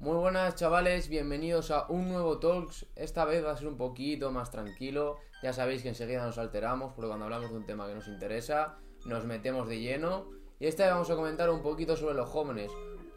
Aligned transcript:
Muy 0.00 0.16
buenas 0.16 0.54
chavales, 0.54 1.10
bienvenidos 1.10 1.70
a 1.70 1.84
un 1.90 2.08
nuevo 2.08 2.38
Talks. 2.38 2.86
Esta 2.96 3.26
vez 3.26 3.44
va 3.44 3.50
a 3.50 3.56
ser 3.58 3.68
un 3.68 3.76
poquito 3.76 4.32
más 4.32 4.50
tranquilo. 4.50 5.18
Ya 5.42 5.52
sabéis 5.52 5.82
que 5.82 5.90
enseguida 5.90 6.24
nos 6.24 6.38
alteramos 6.38 6.94
porque 6.94 7.08
cuando 7.08 7.26
hablamos 7.26 7.50
de 7.50 7.58
un 7.58 7.66
tema 7.66 7.86
que 7.86 7.94
nos 7.94 8.08
interesa 8.08 8.78
nos 9.04 9.26
metemos 9.26 9.68
de 9.68 9.78
lleno. 9.78 10.30
Y 10.58 10.68
esta 10.68 10.84
vez 10.84 10.94
vamos 10.94 11.10
a 11.10 11.16
comentar 11.16 11.50
un 11.50 11.60
poquito 11.60 11.98
sobre 11.98 12.14
los 12.14 12.30
jóvenes, 12.30 12.70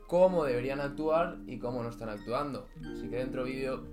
cómo 0.07 0.43
deberían 0.43 0.81
actuar 0.81 1.37
y 1.47 1.57
cómo 1.57 1.81
no 1.83 1.87
están 1.87 2.09
actuando. 2.09 2.67
Así 2.91 3.07
que 3.09 3.15
dentro 3.15 3.45
vídeo... 3.45 3.85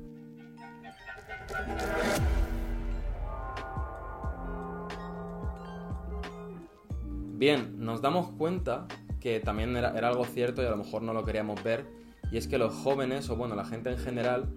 Bien, 7.36 7.78
nos 7.78 8.02
damos 8.02 8.32
cuenta 8.32 8.88
que 9.20 9.38
también 9.38 9.76
era, 9.76 9.96
era, 9.96 10.08
algo 10.08 10.24
cierto 10.24 10.60
y 10.60 10.66
a 10.66 10.70
lo 10.70 10.76
mejor 10.76 11.02
no 11.02 11.12
lo 11.12 11.24
queríamos 11.24 11.62
ver, 11.62 11.99
y 12.30 12.36
es 12.36 12.46
que 12.46 12.58
los 12.58 12.74
jóvenes, 12.74 13.28
o 13.30 13.36
bueno, 13.36 13.54
la 13.54 13.64
gente 13.64 13.90
en 13.90 13.98
general, 13.98 14.48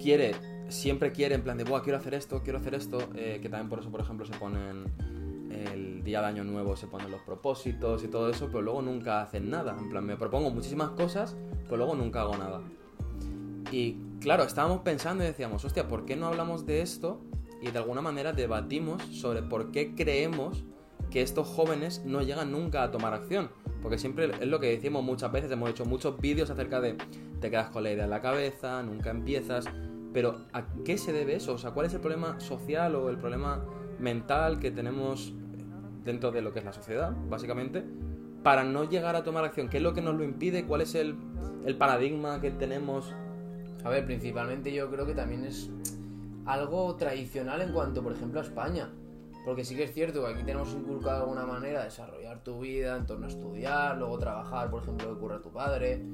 quiere, 0.00 0.34
siempre 0.68 1.12
quiere 1.12 1.34
en 1.34 1.42
plan 1.42 1.58
de, 1.58 1.64
Buah, 1.64 1.82
quiero 1.82 1.98
hacer 1.98 2.14
esto, 2.14 2.42
quiero 2.42 2.58
hacer 2.58 2.74
esto, 2.74 2.98
eh, 3.14 3.38
que 3.40 3.48
también 3.48 3.68
por 3.68 3.80
eso, 3.80 3.90
por 3.90 4.00
ejemplo, 4.00 4.26
se 4.26 4.34
ponen 4.34 4.84
el 5.50 6.02
día 6.02 6.20
de 6.20 6.26
año 6.26 6.44
nuevo, 6.44 6.76
se 6.76 6.86
ponen 6.86 7.10
los 7.10 7.20
propósitos 7.22 8.04
y 8.04 8.08
todo 8.08 8.30
eso, 8.30 8.46
pero 8.46 8.62
luego 8.62 8.82
nunca 8.82 9.22
hacen 9.22 9.50
nada, 9.50 9.76
en 9.78 9.88
plan, 9.88 10.04
me 10.04 10.16
propongo 10.16 10.50
muchísimas 10.50 10.90
cosas, 10.90 11.36
pero 11.64 11.78
luego 11.78 11.94
nunca 11.94 12.22
hago 12.22 12.36
nada. 12.36 12.60
Y 13.70 13.96
claro, 14.20 14.44
estábamos 14.44 14.80
pensando 14.80 15.24
y 15.24 15.26
decíamos, 15.26 15.64
hostia, 15.64 15.88
¿por 15.88 16.04
qué 16.04 16.16
no 16.16 16.26
hablamos 16.26 16.66
de 16.66 16.82
esto? 16.82 17.20
Y 17.62 17.70
de 17.70 17.78
alguna 17.78 18.02
manera 18.02 18.32
debatimos 18.32 19.02
sobre 19.04 19.42
por 19.42 19.72
qué 19.72 19.94
creemos 19.94 20.64
que 21.10 21.22
estos 21.22 21.48
jóvenes 21.48 22.02
no 22.04 22.22
llegan 22.22 22.52
nunca 22.52 22.82
a 22.82 22.90
tomar 22.90 23.14
acción. 23.14 23.50
Porque 23.86 23.98
siempre 23.98 24.28
es 24.40 24.48
lo 24.48 24.58
que 24.58 24.66
decimos 24.66 25.04
muchas 25.04 25.30
veces, 25.30 25.48
hemos 25.52 25.70
hecho 25.70 25.84
muchos 25.84 26.20
vídeos 26.20 26.50
acerca 26.50 26.80
de 26.80 26.96
te 27.40 27.50
quedas 27.50 27.70
con 27.70 27.84
la 27.84 27.92
idea 27.92 28.02
en 28.02 28.10
la 28.10 28.20
cabeza, 28.20 28.82
nunca 28.82 29.10
empiezas. 29.10 29.64
Pero 30.12 30.40
¿a 30.52 30.66
qué 30.84 30.98
se 30.98 31.12
debe 31.12 31.36
eso? 31.36 31.52
O 31.52 31.58
sea, 31.58 31.70
¿cuál 31.70 31.86
es 31.86 31.94
el 31.94 32.00
problema 32.00 32.40
social 32.40 32.96
o 32.96 33.10
el 33.10 33.16
problema 33.16 33.64
mental 34.00 34.58
que 34.58 34.72
tenemos 34.72 35.32
dentro 36.02 36.32
de 36.32 36.42
lo 36.42 36.52
que 36.52 36.58
es 36.58 36.64
la 36.64 36.72
sociedad, 36.72 37.12
básicamente, 37.28 37.84
para 38.42 38.64
no 38.64 38.90
llegar 38.90 39.14
a 39.14 39.22
tomar 39.22 39.44
acción? 39.44 39.68
¿Qué 39.68 39.76
es 39.76 39.84
lo 39.84 39.94
que 39.94 40.02
nos 40.02 40.16
lo 40.16 40.24
impide? 40.24 40.66
¿Cuál 40.66 40.80
es 40.80 40.96
el, 40.96 41.14
paradigma 41.78 42.40
que 42.40 42.50
tenemos? 42.50 43.14
A 43.84 43.88
ver, 43.88 44.04
principalmente 44.04 44.74
yo 44.74 44.90
creo 44.90 45.06
que 45.06 45.14
también 45.14 45.44
es 45.44 45.70
algo 46.44 46.96
tradicional 46.96 47.62
en 47.62 47.72
cuanto, 47.72 48.02
por 48.02 48.14
ejemplo, 48.14 48.40
a 48.40 48.42
España. 48.42 48.90
Porque 49.46 49.64
sí 49.64 49.76
que 49.76 49.84
es 49.84 49.94
cierto 49.94 50.24
que 50.24 50.32
aquí 50.32 50.42
tenemos 50.42 50.72
inculcado 50.72 51.18
de 51.18 51.22
alguna 51.22 51.46
manera 51.46 51.84
desarrollar 51.84 52.42
tu 52.42 52.58
vida 52.58 52.96
en 52.96 53.06
torno 53.06 53.26
a 53.26 53.28
estudiar, 53.28 53.96
luego 53.96 54.18
trabajar, 54.18 54.68
por 54.68 54.82
ejemplo, 54.82 55.06
que 55.06 55.12
ocurre 55.12 55.36
a 55.36 55.40
tu 55.40 55.52
padre. 55.52 56.04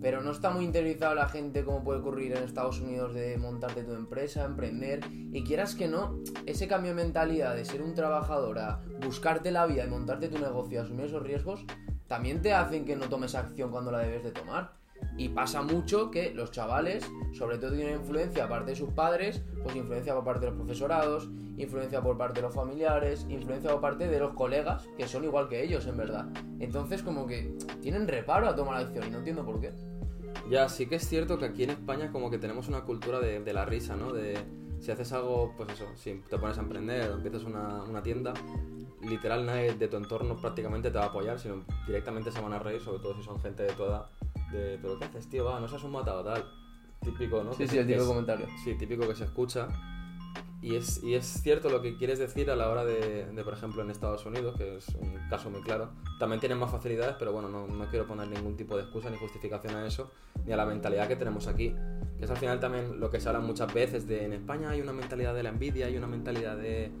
Pero 0.00 0.20
no 0.20 0.32
está 0.32 0.50
muy 0.50 0.64
interiorizado 0.64 1.14
la 1.14 1.28
gente 1.28 1.64
como 1.64 1.84
puede 1.84 2.00
ocurrir 2.00 2.32
en 2.32 2.42
Estados 2.42 2.80
Unidos 2.80 3.14
de 3.14 3.38
montarte 3.38 3.84
tu 3.84 3.94
empresa, 3.94 4.44
emprender. 4.44 4.98
Y 5.32 5.44
quieras 5.44 5.76
que 5.76 5.86
no, 5.86 6.18
ese 6.44 6.66
cambio 6.66 6.90
de 6.92 7.04
mentalidad 7.04 7.54
de 7.54 7.64
ser 7.64 7.82
un 7.82 7.94
trabajador 7.94 8.58
a 8.58 8.80
buscarte 9.00 9.52
la 9.52 9.64
vida 9.66 9.84
y 9.84 9.88
montarte 9.88 10.26
tu 10.26 10.40
negocio, 10.40 10.82
asumir 10.82 11.06
esos 11.06 11.22
riesgos, 11.22 11.64
también 12.08 12.42
te 12.42 12.52
hacen 12.52 12.84
que 12.84 12.96
no 12.96 13.08
tomes 13.08 13.36
acción 13.36 13.70
cuando 13.70 13.92
la 13.92 14.00
debes 14.00 14.24
de 14.24 14.32
tomar. 14.32 14.81
Y 15.16 15.28
pasa 15.28 15.62
mucho 15.62 16.10
que 16.10 16.32
los 16.32 16.50
chavales, 16.50 17.04
sobre 17.32 17.58
todo 17.58 17.72
tienen 17.72 18.00
influencia 18.00 18.44
aparte 18.44 18.70
de 18.70 18.76
sus 18.76 18.90
padres, 18.90 19.42
pues 19.62 19.76
influencia 19.76 20.14
por 20.14 20.24
parte 20.24 20.40
de 20.40 20.46
los 20.46 20.56
profesorados, 20.56 21.28
influencia 21.56 22.00
por 22.00 22.16
parte 22.16 22.40
de 22.40 22.46
los 22.46 22.54
familiares, 22.54 23.26
influencia 23.28 23.70
por 23.70 23.80
parte 23.80 24.08
de 24.08 24.18
los 24.18 24.32
colegas, 24.32 24.88
que 24.96 25.06
son 25.06 25.24
igual 25.24 25.48
que 25.48 25.62
ellos 25.62 25.86
en 25.86 25.96
verdad. 25.96 26.26
Entonces 26.60 27.02
como 27.02 27.26
que 27.26 27.56
tienen 27.80 28.08
reparo 28.08 28.48
a 28.48 28.56
tomar 28.56 28.80
acción 28.80 29.06
y 29.06 29.10
no 29.10 29.18
entiendo 29.18 29.44
por 29.44 29.60
qué. 29.60 29.70
Ya, 30.50 30.68
sí 30.68 30.86
que 30.86 30.96
es 30.96 31.06
cierto 31.06 31.38
que 31.38 31.46
aquí 31.46 31.64
en 31.64 31.70
España 31.70 32.10
como 32.10 32.30
que 32.30 32.38
tenemos 32.38 32.68
una 32.68 32.82
cultura 32.82 33.20
de, 33.20 33.52
la 33.52 33.64
risa, 33.64 33.96
¿no? 33.96 34.12
De 34.12 34.36
si 34.80 34.90
haces 34.90 35.12
algo, 35.12 35.54
pues 35.56 35.70
eso, 35.70 35.84
si 35.94 36.14
te 36.28 36.38
pones 36.38 36.58
a 36.58 36.62
emprender 36.62 37.10
o 37.10 37.14
empiezas 37.14 37.44
una, 37.44 37.84
una 37.84 38.02
tienda, 38.02 38.34
literal 39.02 39.46
nadie 39.46 39.74
de 39.74 39.88
tu 39.88 39.96
entorno 39.96 40.36
prácticamente 40.40 40.90
te 40.90 40.98
va 40.98 41.04
a 41.04 41.08
apoyar, 41.08 41.38
sino 41.38 41.64
directamente 41.86 42.32
se 42.32 42.40
van 42.40 42.52
a 42.52 42.58
reír, 42.58 42.80
sobre 42.80 42.98
todo 42.98 43.14
si 43.14 43.22
son 43.22 43.40
gente 43.40 43.62
de 43.62 43.72
tu 43.72 43.84
edad 43.84 44.06
de, 44.52 44.78
pero 44.80 44.98
¿qué 44.98 45.06
haces, 45.06 45.28
tío? 45.28 45.44
Va, 45.44 45.58
no 45.58 45.68
seas 45.68 45.82
un 45.84 45.92
matado, 45.92 46.22
tal. 46.22 46.44
Típico, 47.00 47.42
¿no? 47.42 47.52
Sí, 47.54 47.66
sí, 47.66 47.78
el 47.78 47.86
típico 47.86 48.02
es, 48.02 48.08
comentario. 48.08 48.46
Sí, 48.62 48.74
típico 48.74 49.08
que 49.08 49.14
se 49.14 49.24
escucha. 49.24 49.68
Y 50.62 50.76
es, 50.76 51.02
y 51.02 51.14
es 51.16 51.26
cierto 51.42 51.68
lo 51.70 51.82
que 51.82 51.96
quieres 51.96 52.20
decir 52.20 52.48
a 52.48 52.54
la 52.54 52.70
hora 52.70 52.84
de, 52.84 53.26
de, 53.26 53.44
por 53.44 53.52
ejemplo, 53.52 53.82
en 53.82 53.90
Estados 53.90 54.24
Unidos, 54.24 54.56
que 54.56 54.76
es 54.76 54.86
un 54.90 55.18
caso 55.28 55.50
muy 55.50 55.60
claro. 55.62 55.90
También 56.20 56.38
tienen 56.38 56.56
más 56.56 56.70
facilidades, 56.70 57.16
pero 57.18 57.32
bueno, 57.32 57.48
no, 57.48 57.66
no 57.66 57.86
quiero 57.86 58.06
poner 58.06 58.28
ningún 58.28 58.56
tipo 58.56 58.76
de 58.76 58.84
excusa 58.84 59.10
ni 59.10 59.16
justificación 59.16 59.74
a 59.74 59.84
eso, 59.84 60.12
ni 60.46 60.52
a 60.52 60.56
la 60.56 60.64
mentalidad 60.64 61.08
que 61.08 61.16
tenemos 61.16 61.48
aquí. 61.48 61.74
Que 62.16 62.24
es 62.26 62.30
al 62.30 62.36
final 62.36 62.60
también 62.60 63.00
lo 63.00 63.10
que 63.10 63.20
se 63.20 63.28
habla 63.28 63.40
muchas 63.40 63.74
veces 63.74 64.06
de 64.06 64.24
en 64.24 64.34
España 64.34 64.70
hay 64.70 64.80
una 64.80 64.92
mentalidad 64.92 65.34
de 65.34 65.42
la 65.42 65.48
envidia, 65.48 65.86
hay 65.86 65.96
una 65.96 66.06
mentalidad 66.06 66.56
de... 66.56 66.92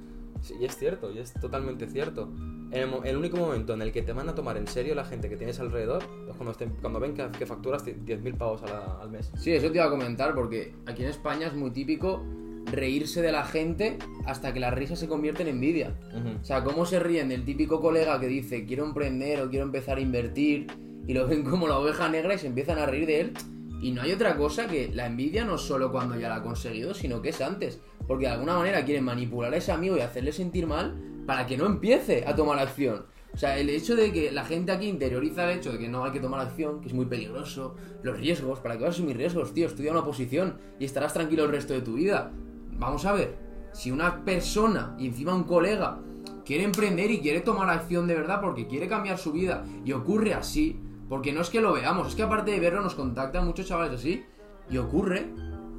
Sí, 0.42 0.54
y 0.60 0.64
es 0.64 0.76
cierto, 0.76 1.10
y 1.12 1.18
es 1.18 1.32
totalmente 1.34 1.86
cierto. 1.86 2.30
El, 2.70 2.90
el, 3.04 3.16
único 3.16 3.36
momento 3.36 3.74
en 3.74 3.82
el 3.82 3.92
que 3.92 4.02
te 4.02 4.12
van 4.12 4.28
a 4.28 4.34
tomar 4.34 4.56
en 4.56 4.66
serio 4.66 4.94
la 4.94 5.04
gente 5.04 5.28
que 5.28 5.36
tienes 5.36 5.60
alrededor 5.60 6.02
es 6.28 6.34
cuando, 6.36 6.52
estén, 6.52 6.70
cuando 6.80 7.00
ven 7.00 7.14
que, 7.14 7.28
que 7.38 7.46
facturas 7.46 7.84
10.000 7.84 8.36
pavos 8.36 8.62
a 8.62 8.66
la, 8.66 8.98
al 9.00 9.10
mes. 9.10 9.30
Sí, 9.36 9.52
eso 9.52 9.70
te 9.70 9.76
iba 9.76 9.84
a 9.84 9.90
comentar, 9.90 10.34
porque 10.34 10.74
aquí 10.86 11.02
en 11.02 11.08
España 11.08 11.46
es 11.46 11.54
muy 11.54 11.70
típico 11.70 12.22
reírse 12.66 13.22
de 13.22 13.32
la 13.32 13.44
gente 13.44 13.98
hasta 14.26 14.52
que 14.52 14.60
la 14.60 14.70
risa 14.70 14.96
se 14.96 15.08
convierte 15.08 15.42
en 15.42 15.48
envidia. 15.48 15.94
Uh 16.12 16.18
-huh. 16.18 16.40
O 16.40 16.44
sea, 16.44 16.64
cómo 16.64 16.86
se 16.86 16.98
ríen 16.98 17.28
del 17.28 17.44
típico 17.44 17.80
colega 17.80 18.18
que 18.20 18.26
dice 18.26 18.64
quiero 18.64 18.84
emprender 18.84 19.40
o 19.40 19.50
quiero 19.50 19.64
empezar 19.64 19.98
a 19.98 20.00
invertir 20.00 20.66
y 21.06 21.14
lo 21.14 21.26
ven 21.26 21.44
como 21.44 21.66
la 21.68 21.78
oveja 21.78 22.08
negra 22.08 22.34
y 22.34 22.38
se 22.38 22.46
empiezan 22.46 22.78
a 22.78 22.86
reír 22.86 23.06
de 23.06 23.20
él. 23.20 23.32
Y 23.80 23.90
no 23.90 24.02
hay 24.02 24.12
otra 24.12 24.36
cosa 24.36 24.68
que 24.68 24.92
la 24.94 25.06
envidia 25.06 25.44
no 25.44 25.58
solo 25.58 25.90
cuando 25.90 26.16
ya 26.16 26.28
la 26.28 26.36
ha 26.36 26.42
conseguido, 26.42 26.94
sino 26.94 27.20
que 27.20 27.30
es 27.30 27.40
antes. 27.40 27.80
Porque 28.06 28.26
de 28.26 28.32
alguna 28.32 28.56
manera 28.58 28.84
quieren 28.84 29.04
manipular 29.04 29.52
a 29.52 29.56
ese 29.56 29.72
amigo 29.72 29.96
y 29.96 30.00
hacerle 30.00 30.32
sentir 30.32 30.66
mal 30.66 30.94
para 31.26 31.46
que 31.46 31.56
no 31.56 31.66
empiece 31.66 32.24
a 32.26 32.34
tomar 32.34 32.58
acción. 32.58 33.06
O 33.34 33.38
sea, 33.38 33.58
el 33.58 33.70
hecho 33.70 33.96
de 33.96 34.12
que 34.12 34.30
la 34.30 34.44
gente 34.44 34.72
aquí 34.72 34.86
interioriza 34.86 35.50
el 35.50 35.58
hecho 35.58 35.72
de 35.72 35.78
que 35.78 35.88
no 35.88 36.04
hay 36.04 36.12
que 36.12 36.20
tomar 36.20 36.40
acción, 36.40 36.80
que 36.80 36.88
es 36.88 36.94
muy 36.94 37.06
peligroso, 37.06 37.76
los 38.02 38.18
riesgos, 38.18 38.60
¿para 38.60 38.76
qué 38.76 38.84
vas 38.84 38.94
a 38.94 38.96
asumir 38.96 39.16
riesgos, 39.16 39.54
tío? 39.54 39.66
Estudia 39.66 39.92
una 39.92 40.04
posición 40.04 40.58
y 40.78 40.84
estarás 40.84 41.14
tranquilo 41.14 41.44
el 41.44 41.50
resto 41.50 41.72
de 41.72 41.80
tu 41.80 41.94
vida. 41.94 42.30
Vamos 42.72 43.06
a 43.06 43.12
ver, 43.12 43.38
si 43.72 43.90
una 43.90 44.24
persona 44.24 44.94
y 44.98 45.06
encima 45.06 45.34
un 45.34 45.44
colega 45.44 45.98
quiere 46.44 46.64
emprender 46.64 47.10
y 47.10 47.20
quiere 47.20 47.40
tomar 47.40 47.70
acción 47.70 48.06
de 48.06 48.14
verdad 48.14 48.40
porque 48.40 48.66
quiere 48.66 48.88
cambiar 48.88 49.16
su 49.16 49.32
vida 49.32 49.64
y 49.84 49.92
ocurre 49.92 50.34
así, 50.34 50.78
porque 51.08 51.32
no 51.32 51.40
es 51.40 51.48
que 51.48 51.60
lo 51.60 51.72
veamos, 51.72 52.08
es 52.08 52.14
que 52.14 52.22
aparte 52.22 52.50
de 52.50 52.60
verlo 52.60 52.82
nos 52.82 52.94
contactan 52.94 53.46
muchos 53.46 53.66
chavales 53.66 53.98
así 53.98 54.24
y 54.68 54.76
ocurre, 54.76 55.26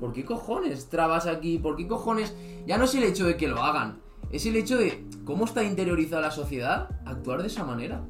¿por 0.04 0.12
qué 0.12 0.26
cojones 0.26 0.90
trabas 0.90 1.28
aquí? 1.28 1.60
¿Por 1.60 1.78
qué 1.78 1.88
cojones? 1.88 2.36
Ya 2.68 2.78
no 2.78 2.84
es 2.84 2.94
el 2.94 3.06
hecho 3.06 3.26
de 3.26 3.38
que 3.38 3.48
lo 3.48 3.64
hagan, 3.64 4.02
es 4.34 4.46
el 4.46 4.58
hecho 4.58 4.78
de 4.78 5.06
cómo 5.24 5.46
está 5.46 5.64
interiorizada 5.64 6.24
la 6.24 6.32
sociedad 6.32 6.90
actuar 7.06 7.42
de 7.42 7.48
esa 7.48 7.64
manera. 7.64 8.04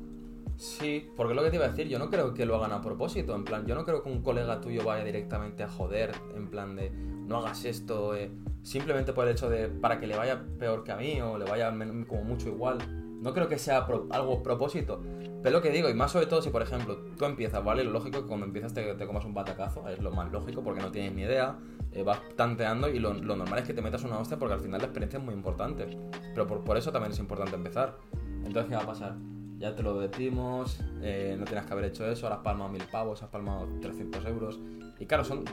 Sí, 0.58 1.08
porque 1.16 1.36
lo 1.36 1.44
que 1.44 1.52
te 1.52 1.58
iba 1.58 1.66
a 1.66 1.70
decir, 1.70 1.88
yo 1.88 2.00
no 2.00 2.10
creo 2.10 2.34
que 2.34 2.48
lo 2.48 2.56
hagan 2.56 2.72
a 2.72 2.82
propósito, 2.82 3.36
en 3.36 3.44
plan, 3.44 3.68
yo 3.68 3.76
no 3.76 3.86
creo 3.86 4.02
que 4.02 4.10
un 4.10 4.24
colega 4.24 4.60
tuyo 4.60 4.84
vaya 4.84 5.04
directamente 5.04 5.62
a 5.62 5.68
joder, 5.68 6.14
en 6.36 6.50
plan 6.50 6.76
de, 6.76 6.90
no 6.90 7.38
hagas 7.38 7.64
esto, 7.64 8.16
eh, 8.16 8.32
simplemente 8.64 9.14
por 9.14 9.28
el 9.28 9.34
hecho 9.34 9.48
de, 9.48 9.68
para 9.68 10.00
que 10.00 10.08
le 10.08 10.18
vaya 10.18 10.44
peor 10.58 10.84
que 10.84 10.94
a 10.94 10.96
mí 10.96 11.22
o 11.22 11.38
le 11.38 11.46
vaya 11.46 11.72
como 12.08 12.24
mucho 12.24 12.50
igual. 12.50 13.03
No 13.24 13.34
creo 13.34 13.48
que 13.48 13.58
sea 13.58 13.88
pro, 13.88 14.06
algo 14.12 14.44
propósito. 14.44 15.02
Pero 15.42 15.58
lo 15.58 15.62
que 15.62 15.72
digo, 15.72 15.90
y 15.90 15.94
más 15.94 16.12
sobre 16.12 16.26
todo 16.26 16.42
si, 16.42 16.50
por 16.50 16.62
ejemplo, 16.62 16.98
tú 17.18 17.24
empiezas, 17.24 17.64
¿vale? 17.64 17.86
Lo 17.86 17.92
lógico 17.92 18.18
es 18.18 18.24
que 18.24 18.28
cuando 18.28 18.46
empiezas 18.46 18.74
te, 18.74 18.94
te 18.96 19.08
comas 19.08 19.24
un 19.24 19.34
batacazo, 19.34 19.88
es 19.88 20.00
lo 20.00 20.12
más 20.12 20.30
lógico 20.30 20.62
porque 20.62 20.82
no 20.82 20.92
tienes 20.92 21.14
ni 21.14 21.22
idea, 21.22 21.58
eh, 21.94 22.04
vas 22.04 22.20
tanteando 22.36 22.90
y 22.90 23.00
lo, 23.00 23.14
normal 23.14 23.60
es 23.60 23.66
que 23.66 23.74
te 23.74 23.82
metas 23.82 24.04
una 24.04 24.20
hostia 24.20 24.38
porque 24.38 24.56
al 24.56 24.60
final 24.60 24.82
la 24.82 24.88
experiencia 24.88 25.20
es 25.20 25.24
muy 25.24 25.34
importante. 25.34 25.98
Pero 26.34 26.46
por, 26.48 26.66
por 26.66 26.78
eso 26.78 26.92
también 26.92 27.14
es 27.14 27.20
importante 27.20 27.56
empezar. 27.56 27.98
Entonces, 28.44 28.66
¿qué 28.70 28.76
va 28.76 28.84
a 28.84 28.86
pasar? 28.86 29.16
Ya 29.58 29.74
te 29.74 29.84
lo 29.84 29.98
decimos, 29.98 30.82
eh, 31.02 31.38
no 31.40 31.46
tienes 31.46 31.66
que 31.66 31.72
haber 31.72 31.86
hecho 31.86 32.06
eso, 32.06 32.26
ahora 32.26 32.38
has 32.38 32.44
palmado 32.44 32.70
mil 32.72 32.84
pavos, 32.92 33.24
has 33.24 33.30
palmado 33.30 33.70
300 33.80 34.26
euros. 34.26 34.60
Y 35.00 35.06
claro, 35.06 35.24
son, 35.24 35.46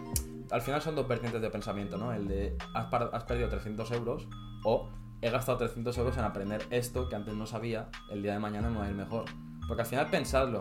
al 0.50 0.61
final 0.61 0.82
son 0.82 0.96
dos 0.96 1.06
vertientes 1.06 1.40
de 1.40 1.50
pensamiento, 1.50 1.96
¿no? 1.96 2.12
El 2.12 2.26
de 2.26 2.56
has, 2.75 2.93
has 3.12 3.25
perdido 3.25 3.49
300 3.49 3.90
euros 3.93 4.26
o 4.64 4.88
he 5.22 5.31
gastado 5.31 5.58
300 5.58 5.96
euros 5.99 6.17
en 6.17 6.25
aprender 6.25 6.67
esto 6.70 7.08
que 7.08 7.17
antes 7.17 7.34
no 7.34 7.46
sabía, 7.46 7.88
el 8.11 8.22
día 8.22 8.32
de 8.32 8.38
mañana 8.38 8.70
no 8.70 8.81
va 8.81 8.87
a 8.87 8.88
ir 8.88 8.94
mejor. 8.94 9.26
Porque 9.69 9.82
al 9.82 9.88
final 9.88 10.08
pensadlo, 10.11 10.58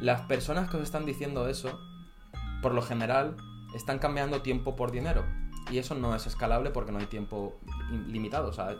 las 0.00 0.22
personas 0.22 0.70
que 0.70 0.78
os 0.78 0.82
están 0.82 1.04
diciendo 1.04 1.48
eso, 1.48 1.78
por 2.62 2.72
lo 2.72 2.82
general, 2.82 3.36
están 3.74 3.98
cambiando 3.98 4.42
tiempo 4.42 4.76
por 4.76 4.90
dinero. 4.90 5.24
Y 5.70 5.78
eso 5.78 5.94
no 5.94 6.14
es 6.14 6.26
escalable 6.26 6.70
porque 6.70 6.90
no 6.90 6.98
hay 6.98 7.06
tiempo 7.06 7.60
limitado, 8.06 8.52
¿sabes? 8.52 8.78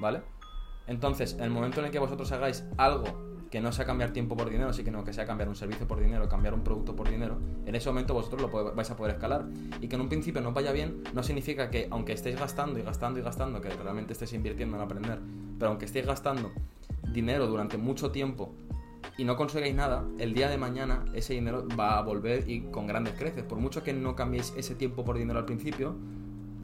¿Vale? 0.00 0.22
Entonces, 0.86 1.34
en 1.34 1.44
el 1.44 1.50
momento 1.50 1.80
en 1.80 1.86
el 1.86 1.92
que 1.92 1.98
vosotros 1.98 2.32
hagáis 2.32 2.64
algo 2.78 3.31
que 3.52 3.60
no 3.60 3.70
sea 3.70 3.84
cambiar 3.84 4.14
tiempo 4.14 4.34
por 4.34 4.48
dinero, 4.48 4.72
sí 4.72 4.82
que 4.82 5.12
sea 5.12 5.26
cambiar 5.26 5.46
un 5.46 5.54
servicio 5.54 5.86
por 5.86 6.00
dinero, 6.00 6.26
cambiar 6.26 6.54
un 6.54 6.64
producto 6.64 6.96
por 6.96 7.10
dinero, 7.10 7.36
en 7.66 7.74
ese 7.74 7.90
momento 7.90 8.14
vosotros 8.14 8.40
lo 8.40 8.74
vais 8.74 8.90
a 8.90 8.96
poder 8.96 9.14
escalar. 9.16 9.44
Y 9.82 9.88
que 9.88 9.96
en 9.96 10.00
un 10.00 10.08
principio 10.08 10.40
no 10.40 10.52
vaya 10.52 10.72
bien, 10.72 11.02
no 11.12 11.22
significa 11.22 11.68
que 11.68 11.86
aunque 11.90 12.14
estéis 12.14 12.40
gastando 12.40 12.78
y 12.78 12.82
gastando 12.82 13.20
y 13.20 13.22
gastando, 13.22 13.60
que 13.60 13.68
realmente 13.68 14.14
estéis 14.14 14.32
invirtiendo 14.32 14.78
en 14.78 14.82
aprender, 14.82 15.20
pero 15.58 15.70
aunque 15.70 15.84
estéis 15.84 16.06
gastando 16.06 16.50
dinero 17.12 17.46
durante 17.46 17.76
mucho 17.76 18.10
tiempo 18.10 18.54
y 19.18 19.24
no 19.24 19.36
conseguís 19.36 19.74
nada, 19.74 20.02
el 20.18 20.32
día 20.32 20.48
de 20.48 20.56
mañana 20.56 21.04
ese 21.12 21.34
dinero 21.34 21.68
va 21.78 21.98
a 21.98 22.02
volver 22.02 22.48
y 22.48 22.62
con 22.70 22.86
grandes 22.86 23.12
creces. 23.18 23.42
Por 23.42 23.58
mucho 23.58 23.82
que 23.82 23.92
no 23.92 24.16
cambiéis 24.16 24.54
ese 24.56 24.74
tiempo 24.74 25.04
por 25.04 25.18
dinero 25.18 25.38
al 25.38 25.44
principio, 25.44 25.94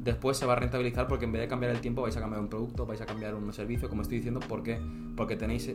después 0.01 0.37
se 0.37 0.47
va 0.47 0.55
a 0.55 0.57
rentabilizar 0.57 1.09
porque 1.09 1.25
en 1.25 1.33
vez 1.33 1.43
de 1.43 1.49
cambiar 1.49 1.73
el 1.73 1.81
tiempo 1.81 2.03
vais 2.03 2.17
a 2.17 2.21
cambiar 2.21 2.41
un 2.41 2.49
producto, 2.49 2.87
vais 2.87 3.01
a 3.01 3.07
cambiar 3.07 3.35
un 3.35 3.53
servicio, 3.53 3.89
como 3.89 4.03
estoy 4.03 4.19
diciendo, 4.19 4.41
¿por 4.41 4.63
qué? 4.63 4.81
Porque 5.17 5.37
tenéis 5.37 5.73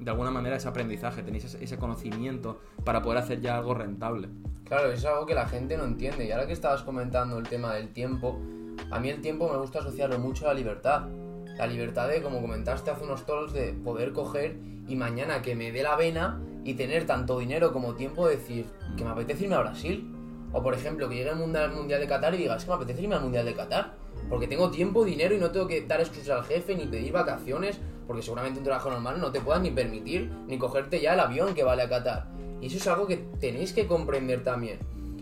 de 0.00 0.10
alguna 0.10 0.30
manera 0.30 0.56
ese 0.56 0.68
aprendizaje, 0.68 1.22
tenéis 1.22 1.54
ese 1.54 1.78
conocimiento 1.78 2.60
para 2.84 3.02
poder 3.02 3.18
hacer 3.18 3.40
ya 3.40 3.56
algo 3.56 3.74
rentable. 3.74 4.28
Claro, 4.64 4.90
es 4.90 5.04
algo 5.04 5.26
que 5.26 5.34
la 5.34 5.46
gente 5.46 5.76
no 5.76 5.84
entiende. 5.84 6.26
Y 6.26 6.32
ahora 6.32 6.46
que 6.46 6.52
estabas 6.52 6.82
comentando 6.82 7.38
el 7.38 7.48
tema 7.48 7.74
del 7.74 7.92
tiempo, 7.92 8.38
a 8.90 8.98
mí 8.98 9.10
el 9.10 9.20
tiempo 9.20 9.50
me 9.50 9.58
gusta 9.58 9.80
asociarlo 9.80 10.18
mucho 10.18 10.46
a 10.46 10.48
la 10.48 10.54
libertad. 10.54 11.08
La 11.58 11.66
libertad 11.66 12.08
de, 12.08 12.22
como 12.22 12.40
comentaste 12.40 12.90
hace 12.90 13.04
unos 13.04 13.26
toros, 13.26 13.52
de 13.52 13.72
poder 13.72 14.12
coger 14.12 14.56
y 14.88 14.96
mañana 14.96 15.42
que 15.42 15.54
me 15.54 15.72
dé 15.72 15.82
la 15.82 15.96
vena 15.96 16.40
y 16.64 16.74
tener 16.74 17.06
tanto 17.06 17.38
dinero 17.38 17.72
como 17.72 17.94
tiempo 17.94 18.26
de 18.26 18.36
decir 18.36 18.66
que 18.96 19.04
me 19.04 19.10
apetece 19.10 19.44
irme 19.44 19.56
a 19.56 19.60
Brasil. 19.60 20.10
O 20.52 20.62
por 20.62 20.74
ejemplo, 20.74 21.08
que 21.08 21.16
llegue 21.16 21.30
el 21.30 21.36
mundial, 21.36 22.00
de 22.00 22.06
Qatar 22.06 22.34
y 22.34 22.38
diga, 22.38 22.56
es 22.56 22.64
que 22.64 22.70
me 22.70 22.76
apetece 22.76 23.02
irme 23.02 23.14
al 23.14 23.22
Mundial 23.22 23.44
de 23.44 23.54
Qatar. 23.54 23.94
Porque 24.28 24.46
tengo 24.46 24.70
tiempo, 24.70 25.04
dinero 25.04 25.34
y 25.34 25.38
no 25.38 25.50
tengo 25.50 25.66
que 25.66 25.82
dar 25.82 26.00
excusas 26.00 26.30
al 26.30 26.44
jefe 26.44 26.74
ni 26.74 26.86
pedir 26.86 27.12
vacaciones. 27.12 27.78
Porque 28.06 28.22
seguramente 28.22 28.58
un 28.58 28.64
trabajo 28.64 28.90
normal 28.90 29.20
no 29.20 29.30
te 29.30 29.40
puedas 29.40 29.62
ni 29.62 29.70
permitir 29.70 30.30
ni 30.48 30.58
cogerte 30.58 31.00
ya 31.00 31.14
el 31.14 31.20
avión 31.20 31.54
que 31.54 31.62
vale 31.62 31.82
a 31.82 31.88
Qatar. 31.88 32.26
Y 32.60 32.66
eso 32.66 32.76
es 32.76 32.86
algo 32.86 33.06
que 33.06 33.16
tenéis 33.16 33.72
que 33.72 33.86
comprender 33.86 34.42
también. 34.42 34.78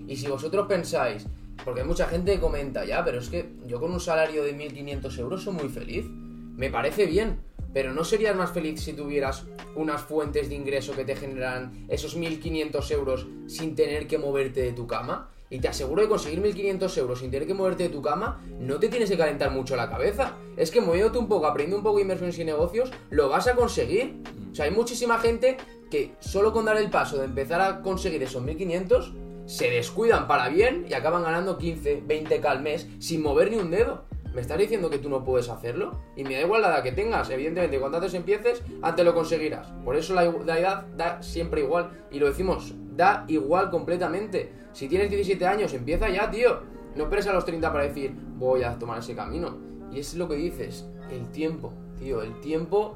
Y 0.06 0.16
si 0.16 0.26
vosotros 0.26 0.66
pensáis, 0.66 1.26
porque 1.64 1.82
hay 1.82 1.86
mucha 1.86 2.06
gente 2.06 2.32
que 2.32 2.40
comenta, 2.40 2.84
ya, 2.84 3.04
pero 3.04 3.18
es 3.18 3.28
que 3.28 3.52
yo 3.66 3.78
con 3.78 3.92
un 3.92 4.00
salario 4.00 4.42
de 4.42 4.56
1.500 4.56 5.18
euros 5.18 5.42
soy 5.42 5.52
muy 5.52 5.68
feliz. 5.68 6.06
Me 6.08 6.70
parece 6.70 7.06
bien, 7.06 7.40
pero 7.78 7.94
¿no 7.94 8.02
serías 8.02 8.34
más 8.34 8.50
feliz 8.50 8.80
si 8.80 8.92
tuvieras 8.92 9.44
unas 9.76 10.02
fuentes 10.02 10.48
de 10.48 10.56
ingreso 10.56 10.96
que 10.96 11.04
te 11.04 11.14
generan 11.14 11.86
esos 11.86 12.18
1.500 12.18 12.90
euros 12.90 13.28
sin 13.46 13.76
tener 13.76 14.08
que 14.08 14.18
moverte 14.18 14.62
de 14.62 14.72
tu 14.72 14.88
cama? 14.88 15.30
Y 15.48 15.60
te 15.60 15.68
aseguro 15.68 16.02
que 16.02 16.08
conseguir 16.08 16.42
1.500 16.42 16.98
euros 16.98 17.20
sin 17.20 17.30
tener 17.30 17.46
que 17.46 17.54
moverte 17.54 17.84
de 17.84 17.90
tu 17.90 18.02
cama, 18.02 18.42
no 18.58 18.80
te 18.80 18.88
tienes 18.88 19.08
que 19.08 19.16
calentar 19.16 19.52
mucho 19.52 19.76
la 19.76 19.88
cabeza. 19.88 20.32
Es 20.56 20.72
que 20.72 20.80
moviéndote 20.80 21.18
un 21.18 21.28
poco, 21.28 21.46
aprendiendo 21.46 21.76
un 21.76 21.84
poco 21.84 21.98
de 21.98 22.02
inversiones 22.02 22.36
y 22.40 22.44
negocios, 22.44 22.90
lo 23.10 23.28
vas 23.28 23.46
a 23.46 23.54
conseguir. 23.54 24.24
O 24.50 24.54
sea, 24.56 24.64
hay 24.64 24.72
muchísima 24.72 25.20
gente 25.20 25.56
que 25.88 26.16
solo 26.18 26.52
con 26.52 26.64
dar 26.64 26.78
el 26.78 26.90
paso 26.90 27.18
de 27.18 27.26
empezar 27.26 27.60
a 27.60 27.80
conseguir 27.82 28.20
esos 28.24 28.42
1.500, 28.42 29.12
se 29.46 29.70
descuidan 29.70 30.26
para 30.26 30.48
bien 30.48 30.84
y 30.90 30.94
acaban 30.94 31.22
ganando 31.22 31.58
15, 31.58 32.02
20k 32.08 32.44
al 32.44 32.60
mes 32.60 32.88
sin 32.98 33.22
mover 33.22 33.52
ni 33.52 33.58
un 33.58 33.70
dedo. 33.70 34.07
¿Me 34.38 34.42
estás 34.42 34.58
diciendo 34.58 34.88
que 34.88 34.98
tú 34.98 35.08
no 35.08 35.24
puedes 35.24 35.48
hacerlo? 35.48 35.98
Y 36.14 36.22
me 36.22 36.34
da 36.34 36.42
igual 36.42 36.62
la 36.62 36.68
edad 36.68 36.84
que 36.84 36.92
tengas. 36.92 37.28
Evidentemente, 37.28 37.80
cuanto 37.80 37.96
antes 37.96 38.14
empieces, 38.14 38.62
antes 38.82 39.04
lo 39.04 39.12
conseguirás. 39.12 39.66
Por 39.84 39.96
eso 39.96 40.14
la, 40.14 40.22
edad 40.26 40.86
da 40.96 41.20
siempre 41.20 41.62
igual. 41.62 42.06
Y 42.12 42.20
lo 42.20 42.28
decimos, 42.28 42.72
da 42.94 43.24
igual 43.26 43.68
completamente. 43.68 44.52
Si 44.72 44.86
tienes 44.86 45.10
17 45.10 45.44
años, 45.44 45.74
empieza 45.74 46.08
ya, 46.08 46.30
tío. 46.30 46.60
No 46.94 47.02
esperes 47.02 47.26
a 47.26 47.32
los 47.32 47.44
30 47.46 47.72
para 47.72 47.82
decir, 47.82 48.14
voy 48.36 48.62
a 48.62 48.78
tomar 48.78 49.00
ese 49.00 49.16
camino. 49.16 49.58
Y 49.90 49.98
es 49.98 50.14
lo 50.14 50.28
que 50.28 50.36
dices, 50.36 50.88
el 51.10 51.28
tiempo, 51.32 51.72
tío, 51.98 52.22
el 52.22 52.38
tiempo. 52.38 52.94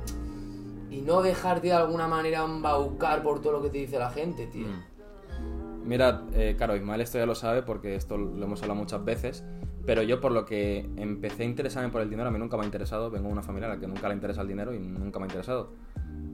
Y 0.90 1.00
no 1.00 1.22
dejarte 1.22 1.66
de 1.66 1.72
alguna 1.72 2.06
manera 2.06 2.44
embaucar 2.44 3.24
por 3.24 3.42
todo 3.42 3.54
lo 3.54 3.62
que 3.62 3.70
te 3.70 3.78
dice 3.78 3.98
la 3.98 4.10
gente, 4.10 4.46
tío. 4.46 4.68
Mm. 4.68 5.88
Mira, 5.88 6.22
eh, 6.34 6.54
claro, 6.56 6.76
Ismael 6.76 7.00
esto 7.00 7.18
ya 7.18 7.26
lo 7.26 7.34
sabe 7.34 7.62
porque 7.62 7.96
esto 7.96 8.16
lo 8.16 8.44
hemos 8.44 8.62
hablado 8.62 8.78
muchas 8.78 9.04
veces. 9.04 9.44
Pero 9.84 10.02
yo 10.02 10.20
por 10.20 10.32
lo 10.32 10.44
que 10.44 10.88
empecé 10.96 11.42
a 11.42 11.46
interesarme 11.46 11.90
por 11.90 12.02
el 12.02 12.10
dinero, 12.10 12.28
a 12.28 12.32
mí 12.32 12.38
nunca 12.38 12.56
me 12.56 12.62
ha 12.62 12.66
interesado, 12.66 13.10
vengo 13.10 13.26
de 13.26 13.32
una 13.32 13.42
familia 13.42 13.68
a 13.70 13.74
la 13.74 13.80
que 13.80 13.86
nunca 13.86 14.08
le 14.08 14.14
interesa 14.14 14.42
el 14.42 14.48
dinero 14.48 14.74
y 14.74 14.78
nunca 14.78 15.18
me 15.18 15.24
ha 15.24 15.28
interesado. 15.28 15.72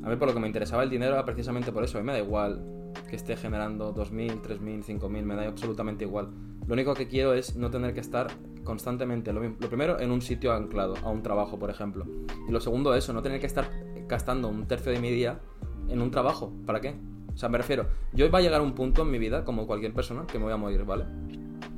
A 0.03 0.09
mí 0.09 0.17
por 0.17 0.29
lo 0.29 0.35
que 0.35 0.41
me 0.41 0.47
interesaba 0.47 0.83
el 0.83 0.91
dinero 0.91 1.15
era 1.15 1.25
precisamente 1.25 1.73
por 1.73 1.85
eso, 1.85 1.99
a 1.99 2.01
mí 2.01 2.07
me 2.07 2.13
da 2.13 2.19
igual 2.19 2.63
que 3.09 3.17
esté 3.17 3.37
generando 3.37 3.95
2.000, 3.95 4.43
3.000, 4.43 4.85
5.000, 4.85 5.23
me 5.23 5.35
da 5.35 5.47
absolutamente 5.47 6.05
igual. 6.05 6.29
Lo 6.67 6.75
único 6.75 6.95
que 6.95 7.09
quiero 7.09 7.33
es 7.33 7.57
no 7.57 7.71
tener 7.71 7.95
que 7.95 8.01
estar 8.01 8.29
constantemente, 8.65 9.33
lo, 9.33 9.43
lo 9.43 9.69
primero, 9.69 9.99
en 9.99 10.11
un 10.11 10.21
sitio 10.21 10.53
anclado, 10.53 10.95
a 11.03 11.11
un 11.11 11.23
trabajo, 11.23 11.59
por 11.59 11.71
ejemplo. 11.71 12.05
Y 12.47 12.53
lo 12.53 12.61
segundo, 12.61 12.95
eso, 12.95 13.13
no 13.13 13.23
tener 13.23 13.41
que 13.41 13.47
estar 13.47 13.71
gastando 14.07 14.49
un 14.49 14.67
tercio 14.67 14.93
de 14.93 15.01
mi 15.01 15.11
día 15.11 15.41
en 15.89 16.03
un 16.03 16.11
trabajo. 16.11 16.53
¿Para 16.67 16.81
qué? 16.81 16.95
O 17.33 17.37
sea, 17.37 17.49
me 17.49 17.57
refiero, 17.57 17.87
yo 18.13 18.31
va 18.31 18.41
a 18.41 18.43
llegar 18.43 18.61
un 18.61 18.75
punto 18.75 19.03
en 19.03 19.11
mi 19.11 19.19
vida, 19.19 19.45
como 19.45 19.67
cualquier 19.67 19.95
persona, 19.95 20.27
que 20.27 20.39
me 20.39 20.45
voy 20.45 20.53
a 20.53 20.57
morir, 20.57 20.85
¿vale? 20.85 21.05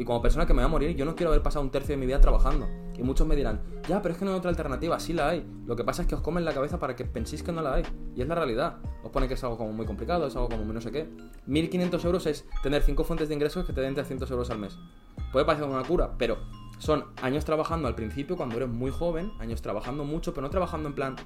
Y 0.00 0.04
como 0.06 0.22
persona 0.22 0.46
que 0.46 0.54
me 0.54 0.62
va 0.62 0.64
a 0.64 0.68
morir, 0.68 0.96
yo 0.96 1.04
no 1.04 1.14
quiero 1.14 1.28
haber 1.28 1.42
pasado 1.42 1.62
un 1.62 1.70
tercio 1.70 1.92
de 1.92 1.98
mi 1.98 2.06
vida 2.06 2.22
trabajando. 2.22 2.66
Y 2.96 3.02
muchos 3.02 3.26
me 3.26 3.36
dirán, 3.36 3.60
ya, 3.86 4.00
pero 4.00 4.14
es 4.14 4.18
que 4.18 4.24
no 4.24 4.30
hay 4.30 4.38
otra 4.38 4.48
alternativa, 4.48 4.98
sí 4.98 5.12
la 5.12 5.28
hay. 5.28 5.46
Lo 5.66 5.76
que 5.76 5.84
pasa 5.84 6.00
es 6.00 6.08
que 6.08 6.14
os 6.14 6.22
comen 6.22 6.46
la 6.46 6.54
cabeza 6.54 6.78
para 6.78 6.96
que 6.96 7.04
penséis 7.04 7.42
que 7.42 7.52
no 7.52 7.60
la 7.60 7.74
hay. 7.74 7.82
Y 8.16 8.22
es 8.22 8.26
la 8.26 8.34
realidad. 8.34 8.78
Os 9.04 9.10
pone 9.10 9.28
que 9.28 9.34
es 9.34 9.44
algo 9.44 9.58
como 9.58 9.74
muy 9.74 9.84
complicado, 9.84 10.26
es 10.26 10.34
algo 10.36 10.48
como 10.48 10.64
no 10.72 10.80
sé 10.80 10.90
qué. 10.90 11.06
1500 11.44 12.02
euros 12.06 12.24
es 12.24 12.46
tener 12.62 12.82
5 12.82 13.04
fuentes 13.04 13.28
de 13.28 13.34
ingresos 13.34 13.66
que 13.66 13.74
te 13.74 13.82
den 13.82 13.94
300 13.94 14.30
euros 14.30 14.48
al 14.48 14.58
mes. 14.58 14.78
Puede 15.32 15.44
parecer 15.44 15.68
una 15.68 15.82
cura, 15.82 16.12
pero 16.16 16.38
son 16.78 17.04
años 17.20 17.44
trabajando 17.44 17.86
al 17.86 17.94
principio 17.94 18.38
cuando 18.38 18.56
eres 18.56 18.70
muy 18.70 18.90
joven, 18.90 19.32
años 19.38 19.60
trabajando 19.60 20.04
mucho, 20.04 20.32
pero 20.32 20.46
no 20.46 20.50
trabajando 20.50 20.88
en 20.88 20.94
plan, 20.94 21.16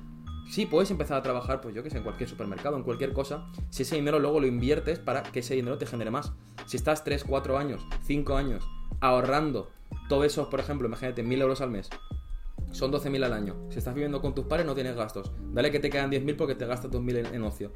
Sí, 0.48 0.66
puedes 0.66 0.90
empezar 0.90 1.18
a 1.18 1.22
trabajar, 1.22 1.60
pues 1.60 1.74
yo 1.74 1.82
que 1.82 1.90
sé, 1.90 1.98
en 1.98 2.02
cualquier 2.02 2.28
supermercado, 2.28 2.76
en 2.76 2.82
cualquier 2.82 3.12
cosa, 3.12 3.46
si 3.70 3.82
ese 3.82 3.96
dinero 3.96 4.18
luego 4.18 4.40
lo 4.40 4.46
inviertes 4.46 4.98
para 4.98 5.22
que 5.22 5.40
ese 5.40 5.54
dinero 5.54 5.78
te 5.78 5.86
genere 5.86 6.10
más. 6.10 6.32
Si 6.66 6.76
estás 6.76 7.04
3, 7.04 7.24
4 7.24 7.58
años, 7.58 7.86
5 8.04 8.36
años 8.36 8.64
ahorrando 9.00 9.70
todo 10.08 10.24
eso, 10.24 10.50
por 10.50 10.60
ejemplo, 10.60 10.86
imagínate, 10.86 11.22
1000 11.22 11.42
euros 11.42 11.60
al 11.60 11.70
mes, 11.70 11.88
son 12.72 12.92
12.000 12.92 13.24
al 13.24 13.32
año. 13.32 13.56
Si 13.70 13.78
estás 13.78 13.94
viviendo 13.94 14.20
con 14.20 14.34
tus 14.34 14.46
padres 14.46 14.66
no 14.66 14.74
tienes 14.74 14.96
gastos. 14.96 15.30
Dale 15.52 15.70
que 15.70 15.78
te 15.78 15.90
quedan 15.90 16.10
10.000 16.10 16.36
porque 16.36 16.54
te 16.54 16.66
gastas 16.66 16.90
2.000 16.90 17.18
en, 17.18 17.34
en 17.34 17.42
ocio. 17.42 17.72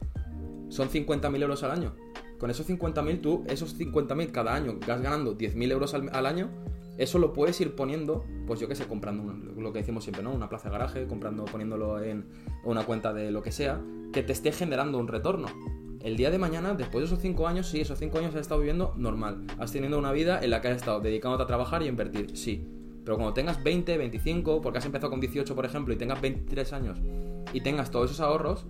Son 0.69 0.91
50.000 0.91 1.43
euros 1.43 1.62
al 1.62 1.71
año. 1.71 1.94
Con 2.38 2.50
esos 2.50 2.69
50.000 2.69 3.21
tú, 3.21 3.44
esos 3.49 3.76
50.000 3.79 4.31
cada 4.31 4.55
año, 4.55 4.79
vas 4.87 5.00
ganando 5.00 5.37
10.000 5.37 5.73
euros 5.73 5.94
al, 5.94 6.26
año, 6.26 6.49
eso 6.99 7.19
lo 7.19 7.33
puedes 7.33 7.61
ir 7.61 7.75
poniendo, 7.75 8.25
pues 8.47 8.61
yo 8.61 8.69
que 8.69 8.75
sé, 8.75 8.87
comprando 8.87 9.33
lo 9.56 9.73
que 9.73 9.79
decimos 9.79 10.05
siempre, 10.05 10.23
¿no? 10.23 10.33
Una 10.33 10.49
plaza 10.49 10.69
de 10.69 10.73
garaje, 10.73 11.06
comprando, 11.06 11.45
poniéndolo 11.45 12.03
en 12.03 12.27
una 12.65 12.85
cuenta 12.85 13.15
de 13.15 13.31
lo 13.31 13.41
que 13.41 13.53
sea, 13.53 13.81
que 14.12 14.23
te 14.23 14.33
esté 14.33 14.50
generando 14.53 14.99
un 14.99 15.06
retorno. 15.06 15.47
El 16.00 16.17
día 16.17 16.31
de 16.31 16.39
mañana, 16.39 16.75
después 16.75 17.03
de 17.03 17.06
esos 17.06 17.21
5 17.21 17.47
años, 17.47 17.69
sí, 17.69 17.81
esos 17.81 17.99
5 17.99 18.19
años 18.19 18.35
has 18.35 18.41
estado 18.41 18.61
viviendo 18.61 18.95
normal. 18.97 19.45
Has 19.59 19.73
tenido 19.73 19.99
una 19.99 20.12
vida 20.12 20.41
en 20.43 20.50
la 20.50 20.61
que 20.61 20.69
has 20.69 20.77
estado 20.77 21.00
dedicándote 21.00 21.45
a 21.45 21.47
trabajar 21.47 21.83
y 21.83 21.87
a 21.87 21.89
invertir, 21.89 22.37
sí. 22.37 22.67
Pero 23.05 23.17
cuando 23.17 23.33
tengas 23.33 23.62
20, 23.62 23.97
25, 23.97 24.61
porque 24.61 24.79
has 24.79 24.85
empezado 24.85 25.11
con 25.11 25.21
18, 25.21 25.55
por 25.55 25.65
ejemplo, 25.65 25.95
y 25.95 25.97
tengas 25.97 26.21
23 26.21 26.73
años 26.73 26.99
y 27.53 27.61
tengas 27.61 27.91
todos 27.91 28.11
esos 28.11 28.21
ahorros, 28.21 28.67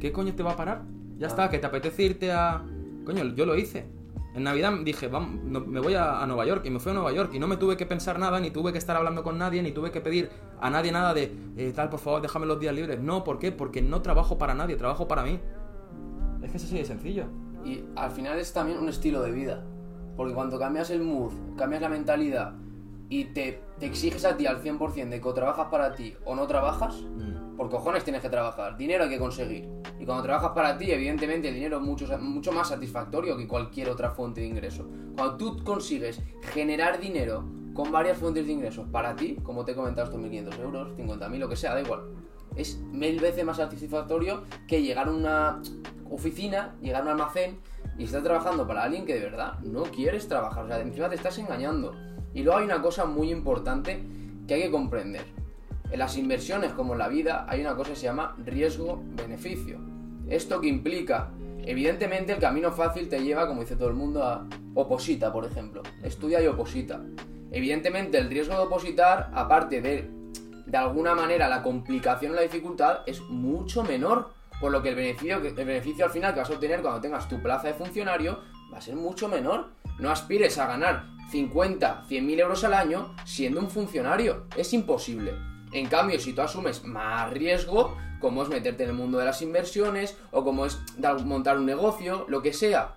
¿qué 0.00 0.12
coño 0.12 0.34
te 0.34 0.42
va 0.42 0.52
a 0.52 0.56
parar? 0.56 0.84
Ya 1.18 1.26
está, 1.26 1.50
que 1.50 1.58
te 1.58 1.66
apetece 1.66 2.04
irte 2.04 2.32
a... 2.32 2.64
Coño, 3.04 3.34
yo 3.34 3.44
lo 3.44 3.56
hice. 3.56 3.86
En 4.34 4.42
Navidad 4.42 4.72
dije, 4.84 5.08
me 5.08 5.80
voy 5.80 5.94
a, 5.94 6.26
Nueva 6.26 6.44
York 6.44 6.66
y 6.66 6.70
me 6.70 6.80
fui 6.80 6.90
a 6.90 6.94
Nueva 6.94 7.12
York 7.12 7.30
y 7.34 7.38
no 7.38 7.46
me 7.46 7.56
tuve 7.56 7.76
que 7.76 7.86
pensar 7.86 8.18
nada, 8.18 8.40
ni 8.40 8.50
tuve 8.50 8.72
que 8.72 8.78
estar 8.78 8.96
hablando 8.96 9.22
con 9.22 9.38
nadie, 9.38 9.62
ni 9.62 9.70
tuve 9.70 9.92
que 9.92 10.00
pedir 10.00 10.28
a 10.60 10.70
nadie 10.70 10.90
nada 10.90 11.14
de, 11.14 11.32
eh, 11.56 11.72
tal, 11.74 11.88
por 11.88 12.00
favor, 12.00 12.20
déjame 12.20 12.46
los 12.46 12.58
días 12.58 12.74
libres. 12.74 12.98
No, 12.98 13.22
¿por 13.22 13.38
qué? 13.38 13.52
Porque 13.52 13.80
no 13.80 14.02
trabajo 14.02 14.36
para 14.36 14.54
nadie, 14.54 14.74
trabajo 14.74 15.06
para 15.06 15.22
mí. 15.22 15.38
Es 16.42 16.50
que 16.50 16.56
es 16.56 16.64
así 16.64 16.76
de 16.76 16.84
sencillo. 16.84 17.26
Y 17.64 17.84
al 17.94 18.10
final 18.10 18.38
es 18.38 18.52
también 18.52 18.78
un 18.78 18.88
estilo 18.88 19.22
de 19.22 19.30
vida. 19.30 19.64
Porque 20.16 20.34
cuando 20.34 20.58
cambias 20.58 20.90
el 20.90 21.02
mood, 21.02 21.32
cambias 21.56 21.82
la 21.82 21.88
mentalidad 21.88 22.54
y 23.14 23.26
te, 23.26 23.62
te 23.78 23.86
exiges 23.86 24.24
a 24.24 24.36
ti 24.36 24.44
al 24.44 24.60
100% 24.60 25.08
de 25.08 25.20
que 25.20 25.28
o 25.28 25.32
trabajas 25.32 25.68
para 25.70 25.94
ti 25.94 26.16
o 26.24 26.34
no 26.34 26.48
trabajas, 26.48 26.96
mm. 26.96 27.56
por 27.56 27.70
cojones 27.70 28.02
tienes 28.02 28.20
que 28.20 28.28
trabajar. 28.28 28.76
Dinero 28.76 29.04
hay 29.04 29.10
que 29.10 29.20
conseguir. 29.20 29.68
Y 30.00 30.04
cuando 30.04 30.24
trabajas 30.24 30.50
para 30.50 30.76
ti, 30.76 30.90
evidentemente 30.90 31.48
el 31.48 31.54
dinero 31.54 31.76
es 31.76 31.82
mucho, 31.84 32.06
mucho 32.18 32.50
más 32.50 32.70
satisfactorio 32.70 33.36
que 33.36 33.46
cualquier 33.46 33.88
otra 33.88 34.10
fuente 34.10 34.40
de 34.40 34.48
ingreso. 34.48 34.88
Cuando 35.14 35.36
tú 35.36 35.62
consigues 35.62 36.20
generar 36.52 36.98
dinero 36.98 37.44
con 37.72 37.92
varias 37.92 38.18
fuentes 38.18 38.46
de 38.46 38.52
ingresos 38.52 38.88
para 38.90 39.14
ti, 39.14 39.36
como 39.44 39.64
te 39.64 39.72
he 39.72 39.74
comentado, 39.76 40.08
estos 40.08 40.20
1.500 40.20 40.60
euros, 40.60 40.98
50.000, 40.98 41.38
lo 41.38 41.48
que 41.48 41.56
sea, 41.56 41.74
da 41.74 41.82
igual. 41.82 42.10
Es 42.56 42.78
mil 42.78 43.20
veces 43.20 43.44
más 43.44 43.58
satisfactorio 43.58 44.42
que 44.66 44.82
llegar 44.82 45.06
a 45.06 45.12
una 45.12 45.62
oficina, 46.10 46.74
llegar 46.80 47.02
a 47.02 47.04
un 47.04 47.10
almacén 47.10 47.60
y 47.96 48.04
estar 48.04 48.24
trabajando 48.24 48.66
para 48.66 48.82
alguien 48.82 49.06
que 49.06 49.14
de 49.14 49.20
verdad 49.20 49.60
no 49.60 49.84
quieres 49.84 50.26
trabajar. 50.26 50.64
O 50.64 50.66
sea, 50.66 50.80
encima 50.80 51.08
te 51.08 51.14
estás 51.14 51.38
engañando. 51.38 51.94
Y 52.34 52.42
luego 52.42 52.58
hay 52.58 52.64
una 52.66 52.82
cosa 52.82 53.06
muy 53.06 53.30
importante 53.30 54.02
que 54.46 54.54
hay 54.54 54.62
que 54.62 54.70
comprender. 54.70 55.24
En 55.90 55.98
las 55.98 56.18
inversiones, 56.18 56.72
como 56.72 56.94
en 56.94 56.98
la 56.98 57.08
vida, 57.08 57.46
hay 57.48 57.60
una 57.60 57.76
cosa 57.76 57.90
que 57.90 57.96
se 57.96 58.06
llama 58.06 58.36
riesgo-beneficio. 58.44 59.78
¿Esto 60.28 60.60
que 60.60 60.66
implica? 60.66 61.30
Evidentemente 61.66 62.32
el 62.32 62.40
camino 62.40 62.72
fácil 62.72 63.08
te 63.08 63.22
lleva, 63.22 63.46
como 63.46 63.60
dice 63.60 63.76
todo 63.76 63.88
el 63.88 63.94
mundo, 63.94 64.24
a 64.24 64.46
oposita, 64.74 65.32
por 65.32 65.44
ejemplo. 65.44 65.82
Estudia 66.02 66.42
y 66.42 66.46
oposita. 66.46 67.00
Evidentemente 67.52 68.18
el 68.18 68.28
riesgo 68.28 68.54
de 68.54 68.60
opositar, 68.60 69.30
aparte 69.32 69.80
de, 69.80 70.10
de 70.66 70.76
alguna 70.76 71.14
manera, 71.14 71.48
la 71.48 71.62
complicación 71.62 72.32
o 72.32 72.34
la 72.34 72.42
dificultad, 72.42 72.98
es 73.06 73.20
mucho 73.22 73.84
menor. 73.84 74.30
Por 74.60 74.72
lo 74.72 74.82
que 74.82 74.90
el 74.90 74.94
beneficio, 74.94 75.38
el 75.38 75.52
beneficio 75.54 76.04
al 76.04 76.10
final 76.10 76.32
que 76.32 76.40
vas 76.40 76.50
a 76.50 76.54
obtener 76.54 76.80
cuando 76.80 77.00
tengas 77.00 77.28
tu 77.28 77.42
plaza 77.42 77.68
de 77.68 77.74
funcionario 77.74 78.38
va 78.72 78.78
a 78.78 78.80
ser 78.80 78.96
mucho 78.96 79.28
menor. 79.28 79.70
No 79.98 80.10
aspires 80.10 80.58
a 80.58 80.66
ganar 80.66 81.06
50, 81.30 82.04
100 82.08 82.26
mil 82.26 82.40
euros 82.40 82.64
al 82.64 82.74
año 82.74 83.14
siendo 83.24 83.60
un 83.60 83.70
funcionario. 83.70 84.46
Es 84.56 84.72
imposible. 84.72 85.34
En 85.72 85.86
cambio, 85.86 86.20
si 86.20 86.32
tú 86.32 86.42
asumes 86.42 86.84
más 86.84 87.32
riesgo, 87.32 87.96
como 88.20 88.42
es 88.42 88.48
meterte 88.48 88.84
en 88.84 88.90
el 88.90 88.96
mundo 88.96 89.18
de 89.18 89.24
las 89.24 89.42
inversiones, 89.42 90.16
o 90.30 90.44
como 90.44 90.66
es 90.66 90.78
montar 91.24 91.58
un 91.58 91.66
negocio, 91.66 92.24
lo 92.28 92.42
que 92.42 92.52
sea, 92.52 92.94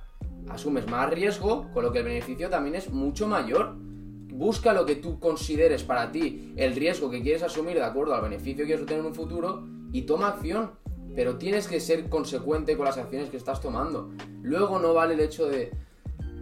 asumes 0.49 0.87
más 0.87 1.09
riesgo, 1.09 1.69
con 1.73 1.83
lo 1.83 1.91
que 1.91 1.99
el 1.99 2.05
beneficio 2.05 2.49
también 2.49 2.75
es 2.75 2.89
mucho 2.91 3.27
mayor. 3.27 3.75
Busca 3.75 4.73
lo 4.73 4.85
que 4.85 4.95
tú 4.95 5.19
consideres 5.19 5.83
para 5.83 6.11
ti 6.11 6.53
el 6.55 6.75
riesgo 6.75 7.09
que 7.09 7.21
quieres 7.21 7.41
asumir 7.41 7.75
de 7.75 7.83
acuerdo 7.83 8.13
al 8.13 8.21
beneficio 8.21 8.57
que 8.57 8.65
quieres 8.65 8.83
obtener 8.83 9.01
en 9.01 9.07
un 9.07 9.15
futuro 9.15 9.67
y 9.91 10.03
toma 10.03 10.27
acción. 10.27 10.71
Pero 11.17 11.39
tienes 11.39 11.67
que 11.67 11.79
ser 11.79 12.09
consecuente 12.09 12.77
con 12.77 12.85
las 12.85 12.99
acciones 12.99 13.31
que 13.31 13.37
estás 13.37 13.59
tomando. 13.59 14.11
Luego 14.43 14.77
no 14.77 14.93
vale 14.93 15.15
el 15.15 15.19
hecho 15.19 15.47
de 15.47 15.71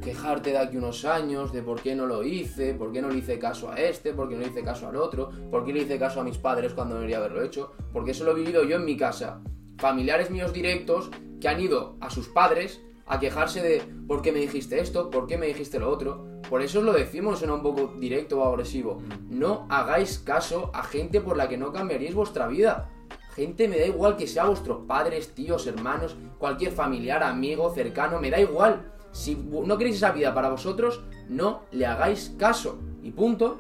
quejarte 0.04 0.50
de 0.50 0.58
aquí 0.58 0.76
unos 0.76 1.06
años, 1.06 1.54
de 1.54 1.64
por 1.64 1.82
qué 1.82 1.96
no 1.96 2.06
lo 2.06 2.24
hice, 2.24 2.74
por 2.74 2.92
qué 2.92 3.02
no 3.02 3.08
le 3.08 3.20
hice 3.20 3.40
caso 3.40 3.72
a 3.72 3.76
este, 3.76 4.12
por 4.12 4.28
qué 4.28 4.36
no 4.36 4.42
le 4.42 4.50
hice 4.50 4.66
caso 4.66 4.90
al 4.90 4.98
otro, 4.98 5.30
por 5.50 5.64
qué 5.64 5.72
le 5.72 5.84
hice 5.84 5.98
caso 5.98 6.20
a 6.20 6.26
mis 6.26 6.38
padres 6.38 6.74
cuando 6.74 6.96
debería 6.96 7.20
haberlo 7.20 7.42
hecho, 7.42 7.72
porque 7.94 8.12
eso 8.12 8.26
lo 8.26 8.32
he 8.32 8.36
vivido 8.36 8.66
yo 8.66 8.76
en 8.76 8.84
mi 8.84 8.98
casa. 8.98 9.42
Familiares 9.78 10.30
míos 10.30 10.52
directos 10.52 11.10
que 11.40 11.48
han 11.48 11.62
ido 11.62 11.96
a 12.02 12.10
sus 12.10 12.28
padres 12.28 12.82
a 13.08 13.18
quejarse 13.18 13.62
de 13.62 13.82
por 14.10 14.22
qué 14.22 14.34
me 14.34 14.40
dijiste 14.40 14.82
esto, 14.82 15.10
por 15.10 15.26
qué 15.26 15.38
me 15.38 15.48
dijiste 15.48 15.80
lo 15.80 15.90
otro. 15.90 16.42
Por 16.50 16.62
eso 16.62 16.80
os 16.80 16.86
lo 16.86 16.92
decimos, 16.92 17.40
suena 17.40 17.54
un 17.54 17.64
poco 17.64 17.94
directo 17.98 18.42
o 18.42 18.44
agresivo. 18.44 19.02
No 19.30 19.68
hagáis 19.70 20.20
caso 20.20 20.70
a 20.74 20.84
gente 20.84 21.22
por 21.22 21.38
la 21.38 21.48
que 21.48 21.58
no 21.58 21.72
cambiaríais 21.72 22.14
vuestra 22.14 22.48
vida. 22.48 22.92
Gente, 23.36 23.68
me 23.68 23.78
da 23.78 23.86
igual 23.86 24.16
que 24.16 24.28
sea 24.28 24.46
vuestros 24.46 24.86
padres, 24.86 25.36
tíos, 25.36 25.68
hermanos, 25.68 26.16
cualquier 26.38 26.72
familiar, 26.72 27.22
amigo, 27.22 27.70
cercano, 27.74 28.22
me 28.22 28.32
da 28.32 28.40
igual. 28.40 28.94
Si 29.12 29.36
no 29.36 29.78
queréis 29.78 29.98
esa 29.98 30.14
vida 30.14 30.34
para 30.34 30.50
vosotros, 30.50 31.04
no 31.28 31.64
le 31.72 31.86
hagáis 31.86 32.34
caso. 32.40 32.80
Y 33.04 33.12
punto. 33.12 33.58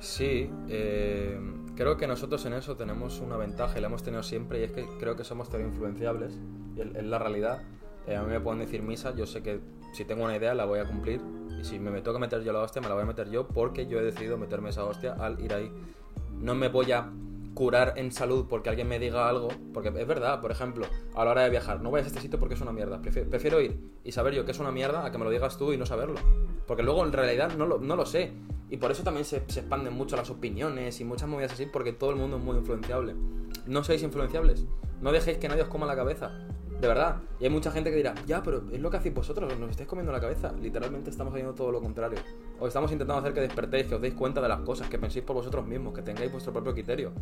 Sí, 0.00 0.50
eh, 0.68 1.38
creo 1.76 1.98
que 1.98 2.06
nosotros 2.06 2.46
en 2.46 2.54
eso 2.54 2.76
tenemos 2.76 3.20
una 3.20 3.36
ventaja 3.36 3.76
y 3.76 3.82
la 3.82 3.88
hemos 3.88 4.02
tenido 4.02 4.22
siempre 4.22 4.60
y 4.60 4.64
es 4.64 4.72
que 4.72 4.86
creo 4.98 5.16
que 5.16 5.24
somos 5.24 5.50
todo 5.50 5.60
influenciables. 5.60 6.38
Es 6.76 7.04
la 7.04 7.18
realidad. 7.18 7.62
Eh, 8.06 8.16
a 8.16 8.22
mí 8.22 8.30
me 8.30 8.40
pueden 8.40 8.60
decir 8.60 8.82
misa, 8.82 9.14
yo 9.14 9.26
sé 9.26 9.42
que 9.42 9.60
si 9.92 10.06
tengo 10.06 10.24
una 10.24 10.36
idea 10.36 10.54
la 10.54 10.64
voy 10.64 10.78
a 10.78 10.86
cumplir 10.86 11.20
y 11.60 11.64
si 11.64 11.78
me 11.78 12.00
toca 12.00 12.18
meter 12.18 12.42
yo 12.42 12.52
la 12.52 12.60
hostia 12.60 12.80
me 12.82 12.88
la 12.88 12.94
voy 12.94 13.04
a 13.04 13.06
meter 13.06 13.30
yo 13.30 13.48
porque 13.48 13.86
yo 13.86 13.98
he 13.98 14.02
decidido 14.02 14.36
meterme 14.38 14.70
esa 14.70 14.84
hostia 14.84 15.12
al 15.12 15.40
ir 15.40 15.52
ahí. 15.52 15.70
No 16.40 16.54
me 16.54 16.68
voy 16.68 16.90
a 16.92 17.10
curar 17.54 17.94
en 17.96 18.12
salud 18.12 18.46
porque 18.48 18.68
alguien 18.68 18.88
me 18.88 18.98
diga 18.98 19.28
algo, 19.28 19.48
porque 19.72 19.88
es 19.88 20.06
verdad, 20.06 20.40
por 20.40 20.50
ejemplo, 20.50 20.86
a 21.14 21.24
la 21.24 21.30
hora 21.30 21.42
de 21.42 21.50
viajar, 21.50 21.80
no 21.80 21.90
vayas 21.90 22.06
a 22.06 22.08
este 22.08 22.20
sitio 22.20 22.38
porque 22.38 22.54
es 22.54 22.60
una 22.60 22.72
mierda, 22.72 23.00
prefiero, 23.00 23.60
ir 23.60 23.92
y 24.04 24.12
saber 24.12 24.34
yo 24.34 24.44
que 24.44 24.50
es 24.50 24.58
una 24.58 24.72
mierda 24.72 25.06
a 25.06 25.12
que 25.12 25.18
me 25.18 25.24
lo 25.24 25.30
digas 25.30 25.56
tú 25.56 25.72
y 25.72 25.76
no 25.76 25.86
saberlo, 25.86 26.16
porque 26.66 26.82
luego 26.82 27.04
en 27.04 27.12
realidad 27.12 27.56
no 27.56 27.66
lo, 27.66 27.78
no 27.78 27.96
lo 27.96 28.06
sé, 28.06 28.32
y 28.70 28.76
por 28.76 28.90
eso 28.90 29.02
también 29.02 29.24
se, 29.24 29.42
se, 29.46 29.60
expanden 29.60 29.94
mucho 29.94 30.16
las 30.16 30.30
opiniones 30.30 31.00
y 31.00 31.04
muchas 31.04 31.28
movidas 31.28 31.52
así, 31.52 31.66
porque 31.66 31.92
todo 31.92 32.10
el 32.10 32.16
mundo 32.16 32.38
es 32.38 32.42
muy 32.42 32.56
influenciable. 32.56 33.14
No 33.66 33.84
seáis 33.84 34.02
influenciables, 34.02 34.64
no 35.00 35.12
dejéis 35.12 35.38
que 35.38 35.48
nadie 35.48 35.62
os 35.62 35.68
coma 35.68 35.86
la 35.86 35.96
cabeza, 35.96 36.32
de 36.80 36.88
verdad. 36.88 37.16
Y 37.40 37.44
hay 37.44 37.50
mucha 37.50 37.70
gente 37.70 37.90
que 37.90 37.96
dirá, 37.96 38.14
ya, 38.26 38.42
pero 38.42 38.64
es 38.70 38.80
lo 38.80 38.90
que 38.90 38.96
hacéis 38.98 39.14
vosotros, 39.14 39.58
nos 39.58 39.70
estáis 39.70 39.88
comiendo 39.88 40.12
la 40.12 40.20
cabeza. 40.20 40.52
Literalmente 40.60 41.10
estamos 41.10 41.32
haciendo 41.32 41.54
todo 41.54 41.72
lo 41.72 41.80
contrario. 41.80 42.18
Os 42.58 42.68
estamos 42.68 42.90
intentando 42.92 43.20
hacer 43.20 43.32
que 43.32 43.40
despertéis, 43.40 43.86
que 43.86 43.94
os 43.94 44.00
deis 44.00 44.14
cuenta 44.14 44.40
de 44.40 44.48
las 44.48 44.60
cosas, 44.60 44.88
que 44.88 44.98
penséis 44.98 45.24
por 45.24 45.36
vosotros 45.36 45.66
mismos, 45.66 45.94
que 45.94 46.02
tengáis 46.02 46.30
vuestro 46.30 46.52
propio 46.52 46.72
criterio. 46.72 47.12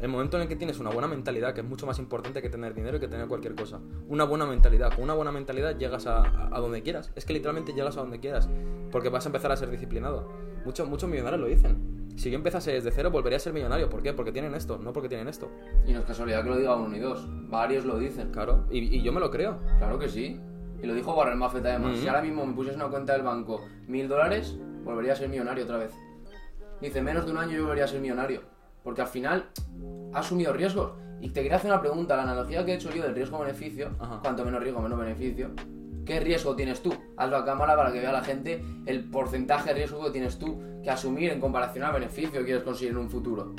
El 0.00 0.08
momento 0.08 0.36
en 0.36 0.42
el 0.42 0.48
que 0.48 0.56
tienes 0.56 0.80
una 0.80 0.90
buena 0.90 1.06
mentalidad, 1.06 1.54
que 1.54 1.60
es 1.60 1.66
mucho 1.66 1.86
más 1.86 2.00
importante 2.00 2.42
que 2.42 2.50
tener 2.50 2.74
dinero 2.74 2.96
y 2.96 3.00
que 3.00 3.06
tener 3.06 3.28
cualquier 3.28 3.54
cosa. 3.54 3.78
Una 4.08 4.24
buena 4.24 4.46
mentalidad. 4.46 4.92
Con 4.92 5.04
una 5.04 5.14
buena 5.14 5.30
mentalidad 5.30 5.78
llegas 5.78 6.06
a, 6.08 6.48
a 6.54 6.58
donde 6.58 6.82
quieras. 6.82 7.12
Es 7.14 7.24
que 7.24 7.32
literalmente 7.32 7.72
llegas 7.72 7.96
a 7.96 8.00
donde 8.00 8.18
quieras. 8.18 8.48
Porque 8.90 9.10
vas 9.10 9.26
a 9.26 9.28
empezar 9.28 9.52
a 9.52 9.56
ser 9.56 9.70
disciplinado. 9.70 10.28
Muchos, 10.64 10.88
muchos 10.88 11.08
millonarios 11.08 11.40
lo 11.40 11.46
dicen 11.46 12.01
si 12.16 12.30
yo 12.30 12.36
empezase 12.36 12.72
desde 12.72 12.90
cero, 12.90 13.10
volvería 13.10 13.36
a 13.36 13.40
ser 13.40 13.52
millonario. 13.52 13.88
¿Por 13.88 14.02
qué? 14.02 14.12
Porque 14.12 14.32
tienen 14.32 14.54
esto, 14.54 14.78
no 14.78 14.92
porque 14.92 15.08
tienen 15.08 15.28
esto. 15.28 15.50
Y 15.86 15.92
no 15.92 16.00
es 16.00 16.04
casualidad 16.04 16.42
que 16.42 16.50
lo 16.50 16.56
diga 16.56 16.76
uno 16.76 16.94
y 16.94 17.00
dos. 17.00 17.26
Varios 17.48 17.84
lo 17.84 17.98
dicen. 17.98 18.30
Claro, 18.30 18.66
y, 18.70 19.02
yo 19.02 19.12
me 19.12 19.20
lo 19.20 19.30
creo. 19.30 19.58
Claro 19.78 19.98
que 19.98 20.08
sí. 20.08 20.40
Y 20.82 20.86
lo 20.86 20.94
dijo 20.94 21.14
Warren 21.14 21.38
Buffett 21.38 21.64
además. 21.64 21.98
Si 21.98 22.08
ahora 22.08 22.22
mismo 22.22 22.44
me 22.44 22.54
pusieras 22.54 22.80
una 22.80 22.90
cuenta 22.90 23.12
del 23.12 23.22
banco 23.22 23.60
mil 23.86 24.08
dólares, 24.08 24.56
volvería 24.84 25.12
a 25.12 25.16
ser 25.16 25.28
millonario 25.28 25.64
otra 25.64 25.78
vez. 25.78 25.92
Dice, 26.80 27.00
menos 27.00 27.24
de 27.24 27.32
un 27.32 27.38
año 27.38 27.52
yo 27.52 27.62
volvería 27.62 27.84
a 27.84 27.88
ser 27.88 28.00
millonario. 28.00 28.42
Porque 28.82 29.00
al 29.00 29.08
final 29.08 29.46
ha 30.12 30.18
asumido 30.18 30.52
riesgos. 30.52 30.92
Y 31.20 31.30
te 31.30 31.42
quería 31.42 31.56
hacer 31.56 31.70
una 31.70 31.80
pregunta. 31.80 32.16
La 32.16 32.24
analogía 32.24 32.64
que 32.64 32.72
he 32.72 32.74
hecho 32.74 32.90
yo 32.90 33.02
del 33.04 33.14
riesgo-beneficio, 33.14 33.90
cuanto 34.22 34.44
menos 34.44 34.60
riesgo, 34.60 34.82
menos 34.82 34.98
beneficio. 34.98 35.50
¿Qué 36.04 36.18
riesgo 36.18 36.56
tienes 36.56 36.82
tú? 36.82 36.92
Hazlo 37.16 37.36
a 37.36 37.44
cámara 37.44 37.76
para 37.76 37.92
que 37.92 38.00
vea 38.00 38.12
la 38.12 38.24
gente 38.24 38.64
el 38.86 39.04
porcentaje 39.08 39.68
de 39.68 39.74
riesgo 39.74 40.04
que 40.04 40.10
tienes 40.10 40.38
tú 40.38 40.60
que 40.82 40.90
asumir 40.90 41.30
en 41.30 41.40
comparación 41.40 41.84
al 41.84 41.92
beneficio 41.92 42.32
que 42.32 42.44
quieres 42.44 42.64
conseguir 42.64 42.92
en 42.92 42.98
un 42.98 43.10
futuro. 43.10 43.54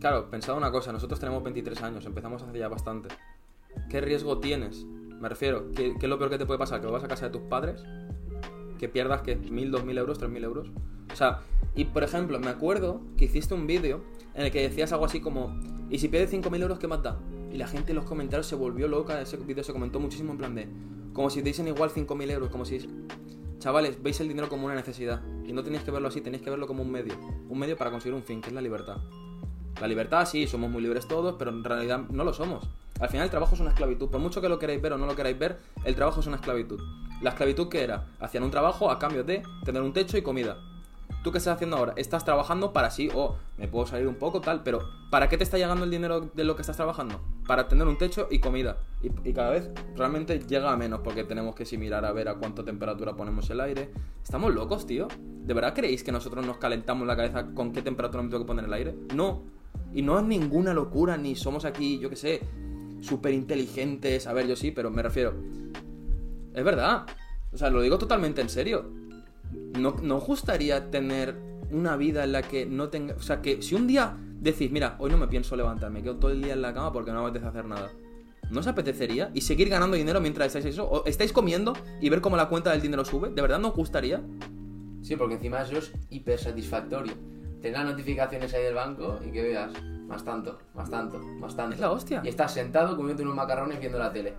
Claro, 0.00 0.28
pensad 0.28 0.56
una 0.56 0.72
cosa, 0.72 0.92
nosotros 0.92 1.20
tenemos 1.20 1.42
23 1.44 1.82
años, 1.82 2.04
empezamos 2.06 2.42
hace 2.42 2.58
ya 2.58 2.68
bastante. 2.68 3.08
¿Qué 3.88 4.00
riesgo 4.00 4.38
tienes? 4.38 4.84
Me 4.84 5.28
refiero, 5.28 5.70
¿qué, 5.74 5.94
es 5.98 6.08
lo 6.08 6.18
peor 6.18 6.30
que 6.30 6.38
te 6.38 6.46
puede 6.46 6.58
pasar? 6.58 6.80
¿Que 6.80 6.88
vas 6.88 7.04
a 7.04 7.08
casa 7.08 7.26
de 7.26 7.32
tus 7.32 7.42
padres? 7.42 7.84
¿Que 8.78 8.88
pierdas 8.88 9.22
que 9.22 9.36
mil, 9.36 9.70
dos 9.70 9.84
mil 9.84 9.96
euros, 9.96 10.18
tres 10.18 10.30
mil 10.30 10.42
euros? 10.42 10.70
O 11.12 11.16
sea, 11.16 11.40
y 11.76 11.86
por 11.86 12.02
ejemplo, 12.02 12.38
me 12.40 12.48
acuerdo 12.48 13.00
que 13.16 13.26
hiciste 13.26 13.54
un 13.54 13.66
vídeo 13.66 14.02
en 14.34 14.44
el 14.46 14.50
que 14.50 14.62
decías 14.62 14.92
algo 14.92 15.04
así 15.04 15.20
como, 15.20 15.56
¿y 15.88 15.98
si 15.98 16.08
pierdes 16.08 16.32
5.000 16.32 16.62
euros 16.62 16.78
qué 16.78 16.88
más 16.88 17.02
da? 17.02 17.18
Y 17.52 17.56
la 17.56 17.68
gente 17.68 17.92
en 17.92 17.96
los 17.96 18.04
comentarios 18.04 18.46
se 18.46 18.56
volvió 18.56 18.88
loca, 18.88 19.20
ese 19.20 19.36
vídeo 19.36 19.62
se 19.62 19.72
comentó 19.72 20.00
muchísimo 20.00 20.32
en 20.32 20.38
plan 20.38 20.54
de, 20.54 20.68
como 21.14 21.30
si 21.30 21.40
dicen 21.40 21.68
igual 21.68 21.90
5.000 21.90 22.30
euros, 22.30 22.50
como 22.50 22.66
si... 22.66 22.86
Chavales, 23.60 24.02
veis 24.02 24.20
el 24.20 24.28
dinero 24.28 24.50
como 24.50 24.66
una 24.66 24.74
necesidad. 24.74 25.22
Y 25.46 25.52
no 25.52 25.62
tenéis 25.62 25.84
que 25.84 25.90
verlo 25.90 26.08
así, 26.08 26.20
tenéis 26.20 26.42
que 26.42 26.50
verlo 26.50 26.66
como 26.66 26.82
un 26.82 26.90
medio. 26.90 27.14
Un 27.48 27.58
medio 27.58 27.78
para 27.78 27.90
conseguir 27.90 28.14
un 28.14 28.22
fin, 28.22 28.42
que 28.42 28.48
es 28.48 28.52
la 28.52 28.60
libertad. 28.60 28.98
La 29.80 29.86
libertad, 29.86 30.26
sí, 30.26 30.46
somos 30.46 30.70
muy 30.70 30.82
libres 30.82 31.08
todos, 31.08 31.36
pero 31.38 31.50
en 31.50 31.64
realidad 31.64 32.00
no 32.10 32.24
lo 32.24 32.34
somos. 32.34 32.68
Al 33.00 33.08
final 33.08 33.24
el 33.24 33.30
trabajo 33.30 33.54
es 33.54 33.60
una 33.60 33.70
esclavitud. 33.70 34.10
Por 34.10 34.20
mucho 34.20 34.40
que 34.40 34.48
lo 34.48 34.58
queráis 34.58 34.82
ver 34.82 34.92
o 34.92 34.98
no 34.98 35.06
lo 35.06 35.16
queráis 35.16 35.38
ver, 35.38 35.60
el 35.84 35.94
trabajo 35.94 36.20
es 36.20 36.26
una 36.26 36.36
esclavitud. 36.36 36.80
La 37.22 37.30
esclavitud 37.30 37.68
que 37.68 37.82
era, 37.82 38.08
hacían 38.20 38.44
un 38.44 38.50
trabajo 38.50 38.90
a 38.90 38.98
cambio 38.98 39.24
de 39.24 39.42
tener 39.64 39.82
un 39.82 39.92
techo 39.92 40.18
y 40.18 40.22
comida. 40.22 40.58
¿Tú 41.24 41.32
qué 41.32 41.38
estás 41.38 41.54
haciendo 41.54 41.78
ahora? 41.78 41.94
Estás 41.96 42.24
trabajando 42.24 42.74
para 42.74 42.90
sí, 42.90 43.08
o 43.14 43.36
me 43.56 43.66
puedo 43.66 43.86
salir 43.86 44.06
un 44.06 44.16
poco, 44.16 44.42
tal, 44.42 44.62
pero 44.62 44.80
¿para 45.10 45.26
qué 45.28 45.38
te 45.38 45.44
está 45.44 45.56
llegando 45.56 45.84
el 45.84 45.90
dinero 45.90 46.20
de 46.20 46.44
lo 46.44 46.54
que 46.54 46.60
estás 46.60 46.76
trabajando? 46.76 47.18
Para 47.46 47.66
tener 47.66 47.86
un 47.86 47.96
techo 47.96 48.28
y 48.30 48.40
comida. 48.40 48.76
Y, 49.02 49.32
cada 49.32 49.50
vez 49.50 49.70
realmente 49.96 50.38
llega 50.38 50.70
a 50.70 50.76
menos 50.76 51.00
porque 51.00 51.24
tenemos 51.24 51.54
que 51.54 51.64
si 51.64 51.78
mirar 51.78 52.04
a 52.04 52.12
ver 52.12 52.28
a 52.28 52.34
cuánta 52.34 52.62
temperatura 52.62 53.16
ponemos 53.16 53.48
el 53.48 53.60
aire. 53.62 53.90
Estamos 54.22 54.54
locos, 54.54 54.86
tío. 54.86 55.08
¿De 55.18 55.54
verdad 55.54 55.74
creéis 55.74 56.04
que 56.04 56.12
nosotros 56.12 56.44
nos 56.46 56.58
calentamos 56.58 57.06
la 57.06 57.16
cabeza 57.16 57.46
con 57.54 57.72
qué 57.72 57.80
temperatura 57.80 58.22
me 58.22 58.28
tengo 58.28 58.44
que 58.44 58.48
poner 58.48 58.66
el 58.66 58.72
aire? 58.74 58.94
No. 59.14 59.44
Y 59.94 60.02
no 60.02 60.18
es 60.18 60.26
ninguna 60.26 60.74
locura, 60.74 61.16
ni 61.16 61.36
somos 61.36 61.64
aquí, 61.64 61.98
yo 61.98 62.10
qué 62.10 62.16
sé, 62.16 62.40
súper 63.00 63.32
inteligentes. 63.32 64.26
A 64.26 64.34
ver, 64.34 64.46
yo 64.46 64.56
sí, 64.56 64.72
pero 64.72 64.90
me 64.90 65.02
refiero. 65.02 65.32
Es 66.52 66.64
verdad. 66.64 67.06
O 67.50 67.56
sea, 67.56 67.70
lo 67.70 67.80
digo 67.80 67.96
totalmente 67.96 68.42
en 68.42 68.50
serio 68.50 69.03
¿no, 69.78 69.96
¿no 70.02 70.20
gustaría 70.20 70.90
tener 70.90 71.36
una 71.70 71.96
vida 71.96 72.24
en 72.24 72.32
la 72.32 72.42
que 72.42 72.66
no 72.66 72.88
tenga... 72.88 73.14
O 73.14 73.22
sea, 73.22 73.42
que 73.42 73.62
si 73.62 73.74
un 73.74 73.86
día 73.86 74.16
decís, 74.40 74.70
mira, 74.70 74.96
hoy 74.98 75.10
no 75.10 75.18
me 75.18 75.28
pienso 75.28 75.56
levantar, 75.56 75.90
me 75.90 76.02
quedo 76.02 76.16
todo 76.16 76.30
el 76.30 76.42
día 76.42 76.52
en 76.52 76.62
la 76.62 76.72
cama 76.72 76.92
porque 76.92 77.10
no 77.12 77.22
me 77.22 77.28
apetece 77.28 77.48
hacer 77.48 77.64
nada. 77.64 77.90
¿No 78.50 78.60
os 78.60 78.66
apetecería? 78.66 79.30
¿Y 79.34 79.40
seguir 79.40 79.68
ganando 79.68 79.96
dinero 79.96 80.20
mientras 80.20 80.48
estáis 80.48 80.66
eso? 80.66 80.88
¿O 80.88 81.06
estáis 81.06 81.32
comiendo 81.32 81.72
y 82.00 82.10
ver 82.10 82.20
cómo 82.20 82.36
la 82.36 82.48
cuenta 82.48 82.70
del 82.70 82.82
dinero 82.82 83.04
sube? 83.04 83.30
¿De 83.30 83.42
verdad 83.42 83.58
no 83.58 83.68
os 83.68 83.74
gustaría? 83.74 84.22
Sí, 85.02 85.16
porque 85.16 85.34
encima 85.34 85.62
eso 85.62 85.78
es 85.78 85.92
hiper 86.10 86.38
satisfactorio. 86.38 87.14
Tener 87.60 87.78
las 87.78 87.90
notificaciones 87.90 88.52
ahí 88.54 88.62
del 88.62 88.74
banco 88.74 89.18
y 89.26 89.30
que 89.30 89.42
veas 89.42 89.72
más 90.06 90.24
tanto, 90.24 90.58
más 90.74 90.90
tanto, 90.90 91.18
más 91.18 91.56
tanto. 91.56 91.74
Es 91.74 91.80
la 91.80 91.90
hostia. 91.90 92.20
Y 92.22 92.28
estás 92.28 92.52
sentado 92.52 92.96
comiendo 92.96 93.22
unos 93.22 93.34
macarrones 93.34 93.80
viendo 93.80 93.98
la 93.98 94.12
tele. 94.12 94.34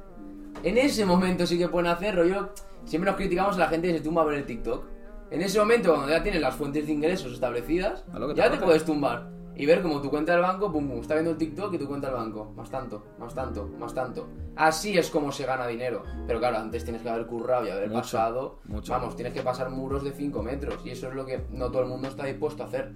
En 0.63 0.77
ese 0.77 1.05
momento 1.05 1.45
sí 1.45 1.57
que 1.57 1.67
pueden 1.67 1.87
hacer 1.87 2.15
rollo. 2.15 2.49
Siempre 2.85 3.09
nos 3.09 3.17
criticamos 3.17 3.55
a 3.55 3.59
la 3.59 3.67
gente 3.67 3.87
que 3.87 3.97
se 3.97 4.03
tumba 4.03 4.21
a 4.21 4.25
ver 4.25 4.37
el 4.39 4.45
TikTok. 4.45 4.85
En 5.31 5.41
ese 5.41 5.59
momento, 5.59 5.93
cuando 5.93 6.09
ya 6.09 6.21
tienes 6.21 6.41
las 6.41 6.55
fuentes 6.55 6.85
de 6.85 6.93
ingresos 6.93 7.33
establecidas, 7.33 8.05
ya 8.35 8.51
te 8.51 8.57
puedes 8.57 8.85
tumbar 8.85 9.35
y 9.57 9.65
ver 9.65 9.81
como 9.81 10.01
tu 10.01 10.09
cuenta 10.09 10.33
del 10.33 10.41
banco, 10.41 10.71
pum, 10.71 10.87
pum, 10.87 10.99
está 10.99 11.13
viendo 11.13 11.31
el 11.31 11.37
TikTok 11.37 11.73
y 11.73 11.77
tu 11.77 11.87
cuenta 11.87 12.07
del 12.07 12.17
banco. 12.17 12.51
Más 12.55 12.69
tanto, 12.69 13.05
más 13.17 13.33
tanto, 13.33 13.67
más 13.79 13.93
tanto. 13.93 14.27
Así 14.55 14.97
es 14.97 15.09
como 15.09 15.31
se 15.31 15.45
gana 15.45 15.65
dinero. 15.65 16.03
Pero 16.27 16.39
claro, 16.39 16.57
antes 16.57 16.83
tienes 16.83 17.01
que 17.01 17.09
haber 17.09 17.25
currado 17.25 17.65
y 17.65 17.69
haber 17.69 17.91
pasado. 17.91 18.59
Vamos, 18.89 19.15
tienes 19.15 19.33
que 19.33 19.41
pasar 19.41 19.69
muros 19.69 20.03
de 20.03 20.11
5 20.11 20.43
metros. 20.43 20.85
Y 20.85 20.89
eso 20.89 21.07
es 21.07 21.15
lo 21.15 21.25
que 21.25 21.45
no 21.51 21.71
todo 21.71 21.83
el 21.83 21.87
mundo 21.87 22.09
está 22.09 22.25
dispuesto 22.25 22.63
a 22.63 22.67
hacer. 22.67 22.91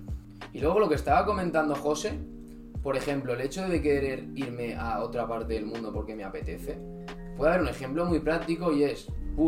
Y 0.51 0.59
luego 0.59 0.79
lo 0.79 0.89
que 0.89 0.95
estaba 0.95 1.25
comentando 1.25 1.75
José, 1.75 2.19
por 2.83 2.97
ejemplo, 2.97 3.33
el 3.33 3.41
hecho 3.41 3.67
de 3.67 3.81
querer 3.81 4.27
irme 4.35 4.75
a 4.75 5.01
otra 5.01 5.27
parte 5.27 5.53
del 5.53 5.65
mundo 5.65 5.93
porque 5.93 6.15
me 6.15 6.25
apetece. 6.25 6.77
Puede 7.39 7.53
haber 7.53 7.63
un 7.63 7.69
ejemplo 7.69 8.05
muy 8.05 8.19
práctico 8.19 8.73
y 8.73 8.83
es, 8.83 9.07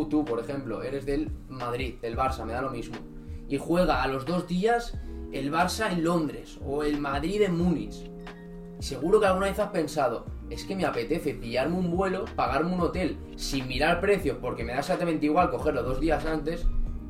tú, 0.10 0.24
por 0.24 0.40
ejemplo, 0.40 0.82
eres 0.82 1.06
del 1.06 1.30
Madrid, 1.50 1.96
del 2.02 2.16
Barça, 2.16 2.46
me 2.46 2.54
da 2.54 2.62
lo 2.62 2.70
mismo. 2.70 2.96
Y 3.50 3.58
juega 3.58 4.02
a 4.02 4.08
los 4.08 4.26
dos 4.26 4.48
días 4.48 4.98
el 5.34 5.52
Barça 5.52 5.92
en 5.92 6.06
Londres 6.06 6.58
o 6.66 6.84
el 6.84 7.02
Madrid 7.02 7.42
en 7.42 7.58
Múnich. 7.58 8.10
Seguro 8.80 9.20
que 9.20 9.26
alguna 9.26 9.48
vez 9.48 9.60
has 9.60 9.72
pensado, 9.72 10.26
es 10.50 10.64
que 10.64 10.74
me 10.74 10.86
apetece 10.86 11.34
pillarme 11.34 11.76
un 11.76 11.92
vuelo, 11.92 12.24
pagarme 12.38 12.74
un 12.74 12.80
hotel 12.80 13.18
sin 13.36 13.68
mirar 13.68 14.00
precios 14.00 14.38
porque 14.40 14.64
me 14.64 14.72
da 14.72 14.80
exactamente 14.80 15.26
igual 15.26 15.52
cogerlo 15.52 15.84
dos 15.84 16.00
días 16.00 16.26
antes. 16.26 16.66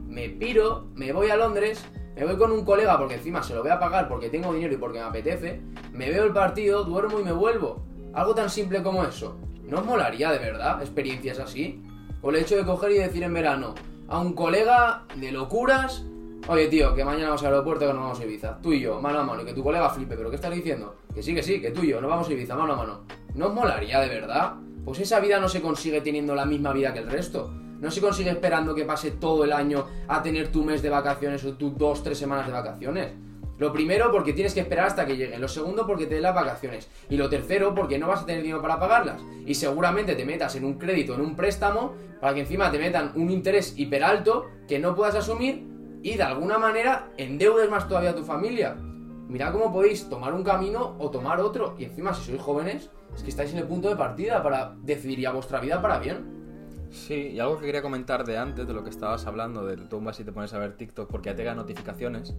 Me 0.08 0.30
piro, 0.30 0.88
me 0.96 1.14
voy 1.14 1.30
a 1.30 1.38
Londres, 1.38 1.86
Me 2.16 2.26
voy 2.26 2.38
con 2.38 2.52
un 2.52 2.66
colega 2.66 2.98
porque 2.98 3.14
encima 3.14 3.44
se 3.44 3.54
lo 3.54 3.62
voy 3.62 3.72
a 3.72 3.80
pagar 3.80 4.10
porque 4.10 4.30
tengo 4.30 4.52
dinero 4.52 4.74
y 4.74 4.78
porque 4.78 4.98
me 4.98 5.06
apetece. 5.06 5.62
Me 5.92 6.10
veo 6.10 6.26
el 6.26 6.34
partido, 6.34 6.84
duermo 6.84 7.20
y 7.20 7.24
me 7.24 7.32
vuelvo. 7.32 7.86
Algo 8.14 8.34
tan 8.34 8.50
simple 8.50 8.82
como 8.82 9.04
eso. 9.04 9.38
¿No 9.72 9.82
molaría 9.86 10.34
de 10.34 10.40
verdad 10.40 10.82
experiencias 10.82 11.40
así? 11.40 11.82
O 12.22 12.30
el 12.30 12.36
hecho 12.36 12.58
de 12.58 12.66
coger 12.66 12.92
y 12.92 12.98
decir 12.98 13.24
en 13.24 13.34
verano 13.34 13.74
a 14.10 14.20
un 14.20 14.34
colega 14.34 15.06
de 15.16 15.32
locuras, 15.32 16.04
oye 16.50 16.68
tío, 16.68 16.94
que 16.94 17.06
mañana 17.06 17.28
vamos 17.28 17.42
al 17.44 17.54
aeropuerto 17.54 17.88
que 17.88 17.94
nos 17.94 18.04
vamos 18.04 18.20
a 18.20 18.25
Ibiza. 18.25 18.58
Tú 18.62 18.74
y 18.74 18.82
yo, 18.82 19.00
mano 19.00 19.20
a 19.20 19.24
mano, 19.24 19.44
y 19.44 19.46
que 19.46 19.54
tu 19.54 19.63
colega 19.63 19.90
flipe, 19.90 20.18
pero 20.18 20.30
¿qué 20.30 20.36
estás 20.36 20.54
diciendo? 20.54 20.98
Que 21.16 21.24
sí, 21.24 21.34
que 21.34 21.42
sí, 21.42 21.62
que 21.62 21.72
tú 21.72 21.84
y 21.84 21.88
yo, 21.88 22.01
nos 22.01 22.10
vamos 22.10 22.28
a 22.28 22.34
Ibiza, 22.34 22.58
mano 22.58 22.74
a 22.74 22.75
mano. 22.75 23.00
¿No 23.34 23.48
molaría 23.48 24.01
de 24.01 24.10
verdad? 24.10 24.56
Pues 24.84 25.00
esa 25.00 25.22
vida 25.22 25.40
no 25.40 25.48
se 25.48 25.62
consigue 25.62 26.01
teniendo 26.01 26.36
la 26.36 26.46
misma 26.46 26.74
vida 26.74 26.92
que 26.92 27.00
el 27.00 27.10
resto. 27.10 27.50
No 27.80 27.90
se 27.90 28.01
consigue 28.01 28.32
esperando 28.32 28.75
que 28.75 28.84
pase 28.84 29.12
todo 29.12 29.46
el 29.46 29.54
año 29.54 29.86
a 30.10 30.22
tener 30.22 30.51
tu 30.51 30.66
mes 30.66 30.82
de 30.82 30.90
vacaciones 30.90 31.46
o 31.46 31.54
tus 31.54 31.78
dos, 31.78 32.04
tres 32.04 32.18
semanas 32.18 32.46
de 32.46 32.51
vacaciones. 32.51 33.13
Lo 33.62 33.72
primero 33.72 34.12
porque 34.12 34.34
tienes 34.34 34.56
que 34.56 34.62
esperar 34.62 34.88
hasta 34.88 35.06
que 35.06 35.15
lleguen. 35.15 35.39
Lo 35.39 35.48
segundo 35.48 35.86
porque 35.86 36.08
te 36.08 36.15
den 36.15 36.24
las 36.24 36.34
vacaciones. 36.34 36.89
Y 37.12 37.15
lo 37.15 37.30
tercero 37.30 37.75
porque 37.75 38.00
no 38.00 38.08
vas 38.08 38.24
a 38.24 38.25
tener 38.25 38.41
dinero 38.41 38.60
para 38.60 38.80
pagarlas. 38.80 39.22
Y 39.46 39.53
seguramente 39.53 40.15
te 40.15 40.25
metas 40.25 40.56
en 40.56 40.65
un 40.65 40.80
crédito, 40.80 41.13
en 41.13 41.22
un 41.22 41.36
préstamo, 41.36 41.94
para 42.20 42.34
que 42.34 42.39
encima 42.39 42.72
te 42.72 42.80
metan 42.80 43.12
un 43.13 43.30
interés 43.30 43.75
hiper 43.77 44.03
alto 44.03 44.48
que 44.68 44.80
no 44.80 44.96
puedas 44.96 45.13
asumir 45.13 45.63
y 46.01 46.18
de 46.18 46.24
alguna 46.24 46.58
manera 46.58 47.12
endeudes 47.18 47.70
más 47.70 47.88
todavía 47.88 48.10
a 48.10 48.15
tu 48.15 48.24
familia. 48.24 48.74
Mirad 48.74 49.51
cómo 49.51 49.72
podéis 49.72 50.10
tomar 50.10 50.34
un 50.34 50.44
camino 50.44 50.96
o 50.98 51.12
tomar 51.12 51.39
otro. 51.39 51.75
Y 51.77 51.84
encima, 51.84 52.15
si 52.15 52.32
sois 52.32 52.41
jóvenes, 52.41 52.89
es 53.15 53.22
que 53.22 53.30
estáis 53.30 53.53
en 53.53 53.60
el 53.60 53.68
punto 53.68 53.89
de 53.89 53.96
partida 53.96 54.41
para 54.41 54.74
decidir 54.82 55.20
ya 55.20 55.34
vuestra 55.34 55.60
vida 55.60 55.80
para 55.80 56.00
bien. 56.00 56.88
Sí, 56.89 57.30
y 57.30 57.39
algo 57.39 57.60
que 57.60 57.68
quería 57.68 57.84
comentar 57.84 58.25
de 58.25 58.39
antes, 58.39 58.65
de 58.65 58.74
lo 58.74 58.84
que 58.84 58.89
estabas 58.89 59.27
hablando, 59.27 59.63
de 59.63 59.77
tú 59.77 60.01
vas 60.01 60.20
y 60.20 60.24
te 60.24 60.32
pones 60.32 60.51
a 60.51 60.58
ver 60.58 60.77
TikTok 60.77 61.12
porque 61.12 61.30
ya 61.30 61.36
te 61.36 61.44
dan 61.44 61.58
notificaciones. 61.58 62.34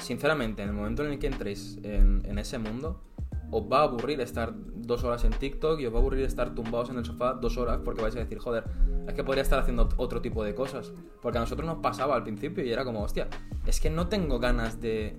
Sinceramente, 0.00 0.62
en 0.62 0.70
el 0.70 0.74
momento 0.74 1.04
en 1.04 1.12
el 1.12 1.18
que 1.18 1.26
entréis 1.26 1.78
en, 1.82 2.38
ese 2.38 2.58
mundo, 2.58 3.02
os 3.50 3.64
va 3.70 3.80
a 3.80 3.82
aburrir 3.82 4.20
estar 4.20 4.52
dos 4.54 5.04
horas 5.04 5.24
en 5.24 5.32
TikTok 5.32 5.80
y 5.80 5.86
os 5.86 5.92
va 5.92 5.98
a 5.98 6.00
aburrir 6.00 6.24
estar 6.24 6.54
tumbados 6.54 6.90
en 6.90 6.98
el 6.98 7.04
sofá 7.04 7.34
dos 7.34 7.58
horas 7.58 7.80
porque 7.84 8.02
vais 8.02 8.14
a 8.16 8.20
decir, 8.20 8.38
joder, 8.38 8.64
es 9.06 9.14
que 9.14 9.24
podría 9.24 9.42
estar 9.42 9.58
haciendo 9.58 9.88
otro 9.96 10.20
tipo 10.20 10.44
de 10.44 10.54
cosas. 10.54 10.92
Porque 11.20 11.38
a 11.38 11.40
nosotros 11.40 11.66
nos 11.66 11.78
pasaba 11.78 12.14
al 12.14 12.22
principio 12.22 12.64
y 12.64 12.72
era 12.72 12.84
como, 12.84 13.02
hostia, 13.02 13.28
es 13.66 13.80
que 13.80 13.90
no 13.90 14.08
tengo 14.08 14.38
ganas 14.38 14.80
de... 14.80 15.16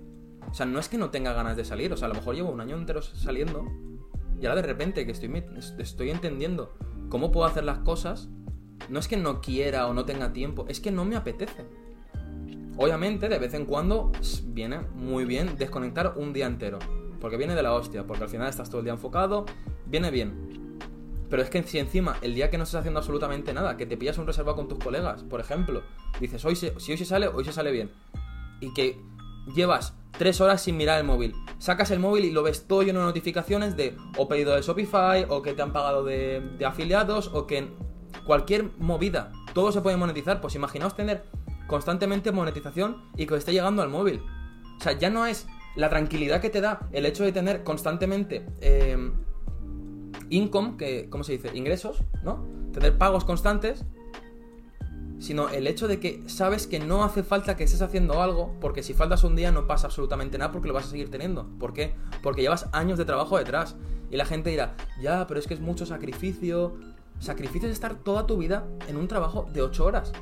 O 0.50 0.54
sea, 0.54 0.66
no 0.66 0.80
es 0.80 0.88
que 0.88 0.98
no 0.98 1.10
tenga 1.10 1.32
ganas 1.32 1.56
de 1.56 1.64
salir, 1.64 1.92
o 1.92 1.96
sea, 1.96 2.06
a 2.06 2.08
lo 2.08 2.14
mejor 2.16 2.34
llevo 2.34 2.50
un 2.50 2.60
año 2.60 2.76
entero 2.76 3.00
saliendo 3.00 3.64
y 4.40 4.46
ahora 4.46 4.60
de 4.60 4.66
repente 4.66 5.06
que 5.06 5.12
estoy, 5.12 5.44
estoy 5.78 6.10
entendiendo 6.10 6.74
cómo 7.08 7.30
puedo 7.30 7.46
hacer 7.46 7.62
las 7.62 7.78
cosas 7.78 8.28
no 8.88 8.98
es 8.98 9.08
que 9.08 9.16
no 9.16 9.40
quiera 9.40 9.86
o 9.86 9.94
no 9.94 10.04
tenga 10.04 10.32
tiempo, 10.32 10.66
es 10.68 10.80
que 10.80 10.90
no 10.90 11.04
me 11.04 11.16
apetece. 11.16 11.66
Obviamente, 12.76 13.28
de 13.28 13.38
vez 13.38 13.54
en 13.54 13.66
cuando 13.66 14.12
viene 14.44 14.80
muy 14.94 15.24
bien 15.24 15.56
desconectar 15.58 16.14
un 16.16 16.32
día 16.32 16.46
entero. 16.46 16.78
Porque 17.20 17.36
viene 17.36 17.54
de 17.54 17.62
la 17.62 17.74
hostia, 17.74 18.06
porque 18.06 18.24
al 18.24 18.30
final 18.30 18.48
estás 18.48 18.68
todo 18.68 18.80
el 18.80 18.84
día 18.84 18.94
enfocado, 18.94 19.46
viene 19.86 20.10
bien. 20.10 20.78
Pero 21.28 21.42
es 21.42 21.50
que 21.50 21.62
si 21.62 21.78
encima 21.78 22.16
el 22.20 22.34
día 22.34 22.50
que 22.50 22.58
no 22.58 22.64
estás 22.64 22.80
haciendo 22.80 22.98
absolutamente 22.98 23.52
nada, 23.54 23.76
que 23.76 23.86
te 23.86 23.96
pillas 23.96 24.18
un 24.18 24.26
reservado 24.26 24.56
con 24.56 24.68
tus 24.68 24.78
colegas, 24.78 25.22
por 25.22 25.40
ejemplo, 25.40 25.82
dices, 26.20 26.44
hoy 26.44 26.56
si 26.56 26.66
hoy 26.68 26.98
se 26.98 27.04
sale, 27.04 27.28
hoy 27.28 27.44
se 27.44 27.52
sale 27.52 27.70
bien. 27.70 27.90
Y 28.60 28.74
que 28.74 29.00
llevas 29.54 29.94
tres 30.18 30.40
horas 30.40 30.62
sin 30.62 30.76
mirar 30.76 30.98
el 30.98 31.06
móvil. 31.06 31.34
Sacas 31.58 31.90
el 31.90 32.00
móvil 32.00 32.24
y 32.24 32.30
lo 32.32 32.42
ves 32.42 32.66
todo 32.66 32.82
lleno 32.82 33.00
de 33.00 33.06
notificaciones 33.06 33.76
de 33.76 33.96
o 34.16 34.28
pedido 34.28 34.54
de 34.54 34.62
Shopify, 34.62 35.26
o 35.28 35.42
que 35.42 35.54
te 35.54 35.62
han 35.62 35.72
pagado 35.72 36.04
de, 36.04 36.40
de 36.58 36.64
afiliados, 36.66 37.30
o 37.32 37.46
que 37.46 37.68
cualquier 38.26 38.70
movida, 38.78 39.32
todo 39.54 39.72
se 39.72 39.80
puede 39.80 39.96
monetizar. 39.96 40.40
Pues 40.40 40.54
imaginaos 40.54 40.94
tener 40.94 41.24
constantemente 41.72 42.32
monetización 42.32 42.98
y 43.16 43.24
que 43.24 43.34
esté 43.34 43.50
llegando 43.50 43.80
al 43.80 43.88
móvil. 43.88 44.20
O 44.78 44.82
sea, 44.82 44.92
ya 44.92 45.08
no 45.08 45.24
es 45.24 45.46
la 45.74 45.88
tranquilidad 45.88 46.42
que 46.42 46.50
te 46.50 46.60
da 46.60 46.86
el 46.92 47.06
hecho 47.06 47.24
de 47.24 47.32
tener 47.32 47.64
constantemente 47.64 48.44
eh, 48.60 49.10
income, 50.28 50.76
que, 50.76 51.08
¿cómo 51.08 51.24
se 51.24 51.32
dice? 51.32 51.50
Ingresos, 51.54 52.04
¿no? 52.22 52.44
Tener 52.74 52.98
pagos 52.98 53.24
constantes, 53.24 53.86
sino 55.18 55.48
el 55.48 55.66
hecho 55.66 55.88
de 55.88 55.98
que 55.98 56.22
sabes 56.26 56.66
que 56.66 56.78
no 56.78 57.04
hace 57.04 57.22
falta 57.22 57.56
que 57.56 57.64
estés 57.64 57.80
haciendo 57.80 58.20
algo, 58.20 58.54
porque 58.60 58.82
si 58.82 58.92
faltas 58.92 59.24
un 59.24 59.34
día 59.34 59.50
no 59.50 59.66
pasa 59.66 59.86
absolutamente 59.86 60.36
nada 60.36 60.52
porque 60.52 60.68
lo 60.68 60.74
vas 60.74 60.84
a 60.84 60.90
seguir 60.90 61.10
teniendo. 61.10 61.48
¿Por 61.58 61.72
qué? 61.72 61.94
Porque 62.22 62.42
llevas 62.42 62.68
años 62.72 62.98
de 62.98 63.06
trabajo 63.06 63.38
detrás. 63.38 63.76
Y 64.10 64.16
la 64.16 64.26
gente 64.26 64.50
dirá, 64.50 64.76
ya, 65.00 65.26
pero 65.26 65.40
es 65.40 65.46
que 65.46 65.54
es 65.54 65.60
mucho 65.60 65.86
sacrificio, 65.86 66.76
sacrificio 67.18 67.68
de 67.68 67.72
estar 67.72 67.94
toda 67.94 68.26
tu 68.26 68.36
vida 68.36 68.66
en 68.88 68.98
un 68.98 69.08
trabajo 69.08 69.48
de 69.54 69.62
8 69.62 69.86
horas. 69.86 70.12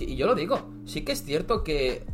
Y 0.00 0.16
yo 0.16 0.26
lo 0.26 0.34
digo, 0.34 0.70
sí 0.84 1.02
que 1.02 1.12
es 1.12 1.24
cierto 1.24 1.64
que 1.64 2.04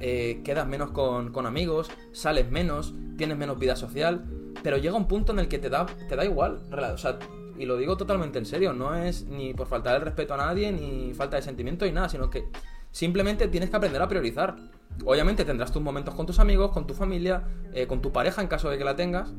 eh, 0.00 0.40
quedas 0.44 0.66
menos 0.66 0.90
con, 0.90 1.32
con, 1.32 1.46
amigos, 1.46 1.90
sales 2.12 2.50
menos, 2.50 2.94
tienes 3.16 3.36
menos 3.36 3.58
vida 3.58 3.76
social, 3.76 4.24
pero 4.62 4.76
llega 4.78 4.96
un 4.96 5.08
punto 5.08 5.32
en 5.32 5.38
el 5.38 5.48
que 5.48 5.58
te 5.58 5.70
da, 5.70 5.86
te 5.86 6.16
da 6.16 6.24
igual. 6.24 6.60
O 6.72 6.98
sea, 6.98 7.18
y 7.58 7.66
lo 7.66 7.76
digo 7.76 7.96
totalmente 7.96 8.38
en 8.38 8.46
serio, 8.46 8.72
no 8.72 8.94
es 8.94 9.24
ni 9.26 9.54
por 9.54 9.66
faltar 9.66 9.96
el 9.96 10.02
respeto 10.02 10.34
a 10.34 10.38
nadie, 10.38 10.72
ni 10.72 11.14
falta 11.14 11.36
de 11.36 11.42
sentimiento, 11.42 11.84
ni 11.84 11.92
nada, 11.92 12.08
sino 12.08 12.30
que 12.30 12.44
simplemente 12.90 13.48
tienes 13.48 13.70
que 13.70 13.76
aprender 13.76 14.02
a 14.02 14.08
priorizar. 14.08 14.56
Obviamente 15.04 15.44
tendrás 15.44 15.72
tus 15.72 15.82
momentos 15.82 16.14
con 16.14 16.26
tus 16.26 16.38
amigos, 16.38 16.70
con 16.72 16.86
tu 16.86 16.94
familia, 16.94 17.44
eh, 17.72 17.86
con 17.86 18.00
tu 18.00 18.12
pareja 18.12 18.42
en 18.42 18.48
caso 18.48 18.70
de 18.70 18.78
que 18.78 18.84
la 18.84 18.96
tengas, 18.96 19.32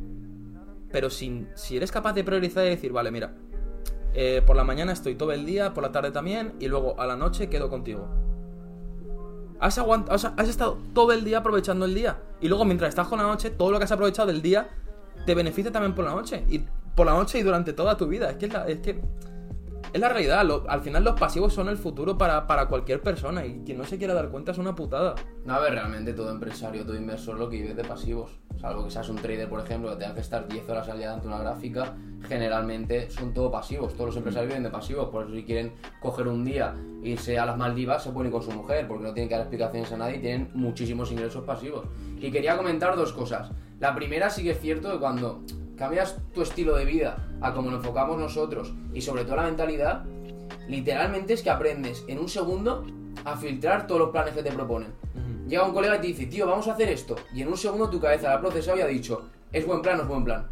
pero 0.91 1.09
si, 1.09 1.45
si 1.55 1.77
eres 1.77 1.91
capaz 1.91 2.13
de 2.13 2.23
priorizar 2.23 2.65
y 2.65 2.69
decir, 2.69 2.91
vale, 2.91 3.11
mira, 3.11 3.35
eh, 4.15 4.41
por 4.45 4.55
la 4.55 4.63
mañana 4.63 4.93
estoy 4.93 5.15
todo 5.15 5.31
el 5.33 5.45
día, 5.45 5.73
por 5.73 5.83
la 5.83 5.91
tarde 5.91 6.11
también, 6.11 6.53
y 6.59 6.67
luego 6.67 6.99
a 6.99 7.05
la 7.05 7.15
noche 7.15 7.49
quedo 7.49 7.69
contigo. 7.69 8.07
Has, 9.59 9.77
has 9.77 10.49
estado 10.49 10.77
todo 10.93 11.11
el 11.11 11.23
día 11.23 11.39
aprovechando 11.39 11.85
el 11.85 11.93
día. 11.93 12.17
Y 12.41 12.47
luego 12.47 12.65
mientras 12.65 12.89
estás 12.89 13.07
con 13.07 13.19
la 13.19 13.25
noche, 13.25 13.49
todo 13.49 13.71
lo 13.71 13.77
que 13.77 13.85
has 13.85 13.91
aprovechado 13.91 14.27
del 14.27 14.41
día 14.41 14.69
te 15.25 15.35
beneficia 15.35 15.71
también 15.71 15.93
por 15.93 16.05
la 16.05 16.11
noche. 16.11 16.45
Y 16.49 16.61
por 16.95 17.05
la 17.05 17.13
noche 17.13 17.39
y 17.39 17.43
durante 17.43 17.73
toda 17.73 17.97
tu 17.97 18.07
vida. 18.07 18.29
Es 18.29 18.37
que 18.37 18.45
es 18.45 18.79
que 18.79 19.01
es 19.95 20.01
la 20.01 20.09
realidad. 20.09 20.45
al 20.67 20.81
final 20.81 21.05
los 21.05 21.17
pasivos 21.17 21.53
son 21.53 21.69
el 21.69 21.77
futuro 21.77 22.17
para, 22.17 22.45
para, 22.47 22.67
cualquier 22.67 23.01
persona. 23.01 23.45
Y 23.45 23.61
quien 23.65 23.77
no 23.77 23.85
se 23.85 23.97
quiera 23.97 24.13
dar 24.13 24.27
cuenta 24.27 24.51
es 24.51 24.57
una 24.57 24.75
putada. 24.75 25.15
No, 25.45 25.53
a 25.53 25.59
ver, 25.61 25.71
realmente 25.71 26.11
todo 26.11 26.31
empresario, 26.31 26.85
todo 26.85 26.97
inversor 26.97 27.39
lo 27.39 27.49
que 27.49 27.61
vive 27.61 27.73
de 27.73 27.85
pasivos. 27.85 28.37
Salvo 28.59 28.83
que 28.83 28.91
seas 28.91 29.07
un 29.07 29.15
trader, 29.15 29.47
por 29.47 29.61
ejemplo, 29.61 29.91
que 29.91 29.95
tenga 29.95 30.13
que 30.13 30.19
estar 30.19 30.49
10 30.49 30.67
horas 30.67 30.89
al 30.89 30.97
día 30.97 31.13
ante 31.13 31.27
una 31.27 31.39
gráfica, 31.39 31.95
generalmente 32.27 33.09
son 33.09 33.33
todo 33.33 33.49
pasivos. 33.49 33.93
Todos 33.93 34.07
los 34.07 34.17
empresarios 34.17 34.49
viven 34.49 34.63
de 34.63 34.69
pasivos. 34.69 35.07
Por 35.07 35.27
eso 35.27 35.33
si 35.33 35.45
quieren 35.45 35.71
coger 36.01 36.27
un 36.27 36.43
día, 36.43 36.75
irse 37.01 37.39
a 37.39 37.45
las 37.45 37.57
Maldivas, 37.57 38.03
se 38.03 38.09
ir 38.09 38.31
con 38.31 38.41
su 38.43 38.51
mujer, 38.51 38.89
porque 38.89 39.05
no 39.05 39.13
tienen 39.13 39.29
que 39.29 39.35
dar 39.35 39.43
explicaciones 39.43 39.93
a 39.93 39.97
nadie 39.97 40.17
y 40.17 40.19
tienen 40.19 40.51
muchísimos 40.55 41.09
ingresos 41.09 41.45
pasivos. 41.45 41.85
Y 42.19 42.31
quería 42.31 42.57
comentar 42.57 42.97
dos 42.97 43.13
cosas. 43.13 43.49
La 43.79 43.95
primera 43.95 44.29
sí 44.29 44.43
que 44.43 44.51
es 44.51 44.59
cierto 44.59 44.91
que 44.91 44.99
cuando 44.99 45.41
cambias 45.75 46.17
tu 46.33 46.41
estilo 46.41 46.75
de 46.75 46.85
vida 46.85 47.17
a 47.41 47.53
como 47.53 47.69
lo 47.69 47.77
enfocamos 47.77 48.17
nosotros 48.17 48.73
y 48.93 49.01
sobre 49.01 49.23
todo 49.25 49.37
la 49.37 49.43
mentalidad, 49.43 50.03
literalmente 50.67 51.33
es 51.33 51.43
que 51.43 51.49
aprendes 51.49 52.03
en 52.07 52.19
un 52.19 52.29
segundo 52.29 52.85
a 53.23 53.35
filtrar 53.37 53.87
todos 53.87 54.01
los 54.01 54.09
planes 54.09 54.33
que 54.33 54.43
te 54.43 54.51
proponen. 54.51 54.93
Llega 55.47 55.63
un 55.63 55.73
colega 55.73 55.97
y 55.97 56.01
te 56.01 56.07
dice, 56.07 56.25
tío, 56.25 56.47
vamos 56.47 56.67
a 56.67 56.73
hacer 56.73 56.89
esto. 56.89 57.15
Y 57.33 57.41
en 57.41 57.47
un 57.47 57.57
segundo 57.57 57.89
tu 57.89 57.99
cabeza 57.99 58.29
la 58.29 58.35
ha 58.35 58.41
procesado 58.41 58.77
y 58.77 58.81
ha 58.81 58.87
dicho, 58.87 59.29
es 59.51 59.65
buen 59.65 59.81
plan 59.81 59.99
o 59.99 60.03
es 60.03 60.07
buen 60.07 60.23
plan. 60.23 60.47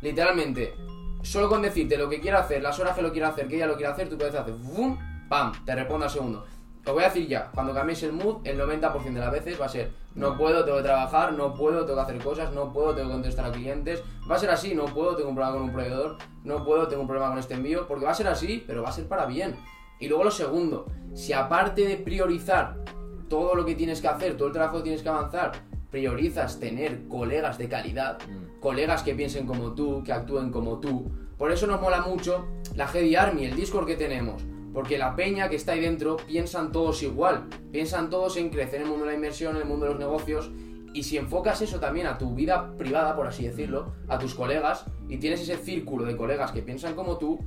Literalmente, 0.00 0.74
solo 1.22 1.48
con 1.48 1.62
decirte 1.62 1.98
lo 1.98 2.08
que 2.08 2.20
quiere 2.20 2.38
hacer, 2.38 2.62
las 2.62 2.78
horas 2.78 2.96
que 2.96 3.02
lo 3.02 3.12
quiere 3.12 3.26
hacer, 3.26 3.46
que 3.46 3.56
ella 3.56 3.66
lo 3.66 3.76
quiere 3.76 3.92
hacer, 3.92 4.08
tu 4.08 4.16
cabeza 4.16 4.40
hace, 4.40 4.52
¡bum! 4.52 4.96
¡pam! 5.28 5.52
Te 5.64 5.74
responde 5.74 6.06
al 6.06 6.10
segundo. 6.10 6.46
Te 6.82 6.90
voy 6.90 7.02
a 7.02 7.08
decir 7.08 7.28
ya, 7.28 7.50
cuando 7.52 7.74
cambies 7.74 8.02
el 8.04 8.12
mood, 8.12 8.38
el 8.44 8.58
90% 8.58 9.12
de 9.12 9.20
las 9.20 9.32
veces 9.32 9.60
va 9.60 9.66
a 9.66 9.68
ser 9.68 9.90
no 10.18 10.36
puedo, 10.36 10.64
tengo 10.64 10.78
que 10.78 10.82
trabajar, 10.82 11.32
no 11.32 11.54
puedo, 11.54 11.84
tengo 11.84 11.94
que 11.94 12.02
hacer 12.02 12.24
cosas, 12.24 12.52
no 12.52 12.72
puedo, 12.72 12.92
tengo 12.92 13.08
que 13.08 13.14
contestar 13.14 13.46
a 13.46 13.52
clientes. 13.52 14.02
Va 14.28 14.34
a 14.34 14.38
ser 14.38 14.50
así, 14.50 14.74
no 14.74 14.86
puedo, 14.86 15.14
tengo 15.14 15.28
un 15.28 15.36
problema 15.36 15.56
con 15.56 15.68
un 15.68 15.72
proveedor, 15.72 16.18
no 16.42 16.64
puedo, 16.64 16.88
tengo 16.88 17.02
un 17.02 17.08
problema 17.08 17.30
con 17.30 17.38
este 17.38 17.54
envío, 17.54 17.86
porque 17.86 18.04
va 18.04 18.10
a 18.10 18.14
ser 18.14 18.26
así, 18.26 18.64
pero 18.66 18.82
va 18.82 18.88
a 18.88 18.92
ser 18.92 19.06
para 19.06 19.26
bien. 19.26 19.54
Y 20.00 20.08
luego 20.08 20.24
lo 20.24 20.32
segundo, 20.32 20.86
si 21.14 21.32
aparte 21.32 21.86
de 21.86 21.96
priorizar 21.96 22.82
todo 23.28 23.54
lo 23.54 23.64
que 23.64 23.76
tienes 23.76 24.00
que 24.00 24.08
hacer, 24.08 24.36
todo 24.36 24.48
el 24.48 24.54
trabajo 24.54 24.78
que 24.78 24.82
tienes 24.84 25.02
que 25.02 25.08
avanzar, 25.08 25.52
priorizas 25.88 26.58
tener 26.58 27.06
colegas 27.06 27.56
de 27.56 27.68
calidad, 27.68 28.18
mm. 28.20 28.58
colegas 28.58 29.04
que 29.04 29.14
piensen 29.14 29.46
como 29.46 29.72
tú, 29.74 30.02
que 30.02 30.12
actúen 30.12 30.50
como 30.50 30.80
tú. 30.80 31.12
Por 31.36 31.52
eso 31.52 31.68
nos 31.68 31.80
mola 31.80 32.00
mucho 32.00 32.44
la 32.74 32.88
GD 32.88 33.16
Army, 33.16 33.44
el 33.44 33.54
Discord 33.54 33.86
que 33.86 33.94
tenemos 33.94 34.42
porque 34.78 34.96
la 34.96 35.16
peña 35.16 35.48
que 35.48 35.56
está 35.56 35.72
ahí 35.72 35.80
dentro 35.80 36.18
piensan 36.18 36.70
todos 36.70 37.02
igual, 37.02 37.48
piensan 37.72 38.10
todos 38.10 38.36
en 38.36 38.48
crecer 38.48 38.76
en 38.76 38.82
el 38.82 38.88
mundo 38.88 39.06
de 39.06 39.10
la 39.10 39.16
inversión, 39.16 39.56
en 39.56 39.62
el 39.62 39.68
mundo 39.68 39.86
de 39.86 39.90
los 39.90 39.98
negocios. 39.98 40.52
Y 40.94 41.02
si 41.02 41.16
enfocas 41.16 41.60
eso 41.62 41.80
también 41.80 42.06
a 42.06 42.16
tu 42.16 42.32
vida 42.32 42.76
privada, 42.76 43.16
por 43.16 43.26
así 43.26 43.44
decirlo, 43.44 43.92
a 44.06 44.20
tus 44.20 44.36
colegas, 44.36 44.84
y 45.08 45.16
tienes 45.16 45.40
ese 45.40 45.56
círculo 45.56 46.04
de 46.04 46.16
colegas 46.16 46.52
que 46.52 46.62
piensan 46.62 46.94
como 46.94 47.18
tú, 47.18 47.40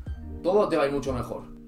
todo 0.44 0.68
te 0.68 0.76
va 0.76 0.84
a 0.84 0.88
ir 0.88 0.92
mucho 0.92 1.14
mejor. 1.14 1.61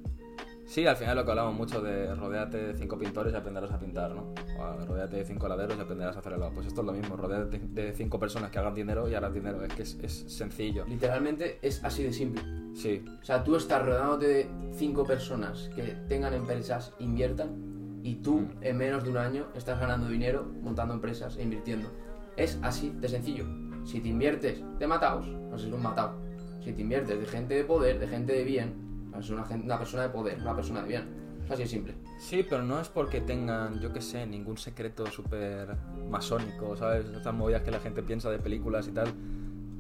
Sí, 0.65 0.87
al 0.87 0.95
final 0.95 1.17
lo 1.17 1.25
que 1.25 1.31
hablamos 1.31 1.53
mucho 1.53 1.81
de 1.81 2.15
rodearte 2.15 2.57
de 2.57 2.73
cinco 2.75 2.97
pintores 2.97 3.33
y 3.33 3.35
aprenderás 3.35 3.71
a 3.71 3.79
pintar, 3.79 4.11
¿no? 4.15 4.33
O 4.57 4.85
rodeate 4.85 5.17
de 5.17 5.25
cinco 5.25 5.47
laderos 5.47 5.77
y 5.77 5.81
aprenderás 5.81 6.15
a 6.15 6.19
hacer 6.19 6.33
helado. 6.33 6.51
Pues 6.53 6.67
esto 6.67 6.81
es 6.81 6.87
lo 6.87 6.93
mismo, 6.93 7.15
rodeate 7.15 7.59
de 7.59 7.93
cinco 7.93 8.19
personas 8.19 8.49
que 8.49 8.59
hagan 8.59 8.73
dinero 8.73 9.07
y 9.09 9.13
harás 9.13 9.33
dinero. 9.33 9.63
Es 9.63 9.73
que 9.73 9.83
es, 9.83 9.97
es 10.01 10.13
sencillo. 10.27 10.85
Literalmente 10.87 11.59
es 11.61 11.83
así 11.83 12.03
de 12.03 12.13
simple. 12.13 12.41
Sí. 12.73 13.03
O 13.21 13.25
sea, 13.25 13.43
tú 13.43 13.55
estás 13.55 13.85
rodeándote 13.85 14.27
de 14.27 14.49
cinco 14.71 15.03
personas 15.03 15.69
que 15.75 15.83
tengan 16.07 16.33
empresas, 16.33 16.93
inviertan, 16.99 17.99
Y 18.03 18.15
tú, 18.15 18.47
en 18.61 18.77
menos 18.77 19.03
de 19.03 19.11
un 19.11 19.17
año, 19.17 19.47
estás 19.55 19.79
ganando 19.79 20.07
dinero 20.09 20.45
montando 20.61 20.93
empresas 20.93 21.37
e 21.37 21.43
invirtiendo. 21.43 21.89
Es 22.35 22.59
así 22.61 22.91
de 22.99 23.07
sencillo. 23.07 23.45
Si 23.85 24.01
te 24.01 24.09
inviertes 24.09 24.61
de 24.79 24.87
mataos, 24.87 25.27
no 25.27 25.57
sé, 25.57 25.67
es 25.67 25.73
un 25.73 25.83
matado. 25.83 26.19
Si 26.61 26.73
te 26.73 26.81
inviertes 26.81 27.17
de 27.19 27.25
gente 27.25 27.53
de 27.53 27.63
poder, 27.63 27.99
de 27.99 28.07
gente 28.07 28.33
de 28.33 28.43
bien, 28.43 28.73
ser 29.21 29.35
una, 29.35 29.45
gen- 29.45 29.63
una 29.63 29.77
persona 29.77 30.03
de 30.03 30.09
poder, 30.09 30.39
una 30.41 30.55
persona 30.55 30.81
de 30.81 30.87
bien. 30.87 31.23
Es 31.45 31.51
así 31.51 31.63
de 31.63 31.67
simple. 31.69 31.93
Sí, 32.19 32.45
pero 32.49 32.63
no 32.63 32.79
es 32.79 32.87
porque 32.87 33.19
tengan, 33.19 33.79
yo 33.81 33.91
qué 33.91 33.99
sé, 34.01 34.25
ningún 34.25 34.57
secreto 34.57 35.05
súper 35.07 35.75
masónico, 36.09 36.75
¿sabes? 36.77 37.05
Estas 37.05 37.33
movidas 37.33 37.63
que 37.63 37.71
la 37.71 37.79
gente 37.81 38.01
piensa 38.01 38.29
de 38.31 38.39
películas 38.39 38.87
y 38.87 38.91
tal. 38.91 39.13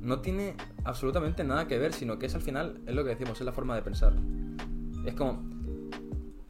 No 0.01 0.19
tiene 0.19 0.55
absolutamente 0.83 1.45
nada 1.45 1.65
que 1.67 1.77
ver, 1.79 1.93
sino 1.93 2.19
que 2.19 2.25
es 2.25 2.35
al 2.35 2.41
final, 2.41 2.81
es 2.85 2.93
lo 2.93 3.03
que 3.05 3.11
decimos, 3.11 3.39
es 3.39 3.45
la 3.45 3.53
forma 3.53 3.75
de 3.75 3.81
pensar. 3.81 4.13
Es 5.05 5.13
como, 5.13 5.41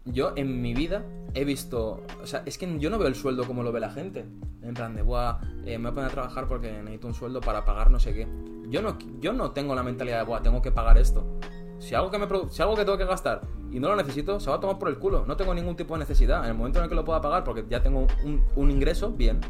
yo 0.06 0.34
en 0.36 0.62
mi 0.62 0.74
vida 0.74 1.06
he 1.36 1.46
visto, 1.46 2.02
o 2.22 2.26
sea, 2.26 2.42
es 2.48 2.58
que 2.58 2.80
yo 2.80 2.90
no 2.90 2.98
veo 2.98 3.08
el 3.08 3.16
sueldo 3.16 3.46
como 3.46 3.62
lo 3.62 3.72
ve 3.72 3.80
la 3.80 3.92
gente. 3.92 4.26
En 4.64 4.74
plan 4.74 4.96
de, 4.96 5.04
buah, 5.04 5.40
eh, 5.66 5.78
me 5.78 5.90
voy 5.90 5.92
a 5.92 5.94
poner 5.94 6.10
a 6.10 6.12
trabajar 6.14 6.48
porque 6.48 6.72
necesito 6.72 7.08
un 7.08 7.14
sueldo 7.14 7.42
para 7.42 7.64
pagar 7.66 7.92
no 7.92 8.00
sé 8.00 8.14
qué. 8.14 8.28
Yo 8.70 8.82
no, 8.82 8.98
yo 9.20 9.34
no 9.34 9.52
tengo 9.52 9.76
la 9.76 9.84
mentalidad 9.84 10.20
de, 10.20 10.26
buah, 10.26 10.42
tengo 10.42 10.62
que 10.62 10.72
pagar 10.72 10.98
esto. 10.98 11.40
Si 11.84 11.94
algo, 11.96 12.10
que 12.10 12.18
me, 12.18 12.28
si 12.50 12.62
algo 12.62 12.76
que 12.76 12.86
tengo 12.86 12.98
que 12.98 13.06
gastar 13.06 13.42
y 13.70 13.80
no 13.80 13.90
lo 13.90 13.98
necesito, 13.98 14.40
se 14.40 14.50
va 14.50 14.56
a 14.56 14.60
tomar 14.60 14.80
por 14.80 14.88
el 14.88 14.98
culo. 14.98 15.26
No 15.28 15.36
tengo 15.36 15.54
ningún 15.54 15.76
tipo 15.76 15.96
de 15.96 16.00
necesidad. 16.00 16.44
En 16.44 16.52
el 16.52 16.54
momento 16.56 16.80
en 16.80 16.84
el 16.84 16.90
que 16.90 16.96
lo 16.96 17.04
pueda 17.04 17.20
pagar, 17.20 17.44
porque 17.44 17.66
ya 17.70 17.84
tengo 17.84 18.08
un, 18.56 18.72
ingreso, 18.72 19.12
bien. 19.12 19.42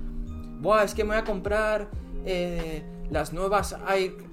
Buah, 0.60 0.84
es 0.84 0.96
que 0.96 1.04
me 1.04 1.12
voy 1.12 1.20
a 1.20 1.24
comprar 1.24 1.90
eh, 2.26 2.84
las 3.12 3.34
nuevas 3.34 3.78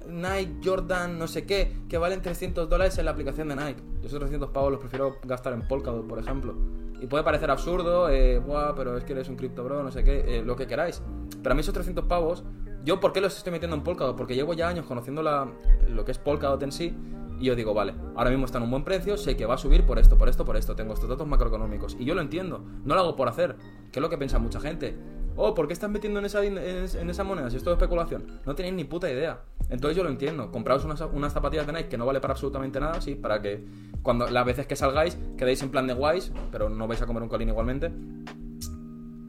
Nike, 0.07 0.55
Jordan, 0.63 1.19
no 1.19 1.27
sé 1.27 1.45
qué, 1.45 1.75
que 1.87 1.99
valen 1.99 2.21
300 2.23 2.67
dólares 2.67 2.97
en 2.97 3.05
la 3.05 3.11
aplicación 3.11 3.49
de 3.49 3.55
Nike. 3.55 3.83
Yo 4.01 4.07
esos 4.07 4.17
300 4.17 4.49
pavos 4.49 4.71
los 4.71 4.79
prefiero 4.79 5.17
gastar 5.23 5.53
en 5.53 5.67
Polkadot, 5.67 6.07
por 6.07 6.17
ejemplo. 6.17 6.55
Y 6.99 7.05
puede 7.07 7.23
parecer 7.23 7.51
absurdo, 7.51 8.09
eh, 8.09 8.39
buah, 8.39 8.73
pero 8.75 8.97
es 8.97 9.03
que 9.03 9.13
eres 9.13 9.29
un 9.29 9.35
cripto 9.35 9.63
bro, 9.63 9.83
no 9.83 9.91
sé 9.91 10.03
qué, 10.03 10.23
eh, 10.39 10.43
lo 10.43 10.55
que 10.55 10.65
queráis. 10.65 11.01
Pero 11.43 11.51
a 11.51 11.55
mí 11.55 11.61
esos 11.61 11.73
300 11.73 12.05
pavos, 12.05 12.43
¿yo 12.83 12.99
por 12.99 13.11
qué 13.13 13.21
los 13.21 13.35
estoy 13.37 13.51
metiendo 13.51 13.75
en 13.75 13.83
Polkadot? 13.83 14.15
Porque 14.15 14.35
llevo 14.35 14.53
ya 14.53 14.67
años 14.67 14.85
conociendo 14.85 15.21
lo 15.21 16.05
que 16.05 16.11
es 16.11 16.17
Polkadot 16.17 16.61
en 16.63 16.71
sí. 16.71 16.95
Y 17.41 17.45
yo 17.45 17.55
digo, 17.55 17.73
vale, 17.73 17.95
ahora 18.15 18.29
mismo 18.29 18.45
está 18.45 18.59
en 18.59 18.65
un 18.65 18.69
buen 18.69 18.83
precio, 18.83 19.17
sé 19.17 19.35
que 19.35 19.47
va 19.47 19.55
a 19.55 19.57
subir 19.57 19.83
por 19.83 19.97
esto, 19.97 20.15
por 20.15 20.29
esto, 20.29 20.45
por 20.45 20.57
esto. 20.57 20.75
Tengo 20.75 20.93
estos 20.93 21.09
datos 21.09 21.27
macroeconómicos. 21.27 21.97
Y 21.99 22.05
yo 22.05 22.13
lo 22.13 22.21
entiendo. 22.21 22.63
No 22.85 22.93
lo 22.93 23.01
hago 23.01 23.15
por 23.15 23.27
hacer. 23.27 23.55
Que 23.91 23.97
es 23.97 24.01
lo 24.01 24.11
que 24.11 24.17
piensa 24.19 24.37
mucha 24.37 24.59
gente. 24.59 24.95
Oh, 25.35 25.55
¿por 25.55 25.65
qué 25.65 25.73
estás 25.73 25.89
metiendo 25.89 26.19
en 26.19 26.25
esa, 26.25 26.45
en 26.45 27.09
esa 27.09 27.23
moneda? 27.23 27.49
Si 27.49 27.57
esto 27.57 27.71
es 27.71 27.77
especulación. 27.77 28.27
No 28.45 28.53
tenéis 28.53 28.75
ni 28.75 28.83
puta 28.83 29.09
idea. 29.09 29.41
Entonces 29.71 29.97
yo 29.97 30.03
lo 30.03 30.11
entiendo. 30.11 30.51
Compraos 30.51 30.85
unas, 30.85 31.01
unas 31.01 31.33
zapatillas 31.33 31.65
de 31.65 31.73
Nike 31.73 31.89
que 31.89 31.97
no 31.97 32.05
vale 32.05 32.21
para 32.21 32.33
absolutamente 32.33 32.79
nada, 32.79 33.01
sí, 33.01 33.15
para 33.15 33.41
que 33.41 33.65
cuando 34.03 34.29
las 34.29 34.45
veces 34.45 34.67
que 34.67 34.75
salgáis 34.75 35.17
quedéis 35.35 35.63
en 35.63 35.71
plan 35.71 35.87
de 35.87 35.95
guays, 35.95 36.31
pero 36.51 36.69
no 36.69 36.87
vais 36.87 37.01
a 37.01 37.07
comer 37.07 37.23
un 37.23 37.29
colín 37.29 37.49
igualmente. 37.49 37.91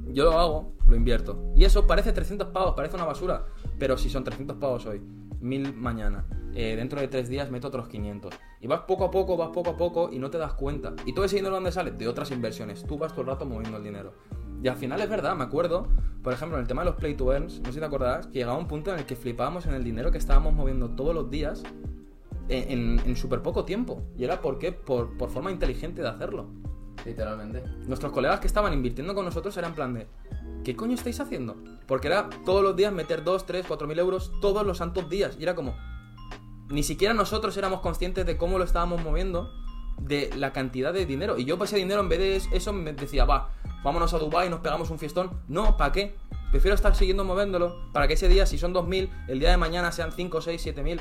Yo 0.08 0.24
lo 0.24 0.38
hago, 0.38 0.74
lo 0.86 0.96
invierto. 0.96 1.50
Y 1.56 1.64
eso 1.64 1.86
parece 1.86 2.12
300 2.12 2.48
pavos, 2.48 2.74
parece 2.74 2.96
una 2.96 3.06
basura. 3.06 3.46
Pero 3.78 3.96
si 3.96 4.10
son 4.10 4.22
300 4.22 4.58
pavos 4.58 4.84
hoy, 4.84 5.00
1000 5.42 5.74
mañana, 5.74 6.24
eh, 6.54 6.76
dentro 6.76 7.00
de 7.00 7.08
3 7.08 7.28
días 7.28 7.50
meto 7.50 7.68
otros 7.68 7.88
500. 7.88 8.34
Y 8.60 8.66
vas 8.66 8.80
poco 8.80 9.04
a 9.04 9.10
poco, 9.10 9.36
vas 9.36 9.50
poco 9.50 9.70
a 9.70 9.76
poco 9.76 10.10
y 10.12 10.18
no 10.18 10.30
te 10.30 10.38
das 10.38 10.54
cuenta. 10.54 10.94
Y 11.04 11.12
todo 11.12 11.24
ese 11.24 11.36
dinero 11.36 11.54
dónde 11.54 11.72
sale? 11.72 11.90
De 11.90 12.08
otras 12.08 12.30
inversiones. 12.30 12.84
Tú 12.84 12.96
vas 12.96 13.12
todo 13.12 13.22
el 13.22 13.26
rato 13.28 13.44
moviendo 13.44 13.76
el 13.76 13.84
dinero. 13.84 14.14
Y 14.62 14.68
al 14.68 14.76
final 14.76 15.00
es 15.00 15.08
verdad, 15.08 15.34
me 15.34 15.42
acuerdo, 15.42 15.88
por 16.22 16.32
ejemplo, 16.32 16.56
en 16.56 16.62
el 16.62 16.68
tema 16.68 16.82
de 16.82 16.90
los 16.90 16.94
play 16.96 17.14
to 17.14 17.32
earns, 17.32 17.58
no 17.58 17.66
sé 17.66 17.72
si 17.72 17.80
te 17.80 17.84
acordarás, 17.84 18.28
que 18.28 18.38
llegaba 18.38 18.56
un 18.56 18.68
punto 18.68 18.92
en 18.92 19.00
el 19.00 19.06
que 19.06 19.16
flipábamos 19.16 19.66
en 19.66 19.74
el 19.74 19.82
dinero 19.82 20.12
que 20.12 20.18
estábamos 20.18 20.54
moviendo 20.54 20.90
todos 20.90 21.14
los 21.14 21.28
días 21.30 21.64
en, 22.48 23.00
en, 23.00 23.16
súper 23.16 23.42
poco 23.42 23.64
tiempo. 23.64 24.02
Y 24.16 24.22
era 24.22 24.40
porque 24.40 24.70
por, 24.70 25.16
por 25.16 25.30
forma 25.30 25.50
inteligente 25.50 26.02
de 26.02 26.08
hacerlo. 26.08 26.46
Literalmente. 27.04 27.64
Nuestros 27.88 28.12
colegas 28.12 28.38
que 28.38 28.46
estaban 28.46 28.72
invirtiendo 28.72 29.14
con 29.14 29.24
nosotros 29.24 29.56
eran 29.56 29.70
en 29.70 29.74
plan 29.74 29.94
de, 29.94 30.06
¿qué 30.64 30.76
coño 30.76 30.94
estáis 30.94 31.20
haciendo? 31.20 31.56
Porque 31.86 32.08
era 32.08 32.30
todos 32.44 32.62
los 32.62 32.76
días 32.76 32.92
meter 32.92 33.24
2, 33.24 33.46
3, 33.46 33.66
4 33.66 33.86
mil 33.86 33.98
euros 33.98 34.32
todos 34.40 34.64
los 34.66 34.78
santos 34.78 35.08
días. 35.08 35.36
Y 35.38 35.42
era 35.42 35.54
como, 35.54 35.74
ni 36.68 36.82
siquiera 36.82 37.14
nosotros 37.14 37.56
éramos 37.56 37.80
conscientes 37.80 38.26
de 38.26 38.36
cómo 38.36 38.58
lo 38.58 38.64
estábamos 38.64 39.02
moviendo, 39.02 39.50
de 39.98 40.30
la 40.36 40.52
cantidad 40.52 40.92
de 40.92 41.06
dinero. 41.06 41.38
Y 41.38 41.44
yo 41.44 41.62
ese 41.62 41.76
dinero, 41.76 42.00
en 42.00 42.08
vez 42.08 42.18
de 42.18 42.56
eso, 42.56 42.72
me 42.72 42.92
decía, 42.92 43.24
va, 43.24 43.50
vámonos 43.84 44.12
a 44.14 44.18
Dubai 44.18 44.48
nos 44.48 44.60
pegamos 44.60 44.90
un 44.90 44.98
fiestón. 44.98 45.30
No, 45.48 45.76
¿para 45.76 45.92
qué? 45.92 46.16
Prefiero 46.50 46.74
estar 46.74 46.94
siguiendo 46.94 47.24
moviéndolo 47.24 47.90
para 47.92 48.08
que 48.08 48.14
ese 48.14 48.28
día, 48.28 48.46
si 48.46 48.58
son 48.58 48.74
2.000, 48.74 49.26
el 49.28 49.38
día 49.38 49.50
de 49.50 49.56
mañana 49.56 49.92
sean 49.92 50.12
5, 50.12 50.40
6, 50.40 50.66
7.000. 50.66 51.00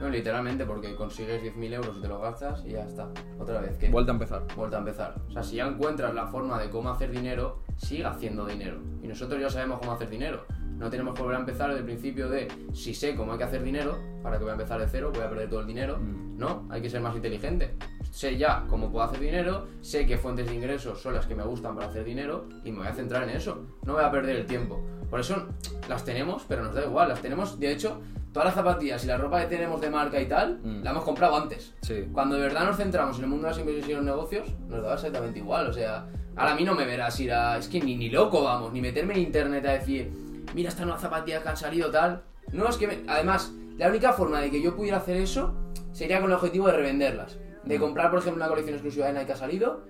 No, 0.00 0.08
literalmente, 0.08 0.64
porque 0.64 0.94
consigues 0.96 1.42
10.000 1.42 1.74
euros 1.74 1.96
y 1.98 2.00
te 2.00 2.08
los 2.08 2.20
gastas 2.22 2.64
y 2.66 2.70
ya 2.70 2.84
está. 2.84 3.08
Otra 3.38 3.60
vez, 3.60 3.76
que 3.76 3.90
Vuelta 3.90 4.12
a 4.12 4.14
empezar. 4.14 4.42
vuelta 4.56 4.76
a 4.76 4.80
empezar. 4.80 5.14
O 5.28 5.32
sea, 5.32 5.42
si 5.42 5.56
ya 5.56 5.66
encuentras 5.66 6.14
la 6.14 6.26
forma 6.28 6.58
de 6.58 6.70
cómo 6.70 6.88
hacer 6.90 7.10
dinero, 7.10 7.60
sigue 7.76 8.04
haciendo 8.06 8.46
dinero. 8.46 8.78
Y 9.02 9.08
nosotros 9.08 9.40
ya 9.40 9.50
sabemos 9.50 9.78
cómo 9.78 9.92
hacer 9.92 10.08
dinero. 10.08 10.44
No 10.78 10.88
tenemos 10.88 11.14
que 11.14 11.20
volver 11.20 11.36
a 11.36 11.40
empezar 11.40 11.68
desde 11.68 11.80
el 11.80 11.84
principio 11.84 12.30
de 12.30 12.48
si 12.72 12.94
sé 12.94 13.14
cómo 13.14 13.32
hay 13.32 13.38
que 13.38 13.44
hacer 13.44 13.62
dinero, 13.62 13.98
para 14.22 14.38
que 14.38 14.44
voy 14.44 14.50
a 14.50 14.54
empezar 14.54 14.80
de 14.80 14.88
cero, 14.88 15.10
voy 15.14 15.22
a 15.22 15.28
perder 15.28 15.50
todo 15.50 15.60
el 15.60 15.66
dinero. 15.66 15.98
Mm. 15.98 16.38
No, 16.38 16.66
hay 16.70 16.80
que 16.80 16.88
ser 16.88 17.02
más 17.02 17.14
inteligente. 17.14 17.76
Sé 18.10 18.38
ya 18.38 18.64
cómo 18.70 18.90
puedo 18.90 19.04
hacer 19.04 19.20
dinero, 19.20 19.66
sé 19.82 20.06
qué 20.06 20.16
fuentes 20.16 20.48
de 20.48 20.54
ingresos 20.54 20.98
son 21.02 21.12
las 21.12 21.26
que 21.26 21.34
me 21.34 21.42
gustan 21.44 21.74
para 21.76 21.88
hacer 21.88 22.04
dinero 22.04 22.48
y 22.64 22.72
me 22.72 22.78
voy 22.78 22.86
a 22.86 22.94
centrar 22.94 23.24
en 23.24 23.30
eso. 23.36 23.66
No 23.84 23.92
voy 23.92 24.04
a 24.04 24.10
perder 24.10 24.36
el 24.36 24.46
tiempo. 24.46 24.82
Por 25.10 25.20
eso 25.20 25.48
las 25.88 26.04
tenemos, 26.04 26.44
pero 26.48 26.62
nos 26.62 26.74
da 26.74 26.84
igual. 26.84 27.08
Las 27.10 27.20
tenemos, 27.20 27.60
de 27.60 27.70
hecho, 27.72 28.00
todas 28.32 28.46
las 28.46 28.54
zapatillas 28.54 29.02
y 29.04 29.06
la 29.08 29.16
ropa 29.16 29.40
que 29.40 29.46
tenemos 29.46 29.80
de 29.80 29.90
marca 29.90 30.20
y 30.20 30.26
tal, 30.26 30.60
Mm. 30.62 30.82
la 30.84 30.90
hemos 30.90 31.04
comprado 31.04 31.36
antes. 31.36 31.74
Sí. 31.82 32.06
Cuando 32.12 32.36
de 32.36 32.42
verdad 32.42 32.64
nos 32.64 32.76
centramos 32.76 33.16
en 33.18 33.24
el 33.24 33.30
mundo 33.30 33.44
de 33.46 33.50
las 33.50 33.58
inversiones 33.58 33.90
y 33.90 33.94
los 33.94 34.04
negocios, 34.04 34.48
nos 34.68 34.82
daba 34.82 34.94
exactamente 34.94 35.38
igual. 35.40 35.66
O 35.68 35.72
sea, 35.72 36.06
ahora 36.36 36.52
a 36.52 36.54
mí 36.54 36.64
no 36.64 36.74
me 36.74 36.84
verás 36.86 37.18
ir 37.20 37.32
a. 37.32 37.58
Es 37.58 37.68
que 37.68 37.80
ni, 37.80 37.96
ni 37.96 38.08
loco 38.08 38.42
vamos, 38.44 38.72
ni 38.72 38.80
meterme 38.80 39.14
en 39.14 39.20
internet 39.20 39.66
a 39.66 39.72
decir, 39.72 40.10
mira 40.54 40.68
estas 40.68 40.84
nuevas 40.86 41.02
zapatillas 41.02 41.42
que 41.42 41.48
han 41.48 41.56
salido 41.56 41.90
tal. 41.90 42.22
No, 42.52 42.68
es 42.68 42.76
que. 42.76 42.86
me- 42.86 43.00
Además, 43.08 43.52
la 43.78 43.88
única 43.88 44.12
forma 44.12 44.40
de 44.40 44.50
que 44.50 44.62
yo 44.62 44.76
pudiera 44.76 44.98
hacer 44.98 45.16
eso 45.16 45.54
sería 45.92 46.20
con 46.20 46.30
el 46.30 46.36
objetivo 46.36 46.66
de 46.68 46.72
revenderlas. 46.74 47.38
De 47.64 47.78
Mm. 47.78 47.80
comprar, 47.80 48.10
por 48.10 48.20
ejemplo, 48.20 48.42
una 48.42 48.48
colección 48.48 48.74
exclusiva 48.74 49.06
de 49.06 49.12
Nike 49.14 49.26
que 49.26 49.32
ha 49.32 49.36
salido, 49.36 49.82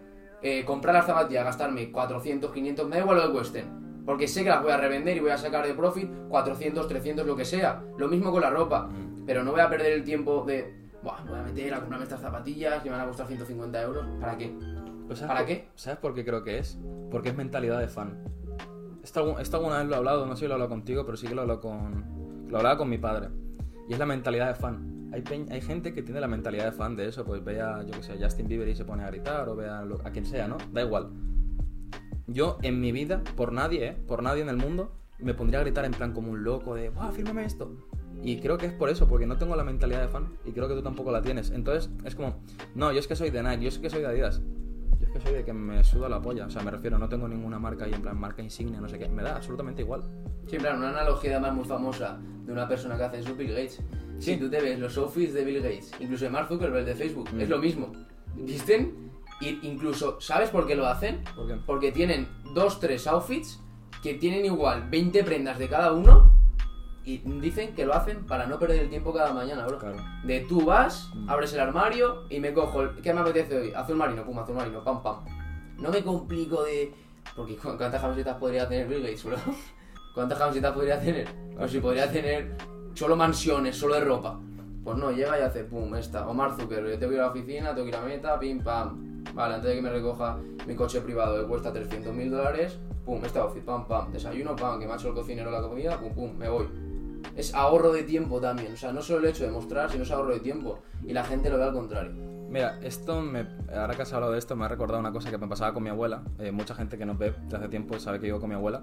eh, 0.42 0.64
comprar 0.64 0.94
las 0.94 1.04
zapatillas, 1.06 1.44
gastarme 1.44 1.92
400, 1.92 2.50
500, 2.52 2.88
me 2.88 2.96
da 2.96 3.02
igual 3.02 3.18
lo 3.18 3.26
que 3.26 3.32
cuesten. 3.32 3.89
Porque 4.06 4.26
sé 4.28 4.42
que 4.44 4.50
las 4.50 4.62
voy 4.62 4.72
a 4.72 4.76
revender 4.76 5.16
y 5.16 5.20
voy 5.20 5.30
a 5.30 5.38
sacar 5.38 5.66
de 5.66 5.74
profit 5.74 6.10
400, 6.28 6.88
300, 6.88 7.26
lo 7.26 7.36
que 7.36 7.44
sea. 7.44 7.82
Lo 7.98 8.08
mismo 8.08 8.30
con 8.32 8.40
la 8.40 8.50
ropa. 8.50 8.86
Mm. 8.86 9.24
Pero 9.26 9.44
no 9.44 9.52
voy 9.52 9.60
a 9.60 9.68
perder 9.68 9.92
el 9.92 10.04
tiempo 10.04 10.44
de, 10.46 10.74
Buah, 11.02 11.24
voy 11.28 11.38
a 11.38 11.42
meter 11.42 11.72
a 11.74 11.78
comprarme 11.78 12.04
estas 12.04 12.20
zapatillas 12.20 12.82
que 12.82 12.90
me 12.90 12.96
van 12.96 13.04
a 13.04 13.08
costar 13.08 13.26
150 13.26 13.82
euros. 13.82 14.04
¿Para 14.20 14.36
qué? 14.36 14.52
Pues, 15.06 15.18
¿sabes 15.18 15.28
¿Para 15.28 15.40
por- 15.40 15.46
qué? 15.48 15.68
¿Sabes 15.74 15.98
por 15.98 16.14
qué 16.14 16.24
creo 16.24 16.42
que 16.42 16.58
es? 16.58 16.78
Porque 17.10 17.30
es 17.30 17.36
mentalidad 17.36 17.78
de 17.80 17.88
fan. 17.88 18.22
Esto, 19.02 19.38
esto 19.38 19.56
alguna 19.56 19.78
vez 19.78 19.86
lo 19.88 19.94
he 19.94 19.98
hablado, 19.98 20.26
no 20.26 20.34
sé 20.36 20.40
si 20.40 20.44
lo 20.46 20.50
he 20.50 20.54
hablado 20.54 20.68
contigo, 20.70 21.04
pero 21.04 21.16
sí 21.16 21.26
que 21.26 21.34
lo 21.34 21.40
he 21.40 21.44
hablado 21.44 21.60
con. 21.60 22.46
Lo 22.48 22.58
hablaba 22.58 22.76
con 22.76 22.88
mi 22.88 22.98
padre. 22.98 23.28
Y 23.88 23.92
es 23.94 23.98
la 23.98 24.06
mentalidad 24.06 24.48
de 24.48 24.54
fan. 24.54 25.10
Hay, 25.12 25.24
hay 25.50 25.60
gente 25.60 25.92
que 25.92 26.02
tiene 26.02 26.20
la 26.20 26.28
mentalidad 26.28 26.66
de 26.66 26.72
fan 26.72 26.94
de 26.96 27.08
eso, 27.08 27.24
pues 27.24 27.42
vea, 27.42 27.82
yo 27.84 27.92
que 27.92 28.02
sé, 28.02 28.16
Justin 28.22 28.46
Bieber 28.46 28.68
y 28.68 28.76
se 28.76 28.84
pone 28.84 29.02
a 29.02 29.06
gritar, 29.08 29.48
o 29.48 29.56
vea 29.56 29.82
lo- 29.82 30.00
a 30.06 30.10
quien 30.10 30.24
sea, 30.26 30.46
¿no? 30.46 30.56
Da 30.72 30.82
igual. 30.82 31.10
Yo 32.32 32.58
en 32.62 32.80
mi 32.80 32.92
vida, 32.92 33.22
por 33.36 33.52
nadie, 33.52 33.86
¿eh? 33.88 33.96
Por 34.06 34.22
nadie 34.22 34.42
en 34.42 34.48
el 34.48 34.56
mundo, 34.56 34.92
me 35.18 35.34
pondría 35.34 35.60
a 35.60 35.62
gritar 35.62 35.84
en 35.84 35.92
plan 35.92 36.12
como 36.12 36.30
un 36.30 36.44
loco 36.44 36.74
de, 36.74 36.88
¡Wow, 36.90 37.12
fírmame 37.12 37.44
esto! 37.44 37.72
Y 38.22 38.40
creo 38.40 38.56
que 38.58 38.66
es 38.66 38.72
por 38.72 38.88
eso, 38.90 39.08
porque 39.08 39.26
no 39.26 39.36
tengo 39.38 39.56
la 39.56 39.64
mentalidad 39.64 40.02
de 40.02 40.08
fan 40.08 40.28
y 40.44 40.52
creo 40.52 40.68
que 40.68 40.74
tú 40.74 40.82
tampoco 40.82 41.10
la 41.10 41.22
tienes. 41.22 41.50
Entonces 41.50 41.90
es 42.04 42.14
como, 42.14 42.36
no, 42.74 42.92
yo 42.92 42.98
es 43.00 43.06
que 43.08 43.16
soy 43.16 43.30
de 43.30 43.42
Nike, 43.42 43.62
yo 43.62 43.68
es 43.68 43.78
que 43.78 43.88
soy 43.90 44.00
de 44.02 44.06
Adidas. 44.08 44.42
Yo 45.00 45.06
es 45.06 45.10
que 45.12 45.20
soy 45.20 45.32
de 45.32 45.44
que 45.44 45.52
me 45.54 45.82
suda 45.82 46.08
la 46.08 46.20
polla. 46.20 46.46
O 46.46 46.50
sea, 46.50 46.62
me 46.62 46.70
refiero, 46.70 46.98
no 46.98 47.08
tengo 47.08 47.26
ninguna 47.26 47.58
marca 47.58 47.86
ahí 47.86 47.94
en 47.94 48.02
plan 48.02 48.18
marca 48.20 48.42
insignia, 48.42 48.80
no 48.80 48.88
sé 48.88 48.98
qué. 48.98 49.08
Me 49.08 49.22
da 49.22 49.36
absolutamente 49.36 49.80
igual. 49.82 50.02
Sí, 50.46 50.58
claro, 50.58 50.76
una 50.78 50.90
analogía 50.90 51.32
además 51.32 51.54
muy 51.54 51.64
famosa 51.64 52.18
de 52.44 52.52
una 52.52 52.68
persona 52.68 52.96
que 52.96 53.04
hace 53.04 53.18
es 53.20 53.36
Bill 53.36 53.48
Gates. 53.48 53.82
Sí. 54.18 54.34
Si 54.34 54.36
tú 54.36 54.50
te 54.50 54.60
ves 54.60 54.78
los 54.78 54.96
outfits 54.98 55.32
de 55.32 55.44
Bill 55.44 55.62
Gates, 55.62 55.92
incluso 56.00 56.24
de 56.26 56.30
Mark 56.30 56.48
Zuckerberg 56.48 56.84
de 56.84 56.94
Facebook, 56.94 57.30
Mm. 57.32 57.40
es 57.40 57.48
lo 57.48 57.58
mismo. 57.58 57.92
Visten 58.36 59.09
y 59.40 59.58
incluso, 59.66 60.20
¿sabes 60.20 60.50
por 60.50 60.66
qué 60.66 60.74
lo 60.74 60.86
hacen? 60.86 61.24
¿Por 61.34 61.46
qué? 61.46 61.54
Porque 61.66 61.92
tienen 61.92 62.28
dos, 62.54 62.78
tres 62.80 63.06
outfits 63.06 63.60
que 64.02 64.14
tienen 64.14 64.44
igual 64.44 64.88
20 64.90 65.24
prendas 65.24 65.58
de 65.58 65.68
cada 65.68 65.92
uno 65.92 66.32
y 67.04 67.18
dicen 67.18 67.74
que 67.74 67.86
lo 67.86 67.94
hacen 67.94 68.26
para 68.26 68.46
no 68.46 68.58
perder 68.58 68.80
el 68.80 68.90
tiempo 68.90 69.12
cada 69.12 69.32
mañana, 69.32 69.66
bro. 69.66 69.78
Claro. 69.78 69.96
De 70.24 70.40
tú 70.40 70.64
vas, 70.66 71.10
Mm. 71.14 71.30
abres 71.30 71.52
el 71.54 71.60
armario 71.60 72.24
y 72.28 72.38
me 72.40 72.52
cojo 72.52 72.82
el... 72.82 72.90
¿Qué 73.02 73.12
me 73.14 73.20
apetece 73.20 73.56
hoy? 73.58 73.72
Azul 73.74 73.96
marino, 73.96 74.24
pum, 74.24 74.38
azul 74.38 74.54
marino, 74.54 74.84
pam, 74.84 75.02
pam. 75.02 75.24
No 75.78 75.90
me 75.90 76.02
complico 76.02 76.62
de... 76.62 76.92
Porque 77.34 77.56
¿cu- 77.56 77.76
¿cuántas 77.78 78.00
camisetas 78.02 78.36
podría 78.36 78.68
tener 78.68 78.86
Bill 78.86 79.00
Gates, 79.02 79.24
bro? 79.24 79.36
¿Cuántas 80.14 80.38
camisetas 80.38 80.72
podría 80.72 81.00
tener? 81.00 81.28
Pues 81.56 81.70
si 81.70 81.80
podría 81.80 82.10
tener 82.10 82.56
solo 82.94 83.16
mansiones, 83.16 83.76
solo 83.76 83.94
de 83.94 84.00
ropa. 84.02 84.38
Pues 84.84 84.96
no, 84.96 85.10
llega 85.10 85.38
y 85.38 85.42
hace 85.42 85.64
pum, 85.64 85.94
esta. 85.94 86.28
O 86.28 86.34
Mark 86.34 86.56
Zuckerberg, 86.60 86.92
yo 86.94 86.98
tengo 86.98 87.10
que 87.10 87.14
ir 87.16 87.20
a 87.20 87.24
la 87.26 87.30
oficina, 87.30 87.68
tengo 87.74 87.84
que 87.84 87.88
ir 87.90 87.96
a 87.96 88.02
meta, 88.02 88.38
pim, 88.38 88.62
pam. 88.62 89.09
Vale, 89.34 89.54
antes 89.54 89.70
de 89.70 89.76
que 89.76 89.82
me 89.82 89.90
recoja 89.90 90.38
mi 90.66 90.74
coche 90.74 91.00
privado 91.00 91.40
que 91.40 91.46
cuesta 91.46 91.72
300 91.72 92.14
mil 92.14 92.30
dólares, 92.30 92.78
pum, 93.04 93.24
este 93.24 93.38
outfit, 93.38 93.64
pam, 93.64 93.86
pam. 93.86 94.12
Desayuno, 94.12 94.56
pam, 94.56 94.78
que 94.78 94.86
me 94.86 94.92
ha 94.92 94.96
hecho 94.96 95.08
el 95.08 95.14
cocinero 95.14 95.50
la 95.50 95.62
comida, 95.62 95.98
pum, 95.98 96.14
pum, 96.14 96.36
me 96.36 96.48
voy. 96.48 96.66
Es 97.36 97.54
ahorro 97.54 97.92
de 97.92 98.02
tiempo 98.02 98.40
también, 98.40 98.72
o 98.72 98.76
sea, 98.76 98.92
no 98.92 99.02
solo 99.02 99.20
el 99.20 99.26
hecho 99.26 99.44
de 99.44 99.50
mostrar, 99.50 99.90
sino 99.90 100.02
es 100.02 100.10
ahorro 100.10 100.32
de 100.32 100.40
tiempo. 100.40 100.80
Y 101.04 101.12
la 101.12 101.24
gente 101.24 101.50
lo 101.50 101.58
ve 101.58 101.64
al 101.64 101.72
contrario. 101.72 102.12
Mira, 102.50 102.80
esto 102.82 103.20
me, 103.20 103.46
ahora 103.72 103.94
que 103.94 104.02
has 104.02 104.12
hablado 104.12 104.32
de 104.32 104.38
esto 104.40 104.56
me 104.56 104.64
ha 104.64 104.68
recordado 104.68 104.98
una 104.98 105.12
cosa 105.12 105.30
que 105.30 105.38
me 105.38 105.46
pasaba 105.46 105.72
con 105.72 105.84
mi 105.84 105.88
abuela. 105.88 106.24
Eh, 106.40 106.50
mucha 106.50 106.74
gente 106.74 106.98
que 106.98 107.06
nos 107.06 107.16
ve 107.16 107.32
desde 107.44 107.58
hace 107.58 107.68
tiempo 107.68 107.96
sabe 108.00 108.18
que 108.18 108.26
vivo 108.26 108.40
con 108.40 108.48
mi 108.48 108.56
abuela. 108.56 108.82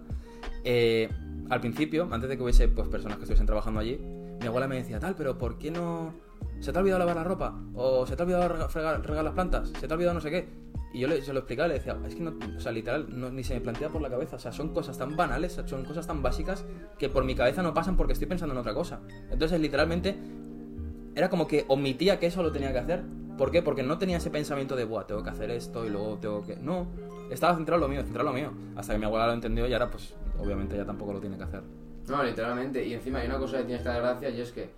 Eh, 0.64 1.10
al 1.50 1.60
principio, 1.60 2.08
antes 2.10 2.30
de 2.30 2.38
que 2.38 2.44
hubiese 2.44 2.70
pues, 2.70 2.88
personas 2.88 3.18
que 3.18 3.24
estuviesen 3.24 3.46
trabajando 3.46 3.82
allí, 3.82 3.98
mi 4.40 4.48
abuela 4.48 4.70
me 4.70 4.78
decía, 4.78 5.00
tal, 5.00 5.16
pero 5.16 5.38
¿por 5.38 5.58
qué 5.58 5.72
no... 5.72 6.14
¿Se 6.60 6.72
te 6.72 6.78
ha 6.78 6.82
olvidado 6.82 7.00
lavar 7.00 7.16
la 7.16 7.24
ropa? 7.24 7.56
¿O 7.76 8.06
se 8.06 8.16
te 8.16 8.24
ha 8.24 8.26
olvidado 8.26 8.68
regar, 8.68 9.24
las 9.24 9.34
plantas? 9.34 9.70
¿Se 9.80 9.88
te 9.88 9.94
ha 9.94 9.96
olvidado 9.96 10.16
no 10.16 10.22
sé 10.22 10.32
qué? 10.32 10.48
Y 10.94 11.00
yo 11.00 11.08
le, 11.08 11.22
se 11.22 11.34
lo 11.34 11.40
explicaba 11.40 11.68
le 11.68 11.76
decía, 11.76 11.98
es 12.08 12.16
que 12.16 12.22
no, 12.22 12.34
o 12.56 12.60
sea, 12.60 12.72
literal, 12.72 13.08
ni 13.36 13.44
se 13.44 13.54
me 13.54 13.62
plantea 13.62 13.90
por 13.90 14.02
la 14.02 14.10
cabeza. 14.10 14.38
O 14.38 14.40
sea, 14.40 14.52
son 14.52 14.70
cosas 14.70 14.98
tan 14.98 15.16
banales, 15.16 15.62
son 15.66 15.86
cosas 15.86 16.08
tan 16.08 16.24
básicas 16.24 16.66
que 16.98 17.10
por 17.10 17.24
mi 17.24 17.36
cabeza 17.36 17.62
no 17.62 17.74
pasan 17.74 17.98
porque 17.98 18.14
estoy 18.14 18.28
pensando 18.28 18.54
en 18.54 18.60
otra 18.60 18.74
cosa. 18.74 19.02
Entonces, 19.30 19.60
literalmente, 19.60 20.18
era 21.16 21.30
como 21.30 21.48
que 21.48 21.66
omitía 21.68 22.20
que 22.20 22.28
eso 22.28 22.42
lo 22.42 22.52
tenía 22.52 22.72
que 22.72 22.80
hacer. 22.80 23.04
¿Por 23.38 23.52
qué? 23.52 23.62
Porque 23.62 23.84
no 23.84 24.00
tenía 24.00 24.18
ese 24.18 24.32
pensamiento 24.32 24.76
de, 24.76 24.86
buah, 24.86 25.06
tengo 25.06 25.24
que 25.24 25.30
hacer 25.30 25.52
esto 25.52 25.86
y 25.86 25.90
luego 25.90 26.18
tengo 26.18 26.44
que... 26.44 26.56
No, 26.56 26.88
estaba 27.30 27.56
centrado 27.56 27.78
en 27.78 27.82
lo 27.82 27.94
mío, 27.94 28.04
centrado 28.04 28.30
en 28.30 28.36
lo 28.36 28.42
mío. 28.42 28.54
Hasta 28.76 28.94
que 28.94 29.00
mi 29.00 29.06
abuela 29.06 29.28
lo 29.28 29.34
entendió 29.34 29.68
y 29.68 29.74
ahora, 29.74 29.92
pues, 29.92 30.16
obviamente 30.40 30.76
ya 30.76 30.86
tampoco 30.86 31.14
lo 31.14 31.20
tiene 31.20 31.38
que 31.38 31.44
hacer. 31.44 31.62
No, 32.08 32.24
literalmente. 32.24 32.86
Y 32.86 32.94
encima 32.94 33.20
hay 33.20 33.28
una 33.28 33.38
cosa 33.38 33.58
que 33.58 33.66
tienes 33.66 33.84
que 33.84 33.90
dar 33.90 34.02
gracias 34.02 34.34
y 34.34 34.42
es 34.42 34.52
que 34.52 34.70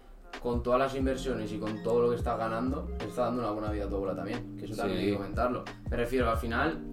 con 0.41 0.63
todas 0.63 0.79
las 0.79 0.95
inversiones 0.95 1.51
y 1.51 1.57
con 1.57 1.83
todo 1.83 2.03
lo 2.03 2.09
que 2.09 2.15
estás 2.15 2.37
ganando, 2.37 2.89
te 2.97 3.05
está 3.05 3.25
dando 3.25 3.41
una 3.41 3.51
buena 3.51 3.71
vida 3.71 3.85
a 3.85 3.89
tu 3.89 3.95
abuela 3.95 4.15
también. 4.15 4.55
Que 4.57 4.65
eso 4.65 4.75
también 4.75 4.99
hay 4.99 5.05
que 5.07 5.15
comentarlo. 5.15 5.63
Me 5.89 5.97
refiero, 5.97 6.29
al 6.29 6.37
final, 6.37 6.91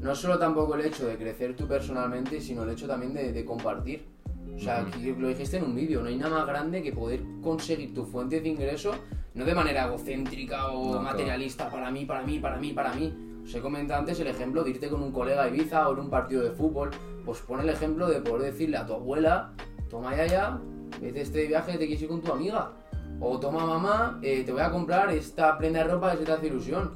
no 0.00 0.14
solo 0.14 0.38
tampoco 0.38 0.74
el 0.74 0.82
hecho 0.82 1.06
de 1.06 1.16
crecer 1.16 1.56
tú 1.56 1.66
personalmente, 1.66 2.40
sino 2.40 2.64
el 2.64 2.70
hecho 2.70 2.86
también 2.86 3.14
de, 3.14 3.44
compartir. 3.44 4.06
O 4.54 4.58
sea, 4.58 4.82
lo 4.82 5.28
dijiste 5.28 5.58
en 5.58 5.64
un 5.64 5.74
vídeo, 5.74 6.00
no 6.00 6.08
hay 6.08 6.16
nada 6.16 6.38
más 6.38 6.46
grande 6.46 6.82
que 6.82 6.92
poder 6.92 7.20
conseguir 7.42 7.94
tu 7.94 8.04
fuente 8.04 8.40
de 8.40 8.48
ingreso, 8.48 8.92
no 9.34 9.44
de 9.44 9.54
manera 9.54 9.86
egocéntrica 9.86 10.68
o 10.68 11.00
materialista, 11.00 11.70
para 11.70 11.90
mí, 11.92 12.04
para 12.04 12.22
mí, 12.22 12.38
para 12.40 12.56
mí, 12.56 12.72
para 12.72 12.92
mí. 12.94 13.14
Os 13.44 13.54
he 13.54 13.60
comentado 13.60 14.00
antes 14.00 14.18
el 14.20 14.26
ejemplo 14.26 14.64
de 14.64 14.70
irte 14.70 14.88
con 14.88 15.02
un 15.02 15.12
colega 15.12 15.44
a 15.44 15.48
Ibiza 15.48 15.88
o 15.88 15.92
en 15.92 16.00
un 16.00 16.10
partido 16.10 16.42
de 16.42 16.50
fútbol. 16.50 16.90
Pues 17.24 17.40
pon 17.40 17.60
el 17.60 17.68
ejemplo 17.68 18.08
de 18.08 18.20
poder 18.20 18.52
decirle 18.52 18.76
a 18.76 18.86
tu 18.86 18.94
abuela, 18.94 19.52
toma 19.88 20.16
ya 20.16 20.26
ya, 20.26 20.60
vete 21.00 21.22
este 21.22 21.46
viaje 21.46 21.72
te 21.72 21.86
quieres 21.86 22.02
ir 22.02 22.08
con 22.08 22.20
tu 22.20 22.32
amiga. 22.32 22.72
O 23.20 23.38
toma 23.40 23.66
mamá, 23.66 24.20
eh, 24.22 24.44
te 24.44 24.52
voy 24.52 24.62
a 24.62 24.70
comprar 24.70 25.10
esta 25.10 25.58
prenda 25.58 25.80
de 25.80 25.90
ropa 25.92 26.12
que 26.12 26.18
se 26.18 26.24
te 26.24 26.32
hace 26.32 26.46
ilusión. 26.46 26.92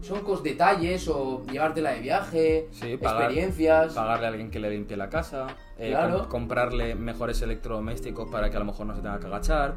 Son 0.00 0.20
cos 0.20 0.42
detalles 0.42 1.08
o 1.08 1.42
llevártela 1.50 1.92
de 1.92 2.00
viaje, 2.00 2.68
experiencias. 2.82 3.94
Pagarle 3.94 4.26
a 4.26 4.28
alguien 4.28 4.50
que 4.50 4.60
le 4.60 4.70
limpie 4.70 4.96
la 4.96 5.08
casa, 5.08 5.46
eh, 5.78 5.96
comprarle 6.28 6.94
mejores 6.94 7.40
electrodomésticos 7.40 8.28
para 8.28 8.50
que 8.50 8.56
a 8.56 8.60
lo 8.60 8.66
mejor 8.66 8.86
no 8.86 8.94
se 8.94 9.00
tenga 9.00 9.18
que 9.18 9.26
agachar. 9.26 9.74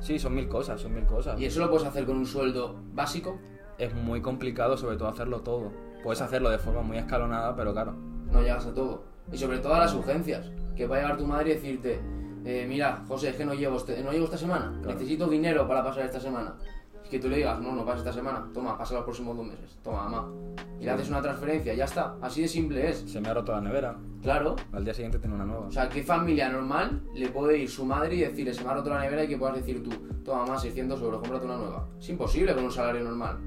Sí, 0.00 0.18
son 0.18 0.34
mil 0.34 0.48
cosas, 0.48 0.80
son 0.80 0.94
mil 0.94 1.06
cosas. 1.06 1.40
¿Y 1.40 1.46
eso 1.46 1.60
lo 1.60 1.70
puedes 1.70 1.86
hacer 1.86 2.04
con 2.04 2.18
un 2.18 2.26
sueldo 2.26 2.76
básico? 2.92 3.38
Es 3.78 3.94
muy 3.94 4.20
complicado, 4.20 4.76
sobre 4.76 4.96
todo, 4.96 5.08
hacerlo 5.08 5.40
todo. 5.40 5.72
Puedes 6.02 6.20
hacerlo 6.20 6.50
de 6.50 6.58
forma 6.58 6.82
muy 6.82 6.98
escalonada, 6.98 7.56
pero 7.56 7.72
claro. 7.72 7.92
No 8.30 8.42
llegas 8.42 8.66
a 8.66 8.74
todo. 8.74 9.04
Y 9.32 9.38
sobre 9.38 9.58
todo 9.58 9.74
a 9.74 9.80
las 9.80 9.94
urgencias. 9.94 10.50
Que 10.76 10.86
va 10.86 10.96
a 10.96 11.00
llegar 11.00 11.16
tu 11.16 11.26
madre 11.26 11.52
y 11.52 11.54
decirte, 11.54 12.00
eh, 12.44 12.66
mira, 12.68 13.04
José, 13.06 13.30
es 13.30 13.36
que 13.36 13.44
no 13.44 13.54
llevo, 13.54 13.76
este, 13.76 14.02
no 14.02 14.12
llevo 14.12 14.24
esta 14.24 14.38
semana, 14.38 14.72
necesito 14.86 15.28
dinero 15.28 15.66
para 15.68 15.84
pasar 15.84 16.04
esta 16.04 16.20
semana. 16.20 16.54
Es 17.02 17.08
que 17.08 17.18
tú 17.18 17.28
le 17.28 17.36
digas, 17.36 17.60
no, 17.60 17.72
no 17.72 17.84
pasa 17.84 17.98
esta 17.98 18.12
semana, 18.12 18.48
toma, 18.54 18.78
pasa 18.78 18.94
los 18.94 19.04
próximos 19.04 19.36
dos 19.36 19.46
meses, 19.46 19.78
toma, 19.82 20.08
mamá. 20.08 20.32
Y 20.78 20.84
le 20.84 20.90
haces 20.90 21.08
una 21.10 21.20
transferencia, 21.20 21.74
ya 21.74 21.84
está, 21.84 22.16
así 22.22 22.42
de 22.42 22.48
simple 22.48 22.88
es. 22.88 22.98
Se 23.00 23.20
me 23.20 23.28
ha 23.28 23.34
roto 23.34 23.52
la 23.52 23.60
nevera. 23.60 23.96
Claro. 24.22 24.56
Al 24.72 24.84
día 24.84 24.94
siguiente 24.94 25.18
tiene 25.18 25.34
una 25.34 25.44
nueva. 25.44 25.66
O 25.66 25.70
sea, 25.70 25.88
¿qué 25.88 26.02
familia 26.02 26.48
normal 26.48 27.02
le 27.14 27.28
puede 27.28 27.58
ir 27.58 27.68
su 27.68 27.84
madre 27.84 28.14
y 28.14 28.20
decirle, 28.20 28.54
se 28.54 28.62
me 28.64 28.70
ha 28.70 28.74
roto 28.74 28.90
la 28.90 29.00
nevera 29.00 29.24
y 29.24 29.28
que 29.28 29.36
puedas 29.36 29.56
decir 29.56 29.82
tú, 29.82 29.90
toma, 30.24 30.46
mamá, 30.46 30.58
600 30.58 31.00
euros, 31.02 31.20
cómprate 31.20 31.44
una 31.44 31.56
nueva? 31.56 31.88
Es 31.98 32.08
imposible 32.08 32.54
con 32.54 32.64
un 32.64 32.72
salario 32.72 33.02
normal. 33.02 33.38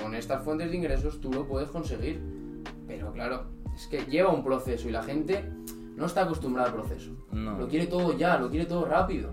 Con 0.00 0.14
estas 0.14 0.42
fuentes 0.44 0.70
de 0.70 0.76
ingresos 0.76 1.20
tú 1.20 1.32
lo 1.32 1.46
puedes 1.46 1.68
conseguir. 1.70 2.22
Pero 2.86 3.12
claro, 3.12 3.46
es 3.74 3.86
que 3.86 4.04
lleva 4.06 4.30
un 4.30 4.44
proceso 4.44 4.88
y 4.88 4.92
la 4.92 5.02
gente 5.02 5.44
no 5.98 6.06
está 6.06 6.22
acostumbrado 6.22 6.68
al 6.68 6.74
proceso. 6.74 7.10
No. 7.32 7.58
Lo 7.58 7.68
quiere 7.68 7.88
todo 7.88 8.16
ya, 8.16 8.38
lo 8.38 8.48
quiere 8.48 8.66
todo 8.66 8.84
rápido. 8.84 9.28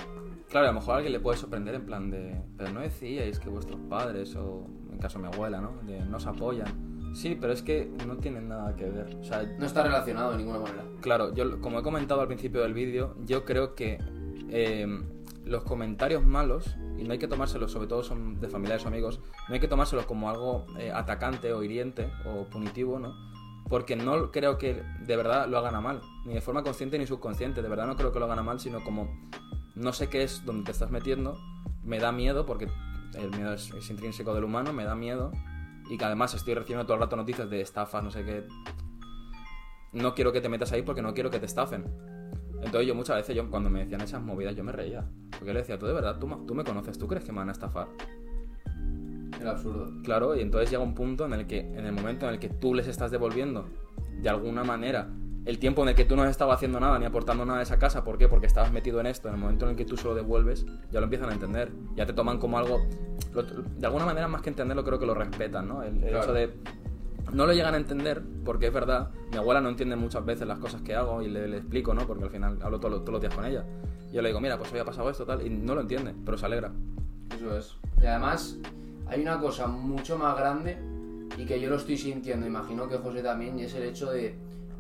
Claro, 0.50 0.68
a 0.68 0.72
lo 0.72 0.80
mejor 0.80 0.94
a 0.94 0.98
alguien 0.98 1.14
le 1.14 1.20
puede 1.20 1.38
sorprender 1.38 1.76
en 1.76 1.86
plan 1.86 2.10
de, 2.10 2.42
pero 2.58 2.72
no 2.72 2.80
decíais 2.80 3.40
que 3.40 3.50
vuestros 3.50 3.80
padres, 3.88 4.36
o 4.36 4.66
en 4.92 4.98
caso 4.98 5.20
de 5.20 5.28
mi 5.28 5.34
abuela, 5.34 5.62
¿no? 5.62 5.74
De, 5.84 6.00
nos 6.06 6.26
apoyan. 6.26 7.14
Sí, 7.14 7.38
pero 7.40 7.54
es 7.54 7.62
que 7.62 7.90
no 8.06 8.18
tienen 8.18 8.50
nada 8.50 8.76
que 8.76 8.86
ver. 8.86 9.16
O 9.16 9.24
sea, 9.24 9.44
no 9.44 9.66
está 9.66 9.84
relacionado 9.84 10.32
de 10.32 10.38
ninguna 10.38 10.60
manera. 10.60 10.84
Claro, 11.02 11.34
yo 11.34 11.62
como 11.62 11.80
he 11.80 11.84
comentado 11.84 12.22
al 12.22 12.28
principio 12.28 12.62
del 12.62 12.74
vídeo, 12.74 13.16
yo 13.26 13.46
creo 13.46 13.76
que 13.76 14.00
em, 14.50 15.06
los 15.46 15.64
comentarios 15.64 16.26
malos, 16.26 16.76
y 16.98 17.04
no 17.04 17.14
hay 17.14 17.20
que 17.20 17.28
tomárselos, 17.28 17.72
sobre 17.72 17.88
todo 17.88 18.04
son 18.04 18.40
de 18.40 18.50
familiares 18.50 18.86
o 18.86 18.88
amigos, 18.88 19.22
no 19.48 19.54
hay 19.54 19.60
que 19.60 19.68
tomárselos 19.68 20.06
como 20.06 20.30
algo 20.30 20.66
eh, 20.80 20.92
atacante 20.92 21.54
o 21.54 21.64
hiriente 21.64 22.10
o 22.26 22.46
punitivo, 22.46 23.00
¿no? 23.00 23.14
Porque 23.70 23.96
no 23.96 24.32
creo 24.32 24.58
que 24.58 24.84
de 25.02 25.16
verdad 25.18 25.48
lo 25.48 25.58
hagan 25.58 25.76
a 25.76 25.82
mal, 25.82 26.02
ni 26.26 26.34
de 26.34 26.42
forma 26.42 26.64
consciente 26.64 27.00
ni 27.00 27.08
subconsciente, 27.08 27.62
de 27.62 27.70
verdad 27.70 27.88
no 27.88 27.96
creo 27.96 28.12
que 28.12 28.20
lo 28.20 28.26
hagan 28.26 28.40
a 28.40 28.44
mal, 28.44 28.60
sino 28.60 28.84
como 28.84 29.30
no 29.76 29.92
sé 29.94 30.08
qué 30.08 30.24
es 30.24 30.46
donde 30.46 30.66
te 30.66 30.72
estás 30.72 30.92
metiendo, 30.92 31.38
me 31.84 32.00
da 32.00 32.12
miedo, 32.12 32.46
porque 32.46 32.68
el 33.16 33.30
miedo 33.32 33.54
es, 33.54 33.72
intrínseco 33.90 34.34
del 34.34 34.44
humano, 34.44 34.74
me 34.74 34.84
da 34.84 34.96
miedo, 34.96 35.32
y 35.90 35.98
que 35.98 36.06
además 36.06 36.34
estoy 36.34 36.54
recibiendo 36.54 36.86
todo 36.86 36.96
el 36.96 37.02
rato 37.02 37.16
noticias 37.16 37.50
de 37.50 37.62
estafas, 37.62 38.04
no 38.04 38.12
sé 38.12 38.24
qué. 38.24 38.48
No 39.94 40.14
quiero 40.14 40.32
que 40.32 40.42
te 40.42 40.50
metas 40.50 40.72
ahí 40.72 40.82
porque 40.82 41.02
no 41.02 41.14
quiero 41.14 41.30
que 41.30 41.40
te 41.40 41.46
estafen. 41.46 41.86
Entonces 42.62 42.88
yo 42.88 42.96
muchas 42.96 43.18
veces, 43.18 43.36
yo, 43.36 43.50
cuando 43.50 43.70
me 43.70 43.80
decían 43.80 44.02
esas 44.02 44.22
movidas, 44.22 44.56
yo 44.56 44.64
me 44.64 44.72
reía. 44.72 45.06
Porque 45.32 45.54
le 45.54 45.60
decía, 45.60 45.78
tú 45.78 45.86
de 45.86 45.94
verdad, 45.94 46.18
tú 46.20 46.28
me 46.28 46.64
conoces, 46.64 46.98
¿tú 46.98 47.08
crees 47.08 47.24
que 47.24 47.32
me 47.32 47.38
van 47.38 47.50
a 47.50 47.54
estafar? 47.54 47.88
Absurdo. 49.44 49.92
Claro, 50.04 50.36
y 50.36 50.42
entonces 50.42 50.70
llega 50.70 50.84
un 50.84 50.96
punto 50.96 51.26
en 51.26 51.34
el 51.34 51.48
que, 51.48 51.60
en 51.60 51.86
el 51.86 51.92
momento 51.92 52.28
en 52.28 52.34
el 52.34 52.40
que 52.40 52.50
tú 52.50 52.74
les 52.74 52.88
estás 52.88 53.12
devolviendo, 53.12 53.66
de 54.22 54.30
alguna 54.30 54.64
manera, 54.64 55.10
el 55.46 55.60
tiempo 55.60 55.84
en 55.84 55.90
el 55.90 55.96
que 55.96 56.06
tú 56.06 56.16
no 56.16 56.24
has 56.24 56.32
estado 56.32 56.52
haciendo 56.52 56.80
nada 56.80 56.98
ni 56.98 57.06
aportando 57.06 57.46
nada 57.46 57.60
a 57.60 57.64
esa 57.64 57.78
casa, 57.78 58.04
¿por 58.04 58.18
qué? 58.18 58.28
Porque 58.28 58.48
estabas 58.48 58.72
metido 58.72 59.00
en 59.00 59.06
esto, 59.06 59.28
en 59.28 59.36
el 59.36 59.40
momento 59.40 59.66
en 59.66 59.72
el 59.72 59.78
que 59.78 59.86
tú 59.86 59.96
solo 59.96 60.16
devuelves, 60.16 60.66
ya 60.92 61.00
lo 61.00 61.06
empiezan 61.06 61.30
a 61.30 61.34
entender, 61.34 61.72
ya 61.96 62.06
te 62.06 62.14
toman 62.14 62.40
como 62.40 62.58
algo, 62.58 62.80
de 63.78 63.86
alguna 63.86 64.06
manera 64.06 64.28
más 64.28 64.42
que 64.42 64.50
entenderlo 64.50 64.84
creo 64.84 64.98
que 64.98 65.06
lo 65.06 65.14
respetan, 65.14 65.68
¿no? 65.68 65.84
El, 65.84 66.04
hecho 66.04 66.34
de, 66.34 66.52
no 67.32 67.46
lo 67.46 67.54
llegan 67.54 67.76
a 67.76 67.78
entender, 67.78 68.24
porque 68.44 68.68
es 68.68 68.74
verdad, 68.74 69.12
mi 69.32 69.38
abuela 69.38 69.62
no 69.62 69.70
entiende 69.70 69.96
muchas 69.96 70.26
veces 70.26 70.48
las 70.48 70.58
cosas 70.58 70.82
que 70.82 70.96
hago 70.96 71.22
y 71.22 71.28
le, 71.28 71.58
explico, 71.58 71.94
¿no? 71.94 72.08
Porque 72.08 72.24
al 72.24 72.32
final 72.32 72.58
hablo 72.64 72.80
todos, 72.80 73.02
todos 73.02 73.14
los 73.14 73.22
días 73.22 73.36
con 73.36 73.46
ella. 73.46 73.66
Y 74.12 74.16
yo 74.16 74.22
le 74.22 74.30
digo, 74.30 74.40
mira, 74.40 74.58
pues 74.58 74.72
hoy 74.74 74.80
ha 74.80 74.86
pasado 74.86 75.10
esto, 75.10 75.26
tal, 75.26 75.46
y 75.46 75.50
no 75.50 75.76
lo 75.76 75.82
entiende, 75.82 76.16
pero 76.26 76.38
se 76.38 76.46
alegra. 76.46 76.72
Eso 77.36 77.56
es. 77.58 77.78
Y 78.02 78.06
además, 78.06 78.58
hay 79.08 79.22
una 79.22 79.40
cosa 79.40 79.68
mucho 79.68 80.18
más 80.18 80.36
grande 80.38 80.78
y 81.38 81.46
que 81.46 81.60
yo 81.60 81.70
lo 81.70 81.76
estoy 81.76 81.98
sintiendo, 81.98 82.46
imagino 82.46 82.88
que 82.88 82.98
José 82.98 83.22
también, 83.22 83.60
y 83.60 83.64
es 83.64 83.74
el 83.76 83.84
hecho 83.84 84.12
de 84.12 84.36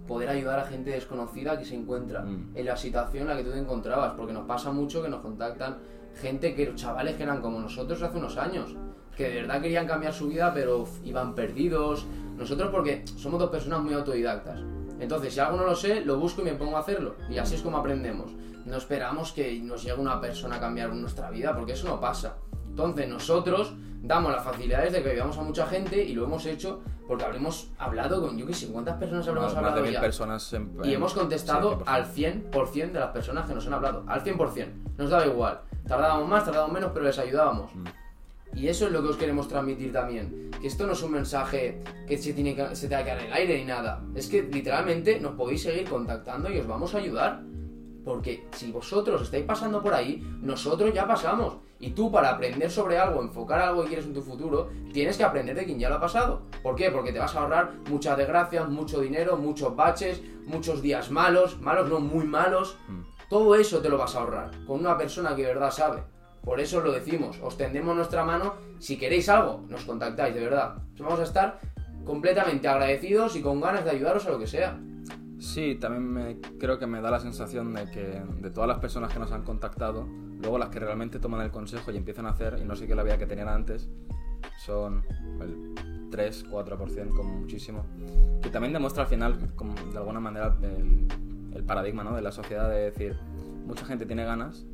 poder 0.07 0.29
ayudar 0.29 0.59
a 0.59 0.65
gente 0.65 0.91
desconocida 0.91 1.57
que 1.57 1.65
se 1.65 1.75
encuentra 1.75 2.21
mm. 2.21 2.51
en 2.55 2.65
la 2.65 2.77
situación 2.77 3.23
en 3.23 3.29
la 3.29 3.37
que 3.37 3.43
tú 3.43 3.51
te 3.51 3.59
encontrabas, 3.59 4.13
porque 4.13 4.33
nos 4.33 4.45
pasa 4.45 4.71
mucho 4.71 5.01
que 5.01 5.09
nos 5.09 5.21
contactan 5.21 5.77
gente 6.21 6.55
que 6.55 6.73
chavales 6.75 7.15
que 7.15 7.23
eran 7.23 7.41
como 7.41 7.59
nosotros 7.59 8.01
hace 8.01 8.17
unos 8.17 8.37
años, 8.37 8.75
que 9.15 9.29
de 9.29 9.41
verdad 9.41 9.61
querían 9.61 9.87
cambiar 9.87 10.13
su 10.13 10.27
vida, 10.27 10.53
pero 10.53 10.87
iban 11.03 11.35
perdidos. 11.35 12.05
Nosotros 12.37 12.69
porque 12.69 13.03
somos 13.17 13.39
dos 13.39 13.49
personas 13.49 13.81
muy 13.81 13.93
autodidactas. 13.93 14.59
Entonces, 14.99 15.33
si 15.33 15.39
algo 15.39 15.57
no 15.57 15.65
lo 15.65 15.75
sé, 15.75 16.03
lo 16.03 16.17
busco 16.19 16.41
y 16.41 16.45
me 16.45 16.53
pongo 16.53 16.77
a 16.77 16.81
hacerlo. 16.81 17.15
Y 17.29 17.37
así 17.37 17.55
es 17.55 17.61
como 17.61 17.77
aprendemos. 17.77 18.31
No 18.65 18.77
esperamos 18.77 19.31
que 19.31 19.59
nos 19.59 19.83
llegue 19.83 19.99
una 19.99 20.19
persona 20.19 20.55
a 20.55 20.59
cambiar 20.59 20.93
nuestra 20.93 21.29
vida, 21.29 21.55
porque 21.55 21.73
eso 21.73 21.87
no 21.87 21.99
pasa. 21.99 22.37
Entonces, 22.67 23.07
nosotros 23.07 23.73
damos 24.05 24.31
las 24.31 24.43
facilidades 24.43 24.93
de 24.93 25.03
que 25.03 25.11
ayudamos 25.11 25.37
a 25.37 25.43
mucha 25.43 25.65
gente 25.67 26.03
y 26.03 26.13
lo 26.13 26.23
hemos 26.25 26.45
hecho 26.45 26.81
porque 27.07 27.23
habremos 27.23 27.71
hablado 27.77 28.21
con, 28.21 28.37
yo 28.37 28.45
que 28.45 28.53
sé, 28.53 28.67
¿cuántas 28.67 28.97
personas 28.97 29.27
habremos 29.27 29.55
hablado 29.55 29.83
de 29.83 29.99
personas 29.99 30.55
y 30.83 30.93
hemos 30.93 31.13
contestado 31.13 31.83
al 31.85 32.05
100% 32.05 32.91
de 32.91 32.99
las 32.99 33.11
personas 33.11 33.47
que 33.47 33.53
nos 33.53 33.67
han 33.67 33.73
hablado, 33.73 34.03
al 34.07 34.23
100%, 34.23 34.67
nos 34.97 35.09
daba 35.09 35.25
igual, 35.25 35.61
tardábamos 35.87 36.27
más, 36.27 36.45
tardábamos 36.45 36.73
menos, 36.73 36.91
pero 36.93 37.05
les 37.05 37.19
ayudábamos. 37.19 37.75
Mm. 37.75 37.83
Y 38.55 38.69
eso 38.69 38.85
es 38.85 38.93
lo 38.93 39.01
que 39.01 39.09
os 39.09 39.17
queremos 39.17 39.49
transmitir 39.49 39.91
también. 39.91 40.49
Que 40.61 40.67
esto 40.67 40.87
no 40.87 40.93
es 40.93 41.03
un 41.03 41.11
mensaje 41.11 41.83
que 42.07 42.17
se, 42.17 42.33
tiene 42.33 42.55
que, 42.55 42.75
se 42.75 42.87
tenga 42.87 43.03
que 43.03 43.09
dar 43.09 43.19
en 43.19 43.25
el 43.25 43.33
aire 43.33 43.57
ni 43.57 43.65
nada. 43.65 44.01
Es 44.15 44.27
que 44.27 44.43
literalmente 44.43 45.19
nos 45.19 45.33
podéis 45.33 45.63
seguir 45.63 45.89
contactando 45.89 46.49
y 46.49 46.59
os 46.59 46.67
vamos 46.67 46.95
a 46.95 46.99
ayudar. 46.99 47.41
Porque 48.05 48.47
si 48.51 48.71
vosotros 48.71 49.23
estáis 49.23 49.45
pasando 49.45 49.81
por 49.81 49.93
ahí, 49.93 50.23
nosotros 50.41 50.93
ya 50.93 51.07
pasamos. 51.07 51.57
Y 51.79 51.89
tú 51.89 52.11
para 52.11 52.29
aprender 52.29 52.69
sobre 52.69 52.99
algo, 52.99 53.21
enfocar 53.21 53.59
algo 53.59 53.81
que 53.81 53.87
quieres 53.89 54.05
en 54.05 54.13
tu 54.13 54.21
futuro, 54.21 54.69
tienes 54.93 55.17
que 55.17 55.23
aprender 55.23 55.55
de 55.55 55.65
quien 55.65 55.79
ya 55.79 55.89
lo 55.89 55.95
ha 55.95 55.99
pasado. 55.99 56.43
¿Por 56.61 56.75
qué? 56.75 56.91
Porque 56.91 57.11
te 57.11 57.19
vas 57.19 57.35
a 57.35 57.41
ahorrar 57.41 57.73
muchas 57.89 58.15
desgracias, 58.15 58.69
mucho 58.69 59.01
dinero, 59.01 59.37
muchos 59.37 59.75
baches, 59.75 60.21
muchos 60.45 60.83
días 60.83 61.09
malos, 61.09 61.59
malos 61.59 61.89
no 61.89 61.99
muy 61.99 62.25
malos. 62.25 62.77
Mm. 62.87 63.01
Todo 63.27 63.55
eso 63.55 63.81
te 63.81 63.89
lo 63.89 63.97
vas 63.97 64.15
a 64.15 64.19
ahorrar 64.19 64.51
con 64.65 64.79
una 64.79 64.97
persona 64.97 65.35
que 65.35 65.41
de 65.41 65.47
verdad 65.47 65.71
sabe. 65.71 66.03
Por 66.43 66.59
eso 66.59 66.79
lo 66.81 66.91
decimos, 66.91 67.39
os 67.41 67.57
tendemos 67.57 67.95
nuestra 67.95 68.23
mano. 68.23 68.53
Si 68.77 68.99
queréis 68.99 69.27
algo, 69.29 69.63
nos 69.67 69.83
contactáis, 69.83 70.35
de 70.35 70.41
verdad. 70.41 70.75
Vamos 70.99 71.19
a 71.19 71.23
estar 71.23 71.59
completamente 72.05 72.67
agradecidos 72.67 73.35
y 73.35 73.41
con 73.41 73.59
ganas 73.59 73.83
de 73.83 73.89
ayudaros 73.89 74.27
a 74.27 74.29
lo 74.29 74.37
que 74.37 74.45
sea. 74.45 74.79
Sí, 75.45 75.75
también 75.75 76.11
me, 76.11 76.41
creo 76.57 76.79
que 76.79 76.87
me 76.87 77.01
da 77.01 77.11
la 77.11 77.19
sensación 77.19 77.71
de 77.75 77.85
que 77.91 78.19
de 78.41 78.49
todas 78.49 78.67
las 78.67 78.79
personas 78.79 79.13
que 79.13 79.19
nos 79.19 79.31
han 79.31 79.43
contactado, 79.43 80.07
luego 80.41 80.57
las 80.57 80.69
que 80.69 80.79
realmente 80.79 81.19
toman 81.19 81.41
el 81.41 81.51
consejo 81.51 81.91
y 81.91 81.97
empiezan 81.97 82.25
a 82.25 82.29
hacer 82.29 82.57
y 82.59 82.65
no 82.65 82.75
sé 82.75 82.87
qué 82.87 82.95
la 82.95 83.03
vida 83.03 83.19
que 83.19 83.27
tenían 83.27 83.47
antes, 83.47 83.87
son 84.57 85.03
el 85.39 86.09
3, 86.09 86.49
4% 86.49 87.09
como 87.15 87.35
muchísimo. 87.35 87.85
Que 88.41 88.49
también 88.49 88.73
demuestra 88.73 89.03
al 89.03 89.07
final, 89.07 89.53
como 89.55 89.75
de 89.75 89.97
alguna 89.97 90.19
manera, 90.19 90.57
el, 90.63 91.63
paradigma 91.63 92.03
¿no? 92.03 92.15
de 92.15 92.23
la 92.23 92.31
sociedad 92.31 92.67
de 92.67 92.89
decir, 92.89 93.15
mucha 93.67 93.85
gente 93.85 94.07
tiene 94.07 94.25
ganas, 94.25 94.65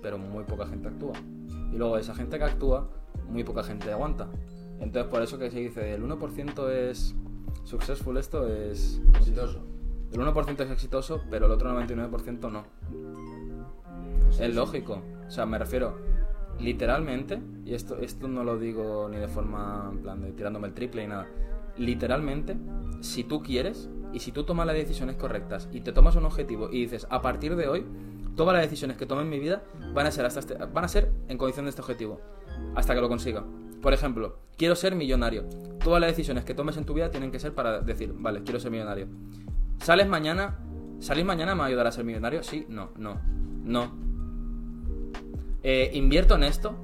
pero 0.00 0.16
muy 0.16 0.44
poca 0.44 0.66
gente 0.66 0.88
actúa. 0.88 1.12
Y 1.70 1.76
luego 1.76 1.98
esa 1.98 2.14
gente 2.14 2.38
que 2.38 2.44
actúa, 2.44 2.88
muy 3.28 3.44
poca 3.44 3.62
gente 3.62 3.92
aguanta. 3.92 4.28
Entonces 4.80 5.10
por 5.10 5.20
eso 5.20 5.38
que 5.38 5.50
se 5.50 5.60
dice, 5.60 5.92
el 5.92 6.02
1% 6.02 6.70
es 6.70 7.14
successful, 7.64 8.16
esto 8.16 8.48
es... 8.48 8.98
Exitoso. 9.14 9.75
El 10.12 10.20
1% 10.20 10.60
es 10.64 10.70
exitoso, 10.70 11.20
pero 11.30 11.46
el 11.46 11.52
otro 11.52 11.70
99% 11.78 12.50
no. 12.50 12.64
Es 14.40 14.54
lógico. 14.54 15.02
O 15.26 15.30
sea, 15.30 15.46
me 15.46 15.58
refiero, 15.58 15.96
literalmente, 16.60 17.40
y 17.64 17.74
esto, 17.74 17.98
esto 17.98 18.28
no 18.28 18.44
lo 18.44 18.58
digo 18.58 19.08
ni 19.10 19.16
de 19.18 19.28
forma, 19.28 19.88
en 19.92 19.98
plan, 19.98 20.20
de 20.20 20.32
tirándome 20.32 20.68
el 20.68 20.74
triple 20.74 21.04
y 21.04 21.06
nada. 21.06 21.26
Literalmente, 21.76 22.56
si 23.00 23.24
tú 23.24 23.42
quieres 23.42 23.88
y 24.12 24.20
si 24.20 24.32
tú 24.32 24.44
tomas 24.44 24.66
las 24.66 24.76
decisiones 24.76 25.16
correctas 25.16 25.68
y 25.72 25.80
te 25.80 25.92
tomas 25.92 26.16
un 26.16 26.24
objetivo 26.24 26.68
y 26.70 26.80
dices, 26.82 27.06
a 27.10 27.20
partir 27.20 27.56
de 27.56 27.68
hoy, 27.68 27.84
todas 28.36 28.54
las 28.54 28.62
decisiones 28.62 28.96
que 28.96 29.06
tome 29.06 29.22
en 29.22 29.28
mi 29.30 29.38
vida 29.38 29.62
van 29.92 30.06
a 30.06 30.10
ser, 30.10 30.24
hasta 30.24 30.40
este- 30.40 30.54
van 30.56 30.84
a 30.84 30.88
ser 30.88 31.12
en 31.28 31.36
condición 31.38 31.66
de 31.66 31.70
este 31.70 31.82
objetivo, 31.82 32.20
hasta 32.74 32.94
que 32.94 33.00
lo 33.00 33.08
consiga. 33.08 33.44
Por 33.82 33.92
ejemplo, 33.92 34.38
quiero 34.56 34.74
ser 34.74 34.94
millonario. 34.94 35.44
Todas 35.82 36.00
las 36.00 36.10
decisiones 36.10 36.44
que 36.44 36.54
tomes 36.54 36.76
en 36.76 36.84
tu 36.84 36.94
vida 36.94 37.10
tienen 37.10 37.30
que 37.30 37.38
ser 37.38 37.54
para 37.54 37.80
decir, 37.80 38.14
vale, 38.16 38.42
quiero 38.42 38.58
ser 38.58 38.70
millonario. 38.70 39.06
¿Sales 39.78 40.08
mañana? 40.08 40.58
¿Salir 40.98 41.24
mañana 41.24 41.54
me 41.54 41.60
va 41.60 41.64
a 41.66 41.68
ayudar 41.68 41.86
a 41.86 41.92
ser 41.92 42.04
millonario? 42.04 42.42
Sí, 42.42 42.66
no, 42.68 42.90
no, 42.96 43.20
no. 43.64 43.92
Eh, 45.62 45.90
¿Invierto 45.94 46.34
en 46.36 46.44
esto? 46.44 46.74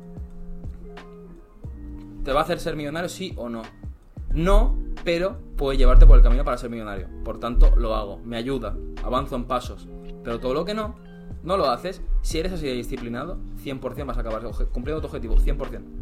¿Te 2.25 2.33
va 2.33 2.41
a 2.41 2.43
hacer 2.43 2.61
ser 2.61 2.77
millonario? 2.77 3.09
Sí 3.09 3.33
o 3.37 3.49
no. 3.49 3.63
No, 4.33 4.79
pero 5.05 5.39
puede 5.57 5.79
llevarte 5.79 6.07
por 6.07 6.17
el 6.17 6.23
camino 6.23 6.45
para 6.45 6.59
ser 6.59 6.71
millonario. 6.71 7.09
Por 7.25 7.41
tanto, 7.41 7.75
lo 7.77 7.95
hago. 7.95 8.19
Me 8.25 8.37
ayuda. 8.37 8.77
Avanzo 9.03 9.37
en 9.37 9.45
pasos. 9.45 9.89
Pero 10.23 10.39
todo 10.39 10.55
lo 10.55 10.65
que 10.65 10.75
no, 10.75 10.95
no 11.43 11.57
lo 11.57 11.71
haces. 11.71 12.03
Si 12.21 12.39
eres 12.39 12.53
así 12.53 12.67
de 12.67 12.75
disciplinado, 12.75 13.39
100% 13.65 14.07
vas 14.07 14.17
a 14.17 14.21
acabar 14.21 14.43
cumpliendo 14.73 15.01
tu 15.01 15.07
objetivo. 15.09 15.37
100%. 15.37 16.02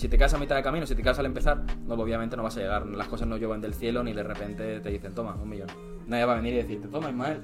Si 0.00 0.08
te 0.08 0.16
quedas 0.16 0.32
a 0.32 0.38
mitad 0.38 0.56
de 0.56 0.62
camino, 0.62 0.86
si 0.86 0.94
te 0.94 1.02
quedas 1.02 1.18
al 1.18 1.26
empezar, 1.26 1.62
no, 1.86 1.92
obviamente 1.92 2.34
no 2.34 2.42
vas 2.42 2.56
a 2.56 2.60
llegar. 2.60 2.86
Las 2.86 3.06
cosas 3.06 3.28
no 3.28 3.36
llueven 3.36 3.60
del 3.60 3.74
cielo 3.74 4.02
ni 4.02 4.14
de 4.14 4.22
repente 4.22 4.80
te 4.80 4.88
dicen, 4.88 5.14
toma, 5.14 5.34
un 5.34 5.46
millón. 5.46 5.68
Nadie 6.06 6.24
va 6.24 6.32
a 6.32 6.36
venir 6.36 6.54
y 6.54 6.56
decirte, 6.56 6.88
toma, 6.88 7.10
Ismael. 7.10 7.42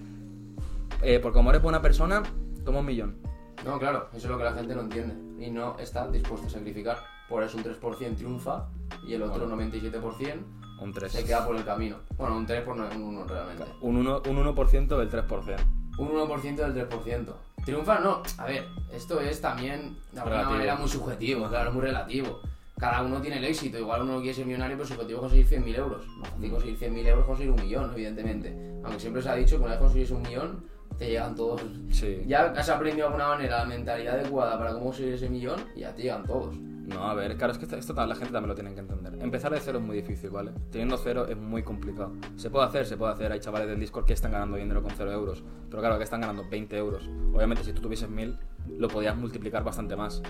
Eh, 1.03 1.19
porque 1.23 1.37
como 1.37 1.51
eres 1.51 1.61
buena 1.61 1.83
persona, 1.83 2.23
toma 2.65 2.79
un 2.79 2.87
millón. 2.87 3.19
No, 3.63 3.79
claro, 3.79 4.09
eso 4.15 4.27
es 4.27 4.31
lo 4.31 4.39
que 4.39 4.45
la 4.45 4.55
gente 4.55 4.75
no 4.75 4.81
entiende 4.81 5.45
y 5.45 5.51
no 5.51 5.79
está 5.79 6.09
dispuesto 6.09 6.47
a 6.47 6.51
sacrificar. 6.51 6.97
Por 7.29 7.43
eso 7.43 7.59
un 7.59 7.65
3% 7.65 8.17
triunfa 8.17 8.69
y 9.07 9.13
el 9.13 9.23
otro 9.25 9.47
97% 9.51 10.37
Un 10.81 10.95
3. 10.95 11.13
se 11.13 11.25
queda 11.27 11.47
por 11.47 11.57
el 11.57 11.65
camino. 11.67 11.99
Bueno, 12.17 12.39
un 12.39 12.47
3 12.47 12.63
por 12.63 12.75
no 12.75 12.89
un 12.89 13.03
1 13.03 13.25
realmente. 13.27 13.65
Un 13.83 14.03
1%, 14.03 14.29
un 14.31 14.37
1% 14.57 14.97
del 14.97 15.11
3%. 15.11 15.57
Un 15.99 16.09
1% 16.09 16.57
del 16.73 16.89
3%. 16.89 17.35
Triunfa 17.67 17.99
no. 17.99 18.23
A 18.39 18.47
ver, 18.47 18.65
esto 18.95 19.21
es 19.21 19.41
también 19.41 19.97
de 20.13 20.21
alguna 20.21 20.37
Relativo. 20.37 20.53
manera 20.53 20.77
muy 20.77 20.89
subjetivo, 20.89 21.49
claro, 21.49 21.73
muy 21.73 21.83
relativo. 21.83 22.41
Cada 22.79 23.03
uno 23.03 23.21
tiene 23.21 23.39
el 23.39 23.45
éxito. 23.45 23.77
Igual 23.79 24.03
uno 24.03 24.19
quiere 24.21 24.35
ser 24.35 24.47
millonario, 24.47 24.77
pero 24.77 24.87
su 24.87 24.95
objetivo 24.95 25.19
es 25.27 25.33
conseguir 25.33 25.65
100.000 25.65 25.77
euros. 25.79 26.07
Más 26.19 26.31
fácil 26.31 26.51
conseguir 26.51 26.79
100.000 26.79 27.07
euros 27.09 27.27
conseguir 27.27 27.51
un 27.53 27.61
millón, 27.61 27.91
evidentemente. 27.93 28.81
Aunque 28.85 29.01
siempre 29.01 29.21
se 29.21 29.29
ha 29.31 29.35
dicho 29.35 29.57
que 29.59 29.63
una 29.65 29.73
vez 29.73 29.81
consigues 29.81 30.11
un 30.13 30.23
millón, 30.23 30.65
te 30.97 31.09
llegan 31.09 31.35
todos. 31.35 31.63
Sí. 31.91 32.23
Ya 32.27 32.45
has 32.45 32.69
aprendido 32.69 33.09
de 33.09 33.15
alguna 33.15 33.29
manera 33.35 33.59
la 33.59 33.65
mentalidad 33.65 34.21
adecuada 34.21 34.57
para 34.59 34.73
cómo 34.73 34.85
conseguir 34.87 35.15
ese 35.15 35.29
millón 35.29 35.61
y 35.75 35.81
ya 35.81 35.93
te 35.93 36.03
llegan 36.03 36.25
todos. 36.25 36.55
No, 36.87 37.03
a 37.03 37.15
ver, 37.15 37.37
claro, 37.37 37.53
es 37.53 37.59
que 37.59 37.77
esto, 37.77 37.95
la 37.95 38.15
gente 38.15 38.33
también 38.33 38.49
lo 38.49 38.55
tiene 38.55 38.73
que 38.73 38.81
entender. 38.81 39.19
Empezar 39.21 39.53
de 39.53 39.59
cero 39.59 39.79
es 39.79 39.85
muy 39.85 39.97
difícil, 39.97 40.31
¿vale? 40.31 40.53
Teniendo 40.71 40.97
cero 40.97 41.27
es 41.29 41.37
muy 41.37 41.63
complicado. 41.63 42.13
Se 42.37 42.49
puede 42.49 42.67
hacer, 42.67 42.87
se 42.87 42.97
puede 42.97 43.13
hacer. 43.13 43.33
Hay 43.33 43.41
chavales 43.41 43.69
del 43.69 43.81
Discord 43.81 44.05
que 44.05 44.13
están 44.13 44.31
ganando 44.31 44.57
dinero 44.57 44.83
con 44.83 44.93
cero 44.93 45.11
euros. 45.11 45.43
Pero 45.69 45.83
claro, 45.83 45.99
que 45.99 46.05
están 46.05 46.21
ganando 46.21 46.49
20 46.49 46.77
euros. 46.77 47.11
Obviamente, 47.35 47.65
si 47.65 47.73
tú 47.73 47.83
tuvieses 47.83 48.09
1000, 48.09 48.39
lo 48.79 48.89
podías 48.89 49.17
multiplicar 49.17 49.65
bastante 49.65 49.97
más. 49.97 50.23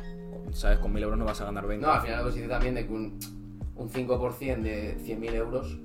¿Sabes? 0.52 0.78
Con 0.78 0.92
1000 0.92 1.02
euros 1.02 1.18
no 1.18 1.26
vas 1.26 1.40
a 1.42 1.44
ganar 1.44 1.66
20. 1.66 1.86
No, 1.86 1.92
al 1.92 2.00
final 2.00 2.32
se 2.32 2.38
dice 2.38 2.48
también 2.48 2.74
de 2.74 2.86
que 2.86 2.92
un, 2.92 3.18
un 3.76 3.90
5% 3.90 4.62
de 4.62 4.96
100.000 4.98 5.34
euros 5.34 5.78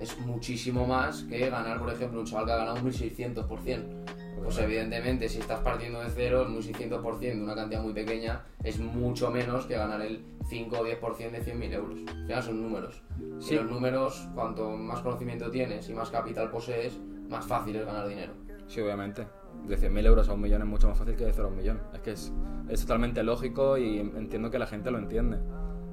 es 0.00 0.18
muchísimo 0.20 0.86
más 0.86 1.22
que 1.22 1.48
ganar, 1.48 1.78
por 1.78 1.90
ejemplo, 1.90 2.20
un 2.20 2.26
chaval 2.26 2.46
que 2.46 2.52
ha 2.52 2.56
ganado 2.56 2.76
un 2.76 2.90
1.600%. 2.90 4.23
Pues 4.42 4.58
evidentemente, 4.58 5.28
si 5.28 5.38
estás 5.40 5.60
partiendo 5.60 6.00
de 6.00 6.10
cero, 6.10 6.44
un 6.46 6.56
1.600% 6.60 7.18
de 7.20 7.42
una 7.42 7.54
cantidad 7.54 7.82
muy 7.82 7.92
pequeña 7.94 8.42
es 8.62 8.78
mucho 8.78 9.30
menos 9.30 9.66
que 9.66 9.74
ganar 9.76 10.00
el 10.02 10.24
5 10.48 10.76
o 10.78 10.84
10% 10.86 11.30
de 11.30 11.42
100.000 11.42 11.72
euros. 11.72 11.98
Al 12.08 12.26
final 12.26 12.42
son 12.42 12.62
números. 12.62 13.02
Sí. 13.38 13.54
Y 13.54 13.58
los 13.58 13.70
números, 13.70 14.28
cuanto 14.34 14.70
más 14.76 15.00
conocimiento 15.00 15.50
tienes 15.50 15.88
y 15.88 15.94
más 15.94 16.10
capital 16.10 16.50
posees, 16.50 16.98
más 17.30 17.46
fácil 17.46 17.76
es 17.76 17.86
ganar 17.86 18.06
dinero. 18.08 18.32
Sí, 18.66 18.80
obviamente. 18.80 19.26
De 19.66 19.78
100.000 19.78 20.04
euros 20.06 20.28
a 20.28 20.34
un 20.34 20.40
millón 20.42 20.60
es 20.62 20.68
mucho 20.68 20.88
más 20.88 20.98
fácil 20.98 21.16
que 21.16 21.24
de 21.24 21.32
cero 21.32 21.46
a 21.46 21.50
un 21.50 21.56
millón. 21.56 21.80
Es 21.94 22.00
que 22.00 22.12
es, 22.12 22.32
es 22.68 22.80
totalmente 22.82 23.22
lógico 23.22 23.78
y 23.78 23.98
entiendo 24.00 24.50
que 24.50 24.58
la 24.58 24.66
gente 24.66 24.90
lo 24.90 24.98
entiende. 24.98 25.38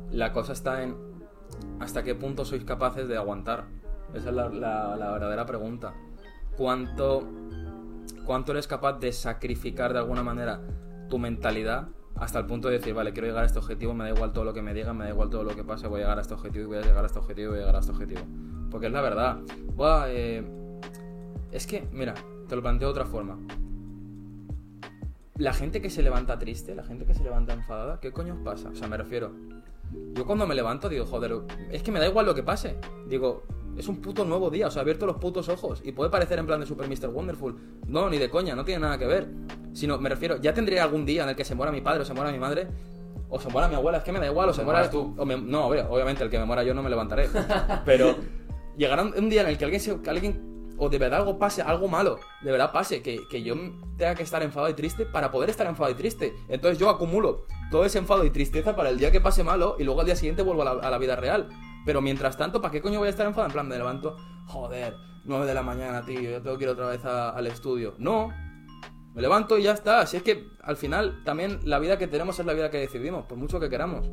La 0.10 0.34
cosa 0.34 0.54
está 0.54 0.84
en 0.84 0.96
hasta 1.80 2.04
qué 2.04 2.16
punto 2.16 2.44
sois 2.44 2.64
capaces 2.66 3.08
de 3.08 3.16
aguantar. 3.18 3.66
Esa 4.14 4.30
es 4.30 4.36
la, 4.36 4.50
la- 4.50 4.98
la 4.98 5.12
verdadera 5.12 5.46
pregunta. 5.46 5.94
¿Cuánto, 6.58 7.28
¿Cuánto 8.32 8.54
eres 8.54 8.65
capaz 8.65 8.94
de 8.94 9.12
sacrificar 9.12 9.91
de 9.91 10.00
alguna 10.00 10.24
manera 10.24 10.62
tu 11.10 11.20
mentalidad 11.20 11.89
hasta 12.15 12.39
el 12.39 12.46
punto 12.46 12.70
de 12.70 12.78
decir, 12.78 12.94
vale, 12.94 13.12
quiero 13.12 13.28
llegar 13.28 13.44
a 13.44 13.46
este 13.46 13.60
objetivo, 13.60 13.94
me 13.94 14.06
da 14.06 14.12
igual 14.12 14.32
todo 14.32 14.46
lo 14.46 14.54
que 14.54 14.62
me 14.62 14.74
digan, 14.74 14.96
me 14.96 15.04
da 15.04 15.10
igual 15.10 15.30
todo 15.30 15.44
lo 15.44 15.54
que 15.54 15.65
pase, 15.65 15.88
voy 15.88 16.00
a 16.00 16.04
llegar 16.04 16.17
a 16.17 16.22
este 16.22 16.34
objetivo 16.34 16.70
voy 16.70 16.78
a 16.78 16.82
llegar 16.82 17.04
a 17.04 17.08
este 17.08 17.20
objetivo 17.20 17.50
voy 17.50 17.58
a 17.58 17.60
llegar 17.60 17.76
a 17.76 17.80
este 17.80 17.91
objetivo? 17.91 18.22
Porque 18.72 18.88
es 18.88 18.94
la 18.94 19.02
verdad. 19.02 19.39
Buah, 19.76 20.06
eh, 20.08 20.46
es 21.52 21.67
que, 21.67 21.86
mira, 21.91 22.13
te 22.48 22.56
lo 22.56 22.62
planteo 22.62 22.88
de 22.88 22.91
otra 22.94 23.06
forma. 23.06 23.38
La 25.36 25.52
gente 25.52 25.82
que 25.82 25.89
se 25.89 26.02
levanta 26.02 26.39
triste, 26.39 26.74
la 26.74 26.86
gente 26.86 27.06
que 27.06 27.13
se 27.13 27.26
levanta 27.26 27.52
enfadada, 27.52 28.00
¿qué 28.00 28.13
coño 28.13 28.41
pasa? 28.46 28.70
O 28.70 28.76
sea, 28.76 28.88
me 28.88 28.96
refiero. 28.96 29.34
Yo 30.14 30.26
cuando 30.26 30.46
me 30.46 30.56
levanto 30.56 30.90
digo, 30.90 31.06
joder, 31.06 31.34
es 31.72 31.84
que 31.84 31.92
me 31.92 32.00
da 32.00 32.08
igual 32.08 32.26
lo 32.26 32.36
que 32.36 32.44
pase. 32.44 32.78
Digo, 33.08 33.44
es 33.78 33.88
un 33.88 34.02
puto 34.02 34.26
nuevo 34.26 34.50
día, 34.50 34.68
o 34.68 34.72
sea, 34.72 34.82
he 34.82 34.84
abierto 34.84 35.06
los 35.06 35.18
putos 35.18 35.48
ojos. 35.50 35.82
Y 35.86 35.92
puede 35.94 36.10
parecer 36.10 36.38
en 36.40 36.46
plan 36.46 36.60
de 36.60 36.66
Super 36.66 36.88
Mr. 36.90 37.08
Wonderful. 37.10 37.56
No, 37.88 38.10
ni 38.10 38.18
de 38.18 38.30
coña, 38.30 38.56
no 38.56 38.66
tiene 38.66 38.82
nada 38.82 38.98
que 38.98 39.06
ver. 39.08 39.28
Sino, 39.74 39.98
me 39.98 40.10
refiero, 40.10 40.38
ya 40.38 40.54
tendré 40.54 40.80
algún 40.80 41.06
día 41.06 41.24
en 41.24 41.30
el 41.30 41.36
que 41.36 41.46
se 41.46 41.56
muera 41.56 41.72
mi 41.72 41.82
padre 41.82 42.02
o 42.02 42.06
se 42.06 42.14
muera 42.14 42.32
mi 42.32 42.40
madre. 42.40 42.68
O 43.30 43.40
se 43.40 43.48
muera 43.50 43.70
mi 43.70 43.76
abuela, 43.76 44.00
es 44.00 44.04
que 44.04 44.12
me 44.12 44.20
da 44.20 44.26
igual, 44.28 44.50
o 44.50 44.54
se 44.54 44.64
muera 44.64 44.90
tú. 44.90 45.16
o 45.18 45.26
me- 45.26 45.38
no, 45.38 45.68
obviamente 45.68 46.22
el 46.24 46.30
que 46.30 46.38
me 46.38 46.44
muera 46.46 46.64
yo 46.64 46.74
no 46.74 46.84
me 46.84 46.90
levantaré. 46.90 47.30
Pero 47.86 48.16
llegará 48.78 49.04
un 49.04 49.14
un 49.18 49.30
día 49.30 49.42
en 49.44 49.48
el 49.48 49.58
que 49.58 49.64
alguien, 49.64 49.80
se- 49.82 50.02
que 50.02 50.10
alguien 50.10 50.51
o 50.78 50.90
de 50.90 50.98
verdad 50.98 51.20
algo 51.20 51.38
pase, 51.38 51.62
algo 51.62 51.88
malo, 51.88 52.20
de 52.42 52.52
verdad 52.52 52.72
pase, 52.72 53.02
que, 53.02 53.28
que 53.30 53.44
yo 53.44 53.56
tenga 53.98 54.16
que 54.16 54.24
estar 54.24 54.42
enfadado 54.44 54.72
y 54.72 54.76
triste 54.76 55.06
para 55.06 55.32
poder 55.32 55.50
estar 55.50 55.68
enfadado 55.68 55.94
y 55.94 55.98
triste. 55.98 56.34
Entonces 56.50 56.80
yo 56.80 56.90
acumulo 56.90 57.46
todo 57.72 57.86
ese 57.86 57.98
enfado 57.98 58.26
y 58.26 58.30
tristeza 58.30 58.76
para 58.76 58.90
el 58.90 59.00
día 59.00 59.12
que 59.12 59.22
pase 59.22 59.44
malo 59.44 59.76
y 59.80 59.84
luego 59.84 60.02
al 60.02 60.06
día 60.06 60.16
siguiente 60.16 60.44
vuelvo 60.44 60.64
a 60.64 60.90
la, 60.90 60.98
vida 60.98 61.16
real. 61.16 61.50
Pero 61.86 62.02
mientras 62.02 62.38
tanto, 62.38 62.62
¿para 62.62 62.72
qué 62.72 62.82
coño 62.82 63.00
voy 63.00 63.08
a 63.08 63.12
estar 63.12 63.26
enfadado? 63.26 63.48
En 63.48 63.54
plan, 63.54 63.68
me 63.68 63.78
levanto, 63.78 64.18
joder, 64.48 64.96
9 65.26 65.46
de 65.46 65.54
la 65.54 65.64
mañana, 65.64 66.06
tío, 66.06 66.22
yo 66.22 66.42
tengo 66.42 66.58
que 66.58 66.66
ir 66.66 66.70
otra 66.70 66.88
vez 66.88 67.04
al 67.06 67.48
estudio. 67.48 67.96
No, 67.98 68.30
me 69.14 69.22
levanto 69.22 69.58
y 69.58 69.64
ya 69.64 69.72
está. 69.72 70.02
Así 70.02 70.18
es 70.18 70.24
que 70.24 70.48
al 70.62 70.78
final 70.78 71.24
también 71.24 71.60
la 71.64 71.80
vida 71.80 71.98
que 71.98 72.08
tenemos 72.08 72.40
es 72.40 72.46
la 72.46 72.54
vida 72.54 72.70
que 72.70 72.78
decidimos, 72.78 73.26
por 73.26 73.38
mucho 73.38 73.60
que 73.60 73.70
queramos. 73.70 74.10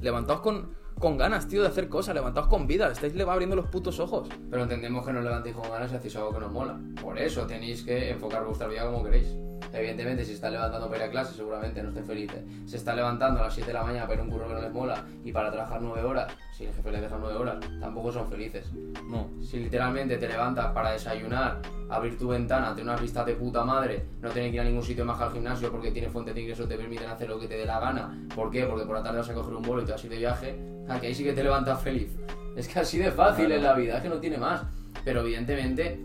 Levantaos 0.00 0.40
con, 0.40 0.76
con 1.02 1.18
ganas, 1.18 1.48
tío, 1.48 1.62
de 1.62 1.68
hacer 1.68 1.88
cosas, 1.88 2.14
levantaos 2.14 2.46
con 2.46 2.68
vida, 2.68 2.88
estáis 2.92 3.16
le 3.16 3.24
va 3.24 3.32
abriendo 3.32 3.56
los 3.56 3.66
putos 3.66 3.98
ojos. 3.98 4.28
Pero 4.48 4.62
entendemos 4.62 5.04
que 5.04 5.12
no 5.12 5.20
levantéis 5.20 5.56
con 5.56 5.68
ganas 5.68 5.90
y 5.90 5.96
hacéis 5.96 6.14
algo 6.14 6.32
que 6.32 6.38
nos 6.38 6.52
mola. 6.52 6.78
Por 7.02 7.18
eso 7.18 7.44
tenéis 7.44 7.82
que 7.82 8.10
enfocar 8.10 8.44
vuestra 8.44 8.68
vida 8.68 8.86
como 8.86 9.02
queréis. 9.02 9.26
Evidentemente, 9.72 10.24
si 10.24 10.32
está 10.32 10.50
levantando 10.50 10.86
para 10.88 11.04
ir 11.04 11.08
a 11.08 11.10
clase, 11.10 11.34
seguramente 11.34 11.82
no 11.82 11.88
estén 11.90 12.04
felices. 12.04 12.42
Se 12.66 12.76
está 12.76 12.94
levantando 12.94 13.40
a 13.40 13.44
las 13.44 13.54
7 13.54 13.68
de 13.68 13.74
la 13.74 13.82
mañana 13.82 14.02
para 14.06 14.14
ir 14.14 14.20
a 14.20 14.22
un 14.24 14.30
curro 14.30 14.48
que 14.48 14.54
no 14.54 14.60
les 14.60 14.72
mola 14.72 15.04
y 15.24 15.32
para 15.32 15.50
trabajar 15.50 15.80
9 15.82 16.02
horas, 16.02 16.32
si 16.56 16.64
el 16.64 16.72
jefe 16.74 16.90
les 16.92 17.00
deja 17.02 17.16
9 17.18 17.34
horas, 17.36 17.56
tampoco 17.80 18.12
son 18.12 18.28
felices. 18.28 18.66
No. 19.08 19.28
Si 19.42 19.58
literalmente 19.58 20.16
te 20.18 20.28
levantas 20.28 20.72
para 20.72 20.92
desayunar, 20.92 21.60
abrir 21.88 22.18
tu 22.18 22.28
ventana, 22.28 22.70
tener 22.70 22.84
unas 22.84 23.00
vistas 23.00 23.26
de 23.26 23.34
puta 23.34 23.64
madre, 23.64 24.04
no 24.20 24.30
tener 24.30 24.50
que 24.50 24.56
ir 24.56 24.60
a 24.60 24.64
ningún 24.64 24.82
sitio 24.82 25.04
más 25.04 25.18
que 25.18 25.24
al 25.24 25.32
gimnasio 25.32 25.70
porque 25.70 25.90
tiene 25.90 26.08
fuente 26.08 26.32
de 26.32 26.40
ingresos, 26.40 26.68
te 26.68 26.76
permiten 26.76 27.08
hacer 27.10 27.28
lo 27.28 27.38
que 27.38 27.48
te 27.48 27.56
dé 27.56 27.64
la 27.66 27.80
gana. 27.80 28.26
¿Por 28.34 28.50
qué? 28.50 28.64
Porque 28.64 28.84
por 28.86 28.96
la 28.96 29.02
tarde 29.02 29.18
vas 29.18 29.28
a 29.30 29.34
coger 29.34 29.54
un 29.54 29.62
vuelo 29.62 29.82
y 29.82 29.84
te 29.86 29.92
vas 29.92 30.02
a 30.02 30.06
ir 30.06 30.12
de 30.12 30.18
viaje. 30.18 30.58
A 30.88 31.00
que 31.00 31.06
ahí 31.08 31.14
sí 31.14 31.22
que 31.24 31.32
te 31.32 31.42
levantas 31.42 31.80
feliz. 31.80 32.10
Es 32.56 32.68
que 32.68 32.80
así 32.80 32.98
de 32.98 33.10
fácil 33.10 33.46
Claro. 33.46 33.54
es 33.60 33.62
la 33.62 33.74
vida, 33.74 33.96
es 33.96 34.02
que 34.02 34.08
no 34.08 34.16
tiene 34.18 34.36
más. 34.38 34.62
Pero 35.04 35.20
evidentemente, 35.20 36.02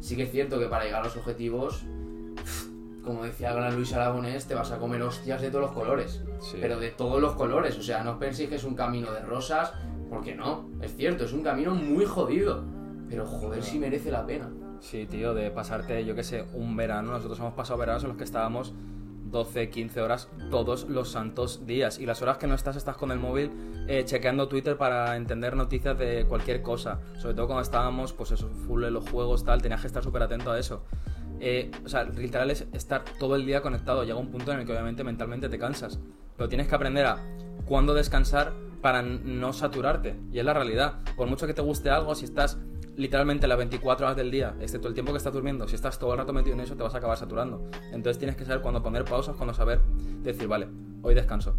sí 0.00 0.16
que 0.16 0.24
es 0.24 0.30
cierto 0.32 0.58
que 0.58 0.66
para 0.66 0.84
llegar 0.84 1.02
a 1.02 1.04
los 1.04 1.16
objetivos, 1.16 1.84
como 3.04 3.24
decía 3.24 3.52
Gran 3.52 3.74
Luis 3.76 3.92
Aragonés, 3.92 4.46
te 4.46 4.54
vas 4.54 4.70
a 4.72 4.78
comer 4.78 5.02
hostias 5.02 5.40
de 5.42 5.50
todos 5.50 5.62
los 5.62 5.72
colores 5.72 6.22
Sí. 6.40 6.58
pero 6.60 6.78
de 6.78 6.90
todos 6.90 7.20
los 7.20 7.32
colores. 7.34 7.78
O 7.78 7.82
sea, 7.82 8.02
no 8.04 8.12
os 8.12 8.16
penséis 8.18 8.48
que 8.48 8.56
es 8.56 8.64
un 8.64 8.74
camino 8.74 9.12
de 9.12 9.20
rosas, 9.20 9.72
porque 10.10 10.34
no, 10.34 10.68
es 10.80 10.94
cierto, 10.96 11.24
es 11.24 11.32
un 11.32 11.42
camino 11.42 11.74
muy 11.74 12.04
jodido. 12.04 12.64
Pero 13.08 13.26
joder, 13.26 13.62
si 13.62 13.78
merece 13.78 14.10
la 14.10 14.26
pena. 14.26 14.50
Sí, 14.80 15.06
tío, 15.06 15.34
de 15.34 15.50
pasarte, 15.50 16.04
yo 16.04 16.14
qué 16.14 16.22
sé, 16.24 16.44
un 16.52 16.76
verano. 16.76 17.12
Nosotros 17.12 17.38
hemos 17.38 17.54
pasado 17.54 17.78
veranos 17.78 18.02
en 18.02 18.08
los 18.08 18.16
que 18.18 18.24
estábamos 18.24 18.74
12, 19.30 19.68
15 19.70 20.00
horas 20.00 20.28
todos 20.50 20.88
los 20.88 21.10
santos 21.10 21.66
días. 21.66 21.98
Y 21.98 22.06
las 22.06 22.22
horas 22.22 22.38
que 22.38 22.46
no 22.46 22.54
estás, 22.54 22.76
estás 22.76 22.96
con 22.96 23.10
el 23.12 23.18
móvil 23.18 23.50
eh, 23.88 24.04
chequeando 24.04 24.48
Twitter 24.48 24.76
para 24.76 25.16
entender 25.16 25.56
noticias 25.56 25.98
de 25.98 26.24
cualquier 26.26 26.62
cosa. 26.62 27.00
Sobre 27.18 27.34
todo 27.34 27.46
cuando 27.46 27.62
estábamos, 27.62 28.12
pues 28.12 28.30
eso, 28.32 28.48
full 28.66 28.84
en 28.84 28.94
los 28.94 29.08
juegos, 29.08 29.44
tal, 29.44 29.60
tenías 29.62 29.80
que 29.80 29.86
estar 29.86 30.02
súper 30.02 30.22
atento 30.22 30.50
a 30.52 30.58
eso. 30.58 30.82
Eh, 31.40 31.70
o 31.84 31.88
sea, 31.88 32.04
literal 32.04 32.50
es 32.50 32.66
estar 32.72 33.04
todo 33.18 33.36
el 33.36 33.46
día 33.46 33.60
conectado. 33.60 34.04
Llega 34.04 34.18
un 34.18 34.30
punto 34.30 34.52
en 34.52 34.60
el 34.60 34.66
que 34.66 34.72
obviamente 34.72 35.04
mentalmente 35.04 35.48
te 35.48 35.58
cansas. 35.58 35.98
Pero 36.36 36.48
tienes 36.48 36.68
que 36.68 36.74
aprender 36.74 37.06
a 37.06 37.18
cuándo 37.64 37.94
descansar 37.94 38.52
para 38.80 39.02
no 39.02 39.52
saturarte. 39.52 40.16
Y 40.32 40.38
es 40.38 40.44
la 40.44 40.54
realidad. 40.54 41.00
Por 41.16 41.28
mucho 41.28 41.46
que 41.46 41.54
te 41.54 41.62
guste 41.62 41.90
algo, 41.90 42.14
si 42.14 42.24
estás 42.24 42.58
literalmente 42.96 43.46
las 43.46 43.58
24 43.58 44.06
horas 44.06 44.16
del 44.16 44.30
día, 44.30 44.54
excepto 44.60 44.88
el 44.88 44.94
tiempo 44.94 45.12
que 45.12 45.18
estás 45.18 45.32
durmiendo, 45.32 45.66
si 45.66 45.74
estás 45.74 45.98
todo 45.98 46.12
el 46.12 46.18
rato 46.18 46.32
metido 46.32 46.54
en 46.54 46.60
eso, 46.60 46.76
te 46.76 46.82
vas 46.82 46.94
a 46.94 46.98
acabar 46.98 47.16
saturando. 47.16 47.68
Entonces 47.92 48.18
tienes 48.18 48.36
que 48.36 48.44
saber 48.44 48.62
cuándo 48.62 48.82
poner 48.82 49.04
pausas, 49.04 49.36
cuándo 49.36 49.54
saber 49.54 49.80
decir, 50.22 50.46
vale, 50.46 50.68
hoy 51.02 51.14
descanso. 51.14 51.56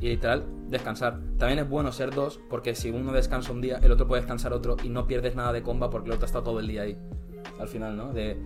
Y 0.00 0.08
literal, 0.08 0.44
descansar. 0.68 1.18
También 1.38 1.60
es 1.60 1.68
bueno 1.68 1.90
ser 1.92 2.14
dos, 2.14 2.40
porque 2.50 2.74
si 2.74 2.90
uno 2.90 3.12
descansa 3.12 3.52
un 3.52 3.60
día, 3.60 3.78
el 3.82 3.92
otro 3.92 4.06
puede 4.06 4.22
descansar 4.22 4.52
otro 4.52 4.76
y 4.82 4.88
no 4.88 5.06
pierdes 5.06 5.36
nada 5.36 5.52
de 5.52 5.62
comba 5.62 5.88
porque 5.88 6.08
el 6.08 6.14
otro 6.14 6.26
está 6.26 6.42
todo 6.42 6.60
el 6.60 6.68
día 6.68 6.82
ahí. 6.82 6.98
Al 7.58 7.68
final, 7.68 7.96
¿no? 7.96 8.12
De, 8.12 8.36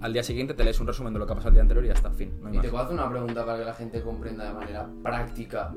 al 0.00 0.12
día 0.12 0.22
siguiente 0.22 0.54
te 0.54 0.64
lees 0.64 0.78
un 0.80 0.86
resumen 0.86 1.12
de 1.12 1.18
lo 1.18 1.26
que 1.26 1.32
ha 1.32 1.36
pasado 1.36 1.50
el 1.50 1.54
día 1.54 1.62
anterior 1.62 1.84
y 1.84 1.88
ya 1.88 1.94
está, 1.94 2.10
fin. 2.10 2.32
y 2.52 2.58
te 2.58 2.68
puedo 2.68 2.84
hacer 2.84 2.94
una 2.94 3.08
pregunta 3.08 3.44
para 3.44 3.58
que 3.58 3.64
la 3.64 3.74
gente 3.74 4.02
comprenda 4.02 4.44
de 4.44 4.52
manera 4.52 4.88
práctica 5.02 5.74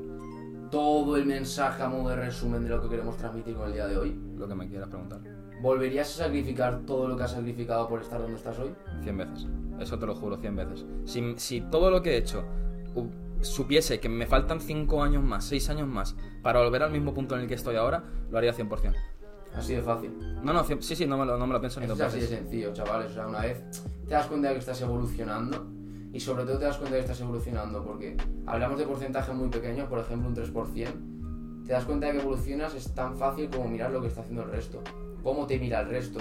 todo 0.70 1.16
el 1.16 1.26
mensaje 1.26 1.82
a 1.82 1.88
modo 1.88 2.10
de 2.10 2.16
resumen 2.16 2.62
de 2.62 2.70
lo 2.70 2.82
que 2.82 2.88
queremos 2.88 3.16
transmitir 3.16 3.56
con 3.56 3.66
el 3.66 3.74
día 3.74 3.86
de 3.86 3.98
hoy? 3.98 4.16
Lo 4.36 4.46
que 4.46 4.54
me 4.54 4.68
quieras 4.68 4.88
preguntar. 4.88 5.20
¿Volverías 5.60 6.08
a 6.14 6.24
sacrificar 6.24 6.80
todo 6.86 7.08
lo 7.08 7.16
que 7.16 7.24
has 7.24 7.32
sacrificado 7.32 7.88
por 7.88 8.00
estar 8.00 8.20
donde 8.20 8.36
estás 8.36 8.58
hoy? 8.58 8.72
Cien 9.02 9.16
veces. 9.16 9.46
Eso 9.78 9.98
te 9.98 10.06
lo 10.06 10.14
juro, 10.14 10.36
cien 10.36 10.56
veces. 10.56 10.86
Si, 11.04 11.34
si 11.36 11.60
todo 11.60 11.90
lo 11.90 12.02
que 12.02 12.14
he 12.14 12.16
hecho 12.16 12.44
supiese 13.42 14.00
que 14.00 14.08
me 14.08 14.26
faltan 14.26 14.60
cinco 14.60 15.02
años 15.02 15.22
más, 15.22 15.44
seis 15.44 15.68
años 15.70 15.88
más, 15.88 16.16
para 16.42 16.60
volver 16.60 16.82
al 16.82 16.92
mismo 16.92 17.14
punto 17.14 17.34
en 17.34 17.42
el 17.42 17.48
que 17.48 17.54
estoy 17.54 17.76
ahora, 17.76 18.04
lo 18.30 18.38
haría 18.38 18.54
100%. 18.54 18.94
Así 19.54 19.74
de 19.74 19.82
fácil. 19.82 20.16
No, 20.42 20.52
no, 20.52 20.64
sí, 20.64 20.76
sí, 20.80 21.06
no 21.06 21.18
me 21.18 21.26
lo, 21.26 21.36
no 21.36 21.46
me 21.46 21.52
lo 21.52 21.60
pienso 21.60 21.80
ni 21.80 21.86
veces. 21.86 22.00
Es 22.00 22.06
así 22.06 22.20
de 22.20 22.26
sencillo, 22.26 22.72
chavales. 22.72 23.10
O 23.10 23.14
sea, 23.14 23.26
una 23.26 23.40
vez 23.40 23.62
te 24.06 24.14
das 24.14 24.26
cuenta 24.26 24.48
de 24.48 24.54
que 24.54 24.60
estás 24.60 24.80
evolucionando, 24.80 25.66
y 26.12 26.20
sobre 26.20 26.44
todo 26.44 26.58
te 26.58 26.64
das 26.64 26.76
cuenta 26.76 26.96
de 26.96 27.02
que 27.02 27.06
estás 27.06 27.20
evolucionando 27.20 27.84
porque 27.84 28.16
hablamos 28.46 28.78
de 28.78 28.86
porcentajes 28.86 29.34
muy 29.34 29.48
pequeños, 29.48 29.88
por 29.88 29.98
ejemplo 29.98 30.28
un 30.28 30.34
3%, 30.34 31.64
te 31.66 31.72
das 31.72 31.84
cuenta 31.84 32.06
de 32.06 32.12
que 32.12 32.18
evolucionas 32.18 32.74
es 32.74 32.92
tan 32.94 33.16
fácil 33.16 33.48
como 33.48 33.68
mirar 33.68 33.92
lo 33.92 34.00
que 34.00 34.08
está 34.08 34.22
haciendo 34.22 34.42
el 34.42 34.50
resto, 34.50 34.82
cómo 35.22 35.46
te 35.46 35.58
mira 35.58 35.80
el 35.80 35.88
resto, 35.88 36.18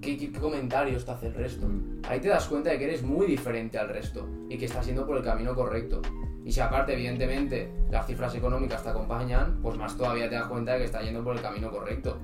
qué, 0.00 0.32
comentarios 0.32 1.04
te 1.04 1.10
hace 1.10 1.26
el 1.26 1.34
resto. 1.34 1.66
Ahí 2.08 2.20
te 2.20 2.28
das 2.28 2.46
cuenta 2.46 2.70
de 2.70 2.78
que 2.78 2.84
eres 2.84 3.02
muy 3.02 3.26
diferente 3.26 3.78
al 3.78 3.88
resto 3.88 4.26
y 4.48 4.56
que 4.56 4.64
estás 4.64 4.86
yendo 4.86 5.06
por 5.06 5.18
el 5.18 5.22
camino 5.22 5.54
correcto. 5.54 6.00
Y 6.44 6.52
si 6.52 6.60
aparte, 6.60 6.94
evidentemente, 6.94 7.70
las 7.90 8.06
cifras 8.06 8.34
económicas 8.34 8.82
te 8.82 8.88
acompañan, 8.88 9.58
pues 9.60 9.76
más 9.76 9.94
todavía 9.98 10.30
te 10.30 10.36
das 10.36 10.46
cuenta 10.46 10.72
de 10.72 10.78
que 10.78 10.84
estás 10.86 11.04
yendo 11.04 11.22
por 11.22 11.36
el 11.36 11.42
camino 11.42 11.70
correcto. 11.70 12.16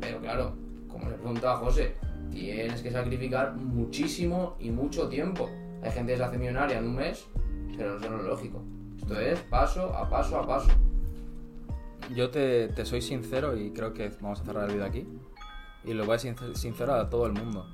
Pero 0.00 0.20
claro, 0.20 0.54
como 0.88 1.08
le 1.08 1.16
preguntaba 1.16 1.58
José, 1.58 1.94
tienes 2.30 2.82
que 2.82 2.90
sacrificar 2.90 3.54
muchísimo 3.54 4.56
y 4.58 4.70
mucho 4.70 5.08
tiempo. 5.08 5.48
Hay 5.82 5.92
gente 5.92 6.12
que 6.12 6.18
se 6.18 6.24
hace 6.24 6.38
millonaria 6.38 6.78
en 6.78 6.88
un 6.88 6.96
mes, 6.96 7.26
pero 7.76 7.98
no 7.98 8.16
es 8.18 8.24
lógico. 8.24 8.62
Esto 8.98 9.18
es 9.18 9.40
paso 9.40 9.94
a 9.94 10.08
paso 10.08 10.38
a 10.38 10.46
paso. 10.46 10.70
Yo 12.14 12.30
te, 12.30 12.84
soy 12.84 13.02
sincero 13.02 13.56
y 13.56 13.72
creo 13.72 13.92
que 13.92 14.10
vamos 14.20 14.40
a 14.40 14.44
cerrar 14.44 14.68
el 14.68 14.74
vídeo 14.74 14.86
aquí. 14.86 15.06
Y 15.84 15.94
lo 15.94 16.04
voy 16.04 16.16
a 16.16 16.18
ser 16.18 16.36
sincero 16.54 16.94
a 16.94 17.08
todo 17.08 17.26
el 17.26 17.32
mundo. 17.32 17.66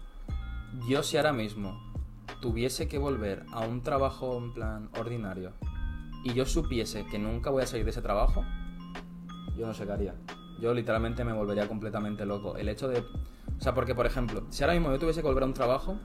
Yo 0.89 1.03
si 1.03 1.17
ahora 1.17 1.33
mismo 1.33 1.81
tuviese 2.41 2.87
que 2.87 2.99
volver 2.99 3.45
a 3.53 3.61
un 3.61 3.83
trabajo 3.83 4.37
en 4.39 4.53
plan 4.53 4.91
ordinario 4.99 5.53
y 6.23 6.35
yo 6.35 6.45
supiese 6.45 7.07
que 7.07 7.19
nunca 7.19 7.51
voy 7.51 7.63
a 7.63 7.67
salir 7.67 7.85
de 7.85 7.93
ese 7.93 8.03
trabajo, 8.03 8.45
yo 9.57 9.67
no 9.67 9.75
sé 9.75 9.87
qué 9.87 9.93
haría. 9.93 10.15
Yo 10.61 10.75
literalmente 10.75 11.25
me 11.25 11.33
volvería 11.33 11.69
completamente 11.69 12.25
loco. 12.27 12.57
El 12.57 12.69
hecho 12.69 12.89
de... 12.89 13.01
O 13.01 13.61
sea, 13.61 13.75
porque 13.75 13.95
por 13.95 14.07
ejemplo, 14.07 14.45
si 14.51 14.63
ahora 14.63 14.75
mismo 14.75 14.91
yo 14.91 14.99
tuviese 14.99 15.21
que 15.21 15.27
volver 15.27 15.43
a 15.43 15.47
un 15.47 15.55
trabajo, 15.55 15.99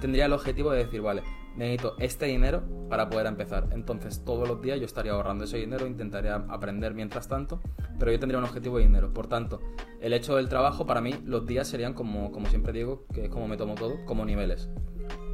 tendría 0.00 0.26
el 0.26 0.32
objetivo 0.32 0.70
de 0.70 0.84
decir, 0.84 1.00
vale, 1.00 1.22
necesito 1.56 1.94
este 1.98 2.26
dinero 2.26 2.62
para 2.88 3.08
poder 3.08 3.26
empezar. 3.26 3.68
Entonces, 3.72 4.24
todos 4.24 4.48
los 4.48 4.60
días 4.60 4.78
yo 4.78 4.86
estaría 4.86 5.12
ahorrando 5.12 5.44
ese 5.44 5.58
dinero, 5.58 5.86
intentaría 5.86 6.34
aprender 6.34 6.94
mientras 6.94 7.28
tanto, 7.28 7.60
pero 7.98 8.12
yo 8.12 8.18
tendría 8.18 8.38
un 8.38 8.44
objetivo 8.44 8.78
de 8.78 8.84
dinero. 8.84 9.12
Por 9.12 9.26
tanto, 9.26 9.60
el 10.00 10.12
hecho 10.12 10.36
del 10.36 10.48
trabajo, 10.48 10.86
para 10.86 11.00
mí, 11.00 11.14
los 11.24 11.46
días 11.46 11.66
serían 11.66 11.94
como, 11.94 12.30
como 12.30 12.46
siempre 12.46 12.72
digo, 12.72 13.06
que 13.12 13.24
es 13.24 13.30
como 13.30 13.48
me 13.48 13.56
tomo 13.56 13.74
todo, 13.74 14.04
como 14.04 14.24
niveles. 14.24 14.68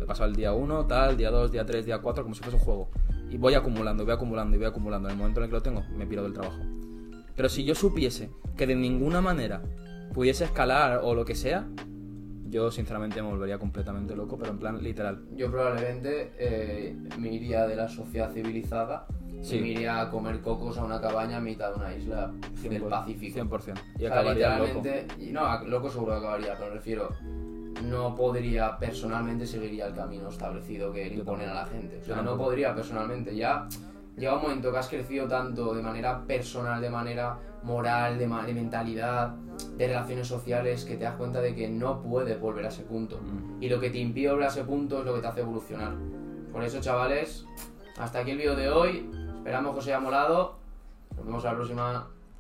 He 0.01 0.05
pasado 0.05 0.29
el 0.29 0.37
día 0.37 0.53
1, 0.53 0.87
tal, 0.87 1.17
día 1.17 1.31
2, 1.31 1.53
día 1.53 1.65
3, 1.65 1.87
día 1.87 1.99
4, 1.99 2.23
como 2.23 2.35
si 2.35 2.43
fuese 2.43 2.57
un 2.57 2.63
juego. 2.63 2.91
Y 3.31 3.39
voy 3.39 3.55
acumulando, 3.55 4.05
voy 4.05 4.13
acumulando 4.13 4.57
y 4.57 4.59
voy 4.59 4.69
acumulando. 4.69 5.09
En 5.09 5.13
el 5.13 5.19
momento 5.19 5.41
en 5.41 5.45
el 5.45 5.51
que 5.51 5.57
lo 5.57 5.63
tengo, 5.63 5.83
me 5.97 6.07
piro 6.07 6.23
del 6.23 6.33
trabajo. 6.33 6.59
Pero 7.37 7.49
si 7.49 7.65
yo 7.65 7.75
supiese 7.75 8.31
que 8.57 8.67
de 8.67 8.75
ninguna 8.75 9.21
manera 9.21 9.63
pudiese 10.13 10.45
escalar 10.45 11.01
o 11.03 11.15
lo 11.15 11.25
que 11.25 11.35
sea, 11.35 11.67
yo 12.53 12.71
sinceramente 12.71 13.23
me 13.23 13.29
volvería 13.29 13.59
completamente 13.59 14.15
loco, 14.15 14.37
pero 14.37 14.51
en 14.51 14.59
plan 14.59 14.83
literal. 14.83 15.23
Yo 15.35 15.51
probablemente 15.51 16.33
eh, 16.39 16.95
me 17.19 17.33
iría 17.33 17.67
de 17.67 17.77
la 17.77 17.89
sociedad 17.89 18.31
civilizada 18.31 19.07
y 19.29 19.59
me 19.59 19.69
iría 19.69 20.03
a 20.03 20.11
comer 20.11 20.41
cocos 20.43 20.77
a 20.77 20.85
una 20.85 21.01
cabaña 21.01 21.39
a 21.39 21.41
mitad 21.41 21.71
de 21.71 21.77
una 21.77 21.95
isla 21.95 22.31
del 22.63 22.83
Pacífico. 22.83 23.41
100%. 23.41 23.75
Y 23.99 24.05
acabaría 24.05 24.59
loco. 24.59 24.83
Y 25.19 25.33
no, 25.33 25.65
loco 25.65 25.91
seguro 25.91 26.13
que 26.13 26.19
acabaría, 26.19 26.55
pero 26.55 26.69
me 26.69 26.77
refiero, 26.77 27.09
no 27.89 28.15
podría 28.15 28.79
personalmente 28.79 29.47
seguiría 29.47 29.87
el 29.87 29.95
camino 29.95 30.29
establecido 30.29 30.93
que 30.93 31.09
imponen 31.09 31.49
a 31.49 31.55
la 31.55 31.67
gente. 31.67 32.01
O 32.03 32.05
sea, 32.05 32.23
no 32.23 32.37
podría 32.37 32.75
personalmente. 32.75 33.35
Ya 33.35 33.67
llega 34.17 34.35
un 34.35 34.43
momento 34.43 34.71
que 34.71 34.79
has 34.79 34.89
crecido 34.89 35.27
tanto 35.27 35.75
de 35.75 35.83
manera 35.83 36.25
personal, 36.27 36.81
de 36.81 36.91
manera 36.91 37.39
moral, 37.63 38.19
de, 38.19 38.27
de 38.27 38.55
mentalidad 38.55 39.35
de 39.77 39.87
relaciones 39.87 40.27
sociales 40.27 40.85
que 40.85 40.97
te 40.97 41.05
das 41.05 41.17
cuenta 41.17 41.41
de 41.41 41.55
que 41.55 41.69
no 41.69 42.03
puedes 42.03 42.41
volver 42.41 42.65
a 42.65 42.69
ese 42.69 42.83
punto. 42.83 43.21
Mm. 43.21 43.63
Y 43.63 43.69
lo 43.69 43.81
que 43.81 43.91
te 43.91 43.99
impide 43.99 44.31
volver 44.31 44.47
a 44.47 44.49
ese 44.49 44.65
punto 44.65 45.01
es 45.01 45.05
lo 45.05 45.15
que 45.15 45.21
te 45.21 45.27
hace 45.27 45.41
evolucionar. 45.41 45.95
Por 46.53 46.63
eso, 46.63 46.81
chavales, 46.81 47.47
hasta 47.99 48.21
aquí 48.21 48.33
el 48.33 48.39
vídeo 48.39 48.57
de 48.57 48.69
hoy. 48.69 49.11
Esperamos 49.37 49.73
que 49.73 49.79
os 49.79 49.87
haya 49.87 50.01
molado. 50.01 50.57
Nos 51.17 51.25
vemos 51.25 51.45
a 51.45 51.49
la 51.49 51.55
próxima. 51.57 52.09